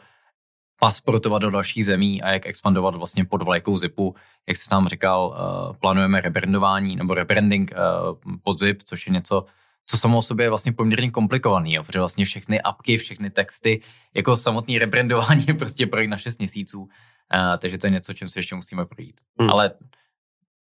[0.84, 4.16] pasportovat do dalších zemí a jak expandovat vlastně pod vlajkou ZIPu.
[4.48, 9.46] Jak jsi sám říkal, uh, plánujeme rebrandování nebo rebranding uh, pod ZIP, což je něco,
[9.86, 13.82] co samo o sobě je vlastně poměrně komplikovaný, jo, protože vlastně všechny apky, všechny texty,
[14.14, 16.88] jako samotný rebrandování je prostě projít na 6 měsíců, uh,
[17.58, 19.22] takže to je něco, čím se ještě musíme projít.
[19.40, 19.50] Hmm.
[19.50, 19.72] Ale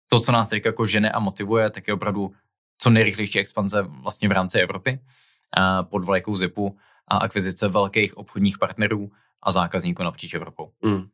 [0.07, 2.31] to, co nás teď jako žene a motivuje, tak je opravdu
[2.77, 8.57] co nejrychlejší expanze vlastně v rámci Evropy uh, pod vlajkou ZIPu a akvizice velkých obchodních
[8.57, 9.11] partnerů,
[9.43, 10.71] a zákazníků napříč Evropou.
[10.81, 11.07] Mm.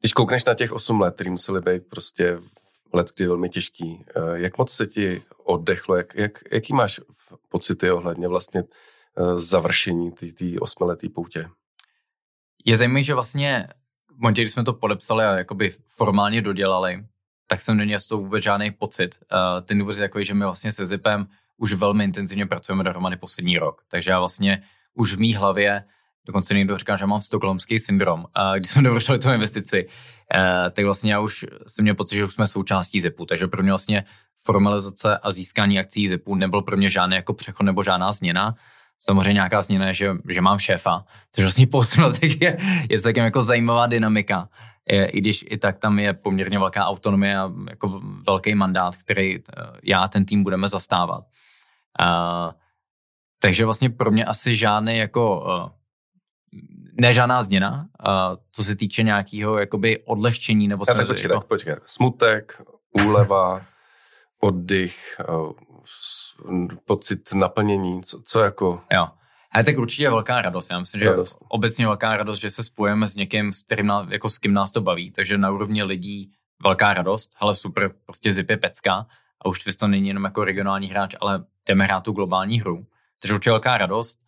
[0.00, 2.38] Když koukneš na těch 8 let, který museli být prostě
[2.92, 7.00] let, kdy velmi těžký, eh, jak moc se ti oddechlo, jak, jak, jaký máš
[7.48, 11.48] pocity ohledně vlastně eh, završení té osmiletý poutě?
[12.64, 13.68] Je zajímavé, že vlastně
[14.08, 17.04] v momentě, kdy jsme to podepsali a jakoby formálně dodělali,
[17.46, 19.18] tak jsem neměl z toho vůbec žádný pocit.
[19.32, 23.16] Uh, ten důvod je takový, že my vlastně se Zipem už velmi intenzivně pracujeme dohromady
[23.16, 23.82] poslední rok.
[23.88, 24.62] Takže já vlastně
[24.94, 25.84] už v mý hlavě
[26.26, 28.24] dokonce někdo říká, že mám stokholmský syndrom.
[28.34, 29.86] A když jsme dovršili tu investici,
[30.34, 33.62] eh, tak vlastně já už jsem měl pocit, že už jsme součástí ZIPu, takže pro
[33.62, 34.04] mě vlastně
[34.42, 38.54] formalizace a získání akcí ZIPu nebyl pro mě žádný jako přechod nebo žádná změna.
[39.00, 41.04] Samozřejmě nějaká změna je, že, že mám šéfa,
[41.34, 42.58] což vlastně po letech je,
[42.90, 44.48] je celkem jako zajímavá dynamika.
[44.90, 49.36] Je, I když i tak tam je poměrně velká autonomie a jako velký mandát, který
[49.36, 49.42] eh,
[49.82, 51.24] já a ten tým budeme zastávat.
[52.00, 52.52] Uh,
[53.38, 55.42] takže vlastně pro mě asi žádný jako
[57.00, 58.12] ne žádná změna, uh,
[58.52, 60.84] co se týče nějakého jakoby odlehčení nebo...
[60.88, 61.40] Já tak počkej, jako...
[61.40, 61.76] tak počkej.
[61.86, 62.62] Smutek,
[63.06, 63.62] úleva,
[64.40, 65.52] oddych, uh,
[66.84, 68.80] pocit naplnění, co, co jako...
[68.92, 69.08] Jo.
[69.52, 70.70] Ale tak určitě velká radost.
[70.70, 71.38] Já myslím, že radost.
[71.48, 74.80] obecně velká radost, že se spojíme s někým, s kterým jako s kým nás to
[74.80, 75.10] baví.
[75.10, 76.32] Takže na úrovni lidí
[76.62, 79.06] velká radost, ale super, prostě zip je pecka
[79.42, 82.86] a už to není jenom jako regionální hráč, ale jdeme hrát tu globální hru.
[83.18, 84.18] Takže určitě velká radost.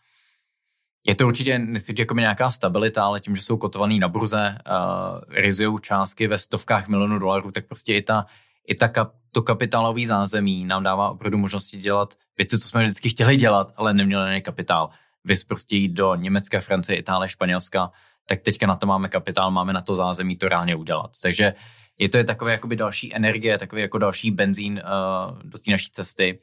[1.10, 5.34] Je to určitě, nechci jako nějaká stabilita, ale tím, že jsou kotovaný na burze, uh,
[5.34, 8.26] rizují částky ve stovkách milionů dolarů, tak prostě i, ta,
[8.66, 13.08] i ta kap, to kapitálový zázemí nám dává opravdu možnosti dělat věci, co jsme vždycky
[13.08, 14.90] chtěli dělat, ale neměli na kapitál.
[15.24, 17.90] Vys prostě jít do Německa, Francie, Itálie, Španělska,
[18.26, 21.10] tak teďka na to máme kapitál, máme na to zázemí to reálně udělat.
[21.22, 21.54] Takže
[21.98, 25.90] je to je takové jakoby další energie, takový jako další benzín uh, do té naší
[25.90, 26.38] cesty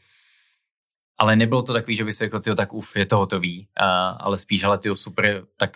[1.17, 3.85] ale nebylo to takový, že by se jako, tyjo, tak uf, je to hotový, uh,
[4.19, 5.71] ale spíš, ale tyjo, super, tak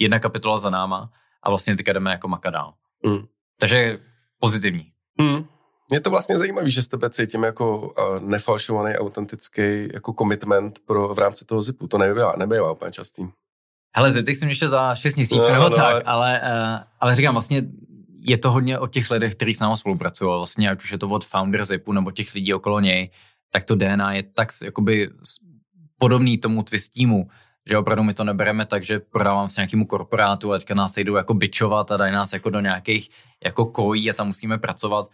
[0.00, 1.10] jedna kapitola za náma
[1.42, 2.74] a vlastně teďka jdeme jako maka dál.
[3.06, 3.24] Mm.
[3.60, 3.98] Takže
[4.40, 4.86] pozitivní.
[5.20, 5.44] Mm.
[5.92, 11.14] Je to vlastně zajímavé, že s tebe cítím jako uh, nefalšovaný, autentický jako commitment pro,
[11.14, 11.86] v rámci toho zipu.
[11.86, 13.26] To nebývá, nebývá úplně častý.
[13.96, 17.34] Hele, zeptej jsem ještě za 6 měsíců no, nebo no, tak, ale, uh, ale říkám
[17.34, 17.64] vlastně,
[18.20, 20.28] je to hodně o těch lidech, kteří s námi spolupracují.
[20.28, 23.10] Vlastně, ať už je to od founder Zipu nebo těch lidí okolo něj,
[23.54, 25.10] tak to DNA je tak jakoby
[25.98, 27.28] podobný tomu Twistímu,
[27.70, 31.14] že opravdu my to nebereme tak, že prodávám s nějakému korporátu a teďka nás jdou
[31.14, 33.10] jako bičovat a dají nás jako do nějakých
[33.44, 35.10] jako kojí a tam musíme pracovat.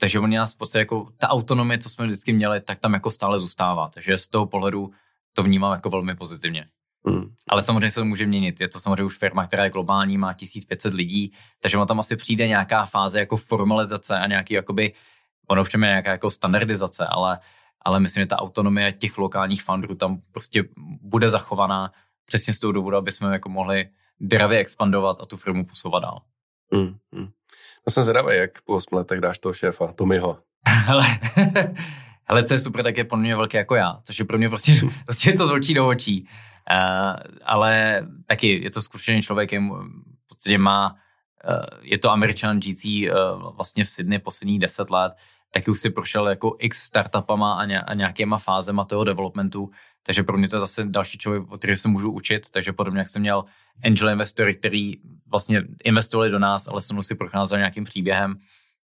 [0.00, 3.10] Takže oni nás v podstatě jako ta autonomie, co jsme vždycky měli, tak tam jako
[3.10, 3.88] stále zůstává.
[3.88, 4.90] Takže z toho pohledu
[5.32, 6.66] to vnímám jako velmi pozitivně.
[7.06, 7.34] Hmm.
[7.48, 8.60] Ale samozřejmě se to může měnit.
[8.60, 12.48] Je to samozřejmě už firma, která je globální, má 1500 lidí, takže tam asi přijde
[12.48, 14.92] nějaká fáze jako formalizace a nějaký jakoby,
[15.48, 17.38] ono už je nějaká jako standardizace, ale,
[17.84, 20.64] ale myslím, že ta autonomie těch lokálních founderů tam prostě
[21.02, 21.92] bude zachovaná
[22.24, 23.88] přesně z toho důvodu, aby jsme jako mohli
[24.20, 26.22] dravě expandovat a tu firmu posouvat dál.
[26.72, 26.96] Hmm.
[27.12, 27.28] Hmm.
[27.86, 30.38] No jsem zvědavý, jak po 8 letech dáš toho šéfa, Tomiho.
[30.86, 31.04] Hele,
[32.24, 34.48] hele, co je super, tak je pro mě velký jako já, což je pro mě
[34.48, 34.72] prostě,
[35.04, 36.28] prostě je to z očí do očí.
[36.70, 40.96] Uh, ale taky je to zkušený člověk, je, v podstatě má,
[41.48, 45.12] uh, je to američan GC uh, vlastně v Sydney posledních deset let,
[45.54, 49.70] taky už si prošel jako x startupama a, ně, a nějakýma fázema toho developmentu,
[50.02, 52.98] takže pro mě to je zase další člověk, o který se můžu učit, takže podobně
[52.98, 53.44] jak jsem měl
[53.84, 54.94] angel investory, který
[55.30, 58.38] vlastně investovali do nás, ale se mnou si procházel nějakým příběhem,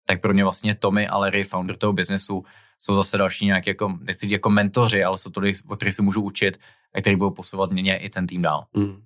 [0.05, 2.45] tak pro mě vlastně Tommy a Larry, founder toho biznesu,
[2.79, 6.01] jsou zase další nějaké jako, nechci jako mentoři, ale jsou to lidi, o kterých se
[6.01, 6.59] můžu učit
[6.95, 8.65] a který budou posouvat mě i ten tým dál.
[8.73, 9.03] Mm.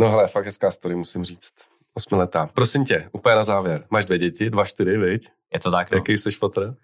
[0.00, 1.54] No hele, fakt hezká story, musím říct.
[1.94, 2.46] Osmiletá.
[2.54, 3.84] Prosím tě, úplně na závěr.
[3.90, 5.28] Máš dvě děti, dva, čtyři, viď?
[5.52, 5.90] Je to tak.
[5.90, 5.96] No.
[5.96, 6.74] Jaký jsi fotr?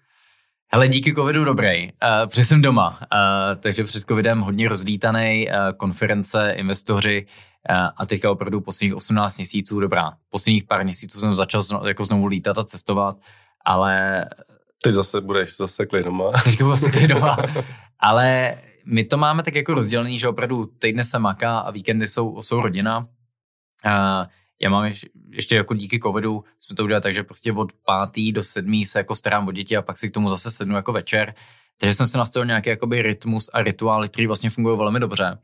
[0.73, 5.77] Hele, díky covidu dobrý, uh, protože jsem doma, uh, takže před covidem hodně rozlítaný, uh,
[5.77, 7.25] konference, investoři
[7.69, 12.05] uh, a teďka opravdu posledních 18 měsíců, dobrá, posledních pár měsíců jsem začal zno, jako
[12.05, 13.17] znovu lítat a cestovat,
[13.65, 14.25] ale...
[14.83, 16.31] Teď zase budeš zaseklý doma.
[16.43, 17.37] Teďka budu zaseklý doma,
[17.99, 18.55] ale
[18.85, 22.61] my to máme tak jako rozdělený, že opravdu týdne se maká a víkendy jsou, jsou
[22.61, 22.99] rodina.
[23.85, 24.25] Uh,
[24.61, 28.31] já mám ještě, ještě jako díky covidu jsme to udělali tak, že prostě od pátý
[28.31, 30.91] do sedmý se jako starám o děti a pak si k tomu zase sednu jako
[30.91, 31.33] večer.
[31.77, 35.37] Takže jsem si nastavil nějaký jakoby rytmus a rituály, který vlastně fungují velmi dobře.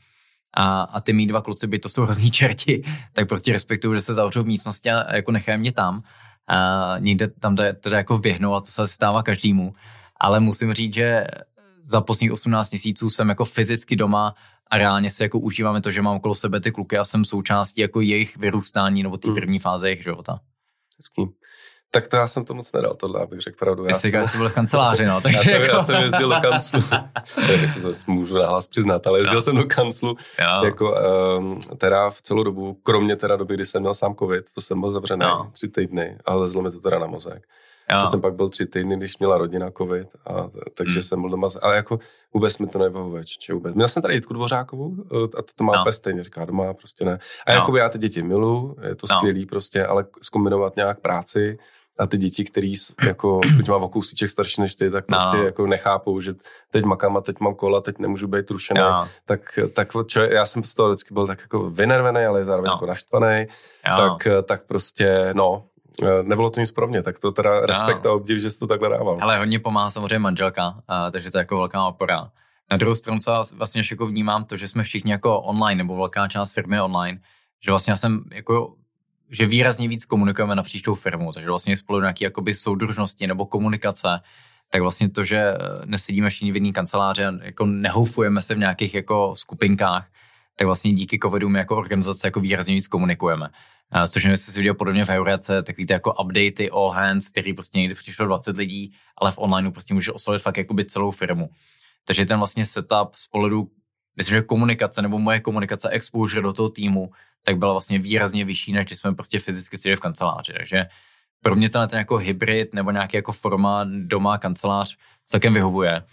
[0.54, 2.84] A, a ty mý dva kluci, by to jsou hrozný čerti,
[3.14, 6.04] tak prostě respektuju, že se zavřou v místnosti a jako nechají mě tam.
[6.48, 9.74] A někde tam teda jako vběhnou a to se stává každému.
[10.20, 11.28] Ale musím říct, že
[11.84, 14.36] za posledních 18 měsíců jsem jako fyzicky doma
[14.72, 17.82] a reálně se jako užíváme to, že mám okolo sebe ty kluky a jsem součástí
[17.82, 19.36] jako jejich vyrůstání nebo té hmm.
[19.36, 20.40] první fáze jejich života.
[20.98, 21.36] Hezký.
[21.92, 23.86] Tak to já jsem to moc nedal, tohle, abych řekl pravdu.
[23.86, 25.22] Já Ty jsi byl v kanceláři, no.
[25.22, 25.76] Takže já, jsem, jako...
[25.76, 26.84] já jsem jezdil do kanclu,
[27.38, 29.42] nevím, jestli to můžu nahlas přiznat, ale jezdil jo.
[29.42, 30.18] jsem do kanclu,
[30.64, 30.96] jako
[31.40, 34.82] um, teda v celou dobu, kromě teda doby, kdy jsem měl sám covid, to jsem
[34.82, 35.48] byl zavřený jo.
[35.52, 37.48] tři týdny, ale lezlo mi to teda na mozek.
[37.92, 38.00] Jo.
[38.00, 41.02] To jsem pak byl tři týdny, když měla rodina covid, a, takže hmm.
[41.02, 42.00] jsem byl doma, ale jako
[42.34, 43.76] vůbec mi to nevyhovuje, či vůbec.
[43.76, 44.96] Měl jsem tady Jitku Dvořákovou
[45.38, 45.92] a to, to má no.
[45.92, 47.20] stejně, říká doma prostě ne.
[47.46, 47.56] A no.
[47.56, 49.16] jakoby já ty děti milu, je to no.
[49.16, 51.58] skvělý prostě, ale zkombinovat nějak práci,
[52.00, 52.74] a ty děti, který
[53.06, 55.44] jako, teď mám o kousíček starší než ty, tak prostě no.
[55.44, 56.34] jako nechápou, že
[56.72, 59.08] teď makám a teď mám kola, teď nemůžu být rušený, no.
[59.26, 62.74] tak, tak čo, já jsem z toho vždycky byl tak jako vynervený, ale zároveň no.
[62.74, 63.46] jako naštvaný,
[63.98, 68.12] tak, tak prostě, no, Eh, nebylo to nic pro mě, tak to teda respekt no.
[68.12, 69.18] a obdiv, že jsi to takhle dával.
[69.22, 72.32] Ale hodně pomáhá samozřejmě manželka, a, takže to je jako velká opora.
[72.72, 76.28] Na druhou stranu co vlastně jako vnímám to, že jsme všichni jako online, nebo velká
[76.28, 77.20] část firmy online,
[77.66, 78.76] že vlastně já jsem jako
[79.30, 84.20] že výrazně víc komunikujeme napříč tou firmou, takže vlastně spolu nějaké jakoby soudružnosti nebo komunikace,
[84.70, 85.54] tak vlastně to, že
[85.86, 90.08] nesedíme všichni v jedné kanceláři a jako nehoufujeme se v nějakých jako skupinkách,
[90.56, 93.50] tak vlastně díky covidu my jako organizace jako výrazně víc komunikujeme.
[94.08, 97.54] Což nevím, jestli si viděl podobně v Eurace, takový ty jako updaty all hands, který
[97.54, 101.50] prostě někdy přišlo 20 lidí, ale v onlineu prostě může oslovit fakt jakoby celou firmu.
[102.06, 103.68] Takže ten vlastně setup z pohledu,
[104.18, 107.12] myslím, že komunikace nebo moje komunikace, exposure do toho týmu,
[107.44, 110.54] tak byla vlastně výrazně vyšší, než když jsme prostě fyzicky seděli v kanceláři.
[110.54, 110.86] Takže
[111.42, 116.04] pro mě ten, ten jako hybrid nebo nějaký jako forma doma kancelář celkem vyhovuje.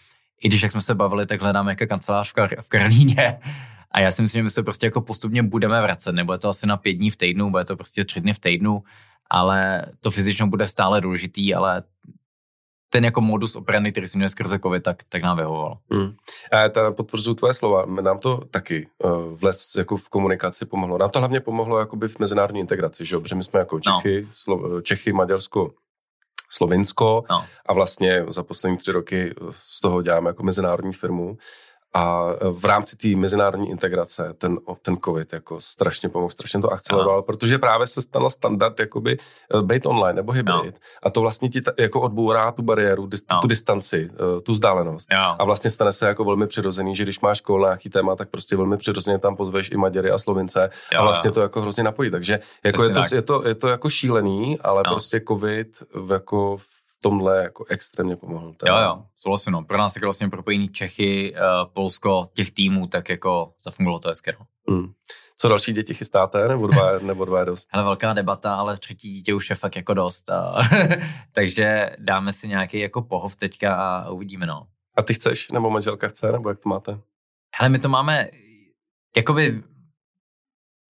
[0.42, 3.38] I když, jak jsme se bavili, tak hledáme jako kancelář v, Kar- v Karlíně,
[3.92, 6.12] a já si myslím, že my se prostě jako postupně budeme vracet.
[6.12, 8.82] Nebude to asi na pět dní v týdnu, bude to prostě tři dny v týdnu,
[9.30, 11.82] ale to fyzično bude stále důležitý, ale
[12.92, 15.78] ten jako modus operandi, který jsem měl skrze COVID, tak, tak nám vyhovoval.
[15.90, 16.14] Hmm.
[16.52, 17.86] A ta potvrzuju tvoje slova.
[17.86, 20.98] Nám to taky uh, v les, jako v komunikaci pomohlo.
[20.98, 23.18] Nám to hlavně pomohlo jakoby v mezinárodní integraci, že?
[23.18, 24.00] protože my jsme jako no.
[24.00, 24.28] Čechy, no.
[24.34, 25.70] Slo, Čechy, Maďarsko,
[26.50, 27.44] Slovinsko no.
[27.66, 31.38] a vlastně za poslední tři roky z toho děláme jako mezinárodní firmu
[31.94, 37.16] A v rámci té mezinárodní integrace ten, ten COVID jako strašně pomohl, strašně to akceleroval,
[37.16, 37.22] no.
[37.22, 39.18] protože právě se stal standard jakoby
[39.54, 40.74] eh, být online nebo hybrid.
[40.74, 40.80] No.
[41.02, 43.40] A to vlastně ti ta, jako odbourá tu bariéru, dis, no.
[43.40, 45.08] tu distanci, eh, tu vzdálenost.
[45.12, 45.42] No.
[45.42, 48.56] A vlastně stane se jako velmi přirozený, že když máš škol nějaký téma, tak prostě
[48.56, 51.34] velmi přirozeně tam pozveš i Maďary a Slovince jo, a vlastně jo.
[51.34, 52.10] to jako hrozně napojí.
[52.10, 54.92] Takže jako je, to, je, to, je to jako šílený, ale no.
[54.92, 58.54] prostě COVID v jako v tomhle jako extrémně pomohl.
[58.56, 58.80] Teda.
[58.80, 59.52] Jo, jo, souhlasím.
[59.52, 59.64] No.
[59.64, 64.32] Pro nás tak vlastně propojení Čechy, uh, Polsko, těch týmů, tak jako zafungovalo to hezké.
[64.40, 64.46] No.
[64.68, 64.92] Hmm.
[65.36, 67.68] Co další děti chystáte, nebo dva, nebo dva je dost?
[67.72, 70.30] Ale velká debata, ale třetí dítě už je fakt jako dost.
[70.30, 70.58] A
[71.32, 74.66] takže dáme si nějaký jako pohov teďka a uvidíme, no.
[74.96, 76.98] A ty chceš, nebo manželka chce, nebo jak to máte?
[77.60, 78.28] Hele, my to máme,
[79.16, 79.62] jakoby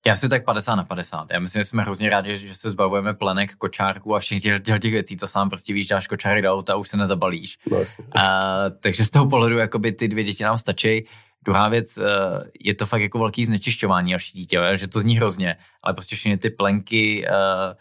[0.07, 1.27] já si tak 50 na 50.
[1.31, 4.79] Já myslím, že jsme hrozně rádi, že se zbavujeme plenek, kočárku a všech těch, těch,
[4.79, 5.17] těch věcí.
[5.17, 7.59] To sám prostě víš, dáš kočáry do auta a už se nezabalíš.
[7.71, 7.79] No,
[8.17, 11.07] a, takže z toho pohledu jakoby ty dvě děti nám stačí.
[11.45, 12.05] Druhá věc, eh,
[12.61, 16.39] je to fakt jako velký znečišťování až dítě, že to zní hrozně, ale prostě všechny
[16.39, 17.75] ty plenky eh,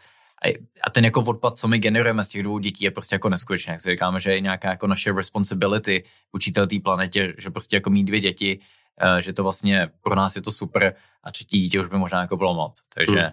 [0.83, 3.73] a ten jako odpad, co my generujeme z těch dvou dětí, je prostě jako neskutečné.
[3.73, 7.89] Jak si říkáme, že je nějaká jako naše responsibility učitel té planetě, že prostě jako
[7.89, 8.59] mít dvě děti,
[9.19, 12.37] že to vlastně pro nás je to super a třetí dítě už by možná jako
[12.37, 12.81] bylo moc.
[12.93, 13.31] Takže hmm.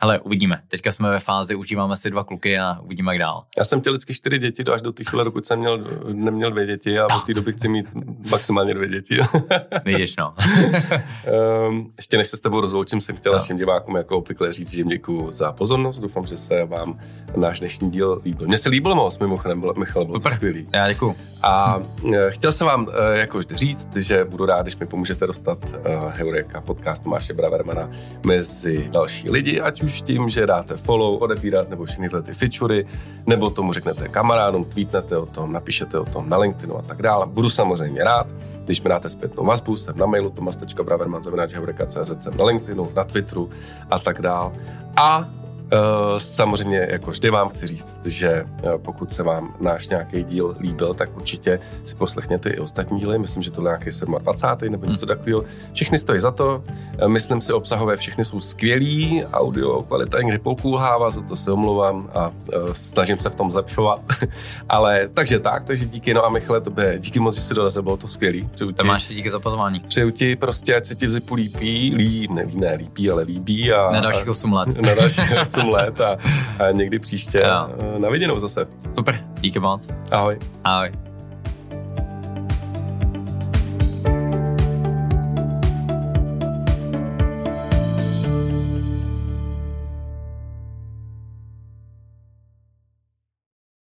[0.00, 0.60] Hele, uvidíme.
[0.68, 3.44] Teďka jsme ve fázi, užíváme si dva kluky a uvidíme, jak dál.
[3.58, 6.66] Já jsem chtěl vždycky čtyři děti, až do té chvíle, dokud jsem měl, neměl dvě
[6.66, 7.86] děti a od té doby chci mít
[8.30, 9.18] maximálně dvě děti.
[9.84, 10.34] Vidíš, no.
[11.68, 13.38] um, ještě než se s tebou rozloučím, jsem chtěl no.
[13.38, 15.98] našim divákům jako obvykle říct, že jim děkuji za pozornost.
[15.98, 16.98] Doufám, že se vám
[17.36, 18.48] náš dnešní díl líbil.
[18.48, 20.32] Mně se líbil moc, mimochodem, Michal, byl Super.
[20.32, 20.66] skvělý.
[20.74, 21.14] Já děkuji.
[21.42, 21.82] A
[22.14, 25.58] eh, chtěl jsem vám eh, jako vždy říct, že budu rád, když mi pomůžete dostat
[25.64, 27.90] uh, Heureka podcast Tomáše Bravermana
[28.26, 32.84] mezi další lidi, ať už tím, že dáte follow, odebírat nebo všechny ty featurey,
[33.26, 37.26] nebo tomu řeknete kamarádům, tweetnete o tom, napíšete o tom na LinkedInu a tak dále.
[37.26, 38.26] Budu samozřejmě rád,
[38.64, 43.50] když mi dáte zpětnou vazbu, jsem na mailu tomas.braverman.cz, jsem na LinkedInu, na Twitteru
[43.90, 44.52] a tak dále.
[44.96, 45.28] A
[46.18, 50.94] samozřejmě, jako vždy vám chci říct, že eh, pokud se vám náš nějaký díl líbil,
[50.94, 53.18] tak určitě si poslechněte i ostatní díly.
[53.18, 54.72] Myslím, že to je nějaký 27.
[54.72, 55.16] nebo něco hmm.
[55.16, 55.44] takového.
[55.72, 56.64] Všechny stojí za to.
[56.98, 59.24] Eh, myslím si, obsahové všechny jsou skvělý.
[59.32, 62.30] Audio kvalita někdy pokulhává, za to se omlouvám a
[62.72, 64.00] snažím se v tom zlepšovat.
[64.68, 66.14] Ale takže tak, takže díky.
[66.14, 68.48] No a Michale, tobě díky moc, že jsi dorazil, bylo to skvělý.
[68.54, 69.80] Přeju ti, máš díky za pozvání.
[69.80, 73.72] Přeju ti prostě, ať se ti v zipu lípí, lí, ne, ne lípí, ale líbí.
[73.72, 74.68] A, na dalších 8 let.
[74.80, 76.18] Na dalších 8 let a,
[76.64, 77.68] a někdy příště jo.
[77.98, 78.66] na viděnou zase.
[78.94, 79.88] Super, díky moc.
[80.10, 80.38] Ahoj.
[80.64, 81.07] Ahoj.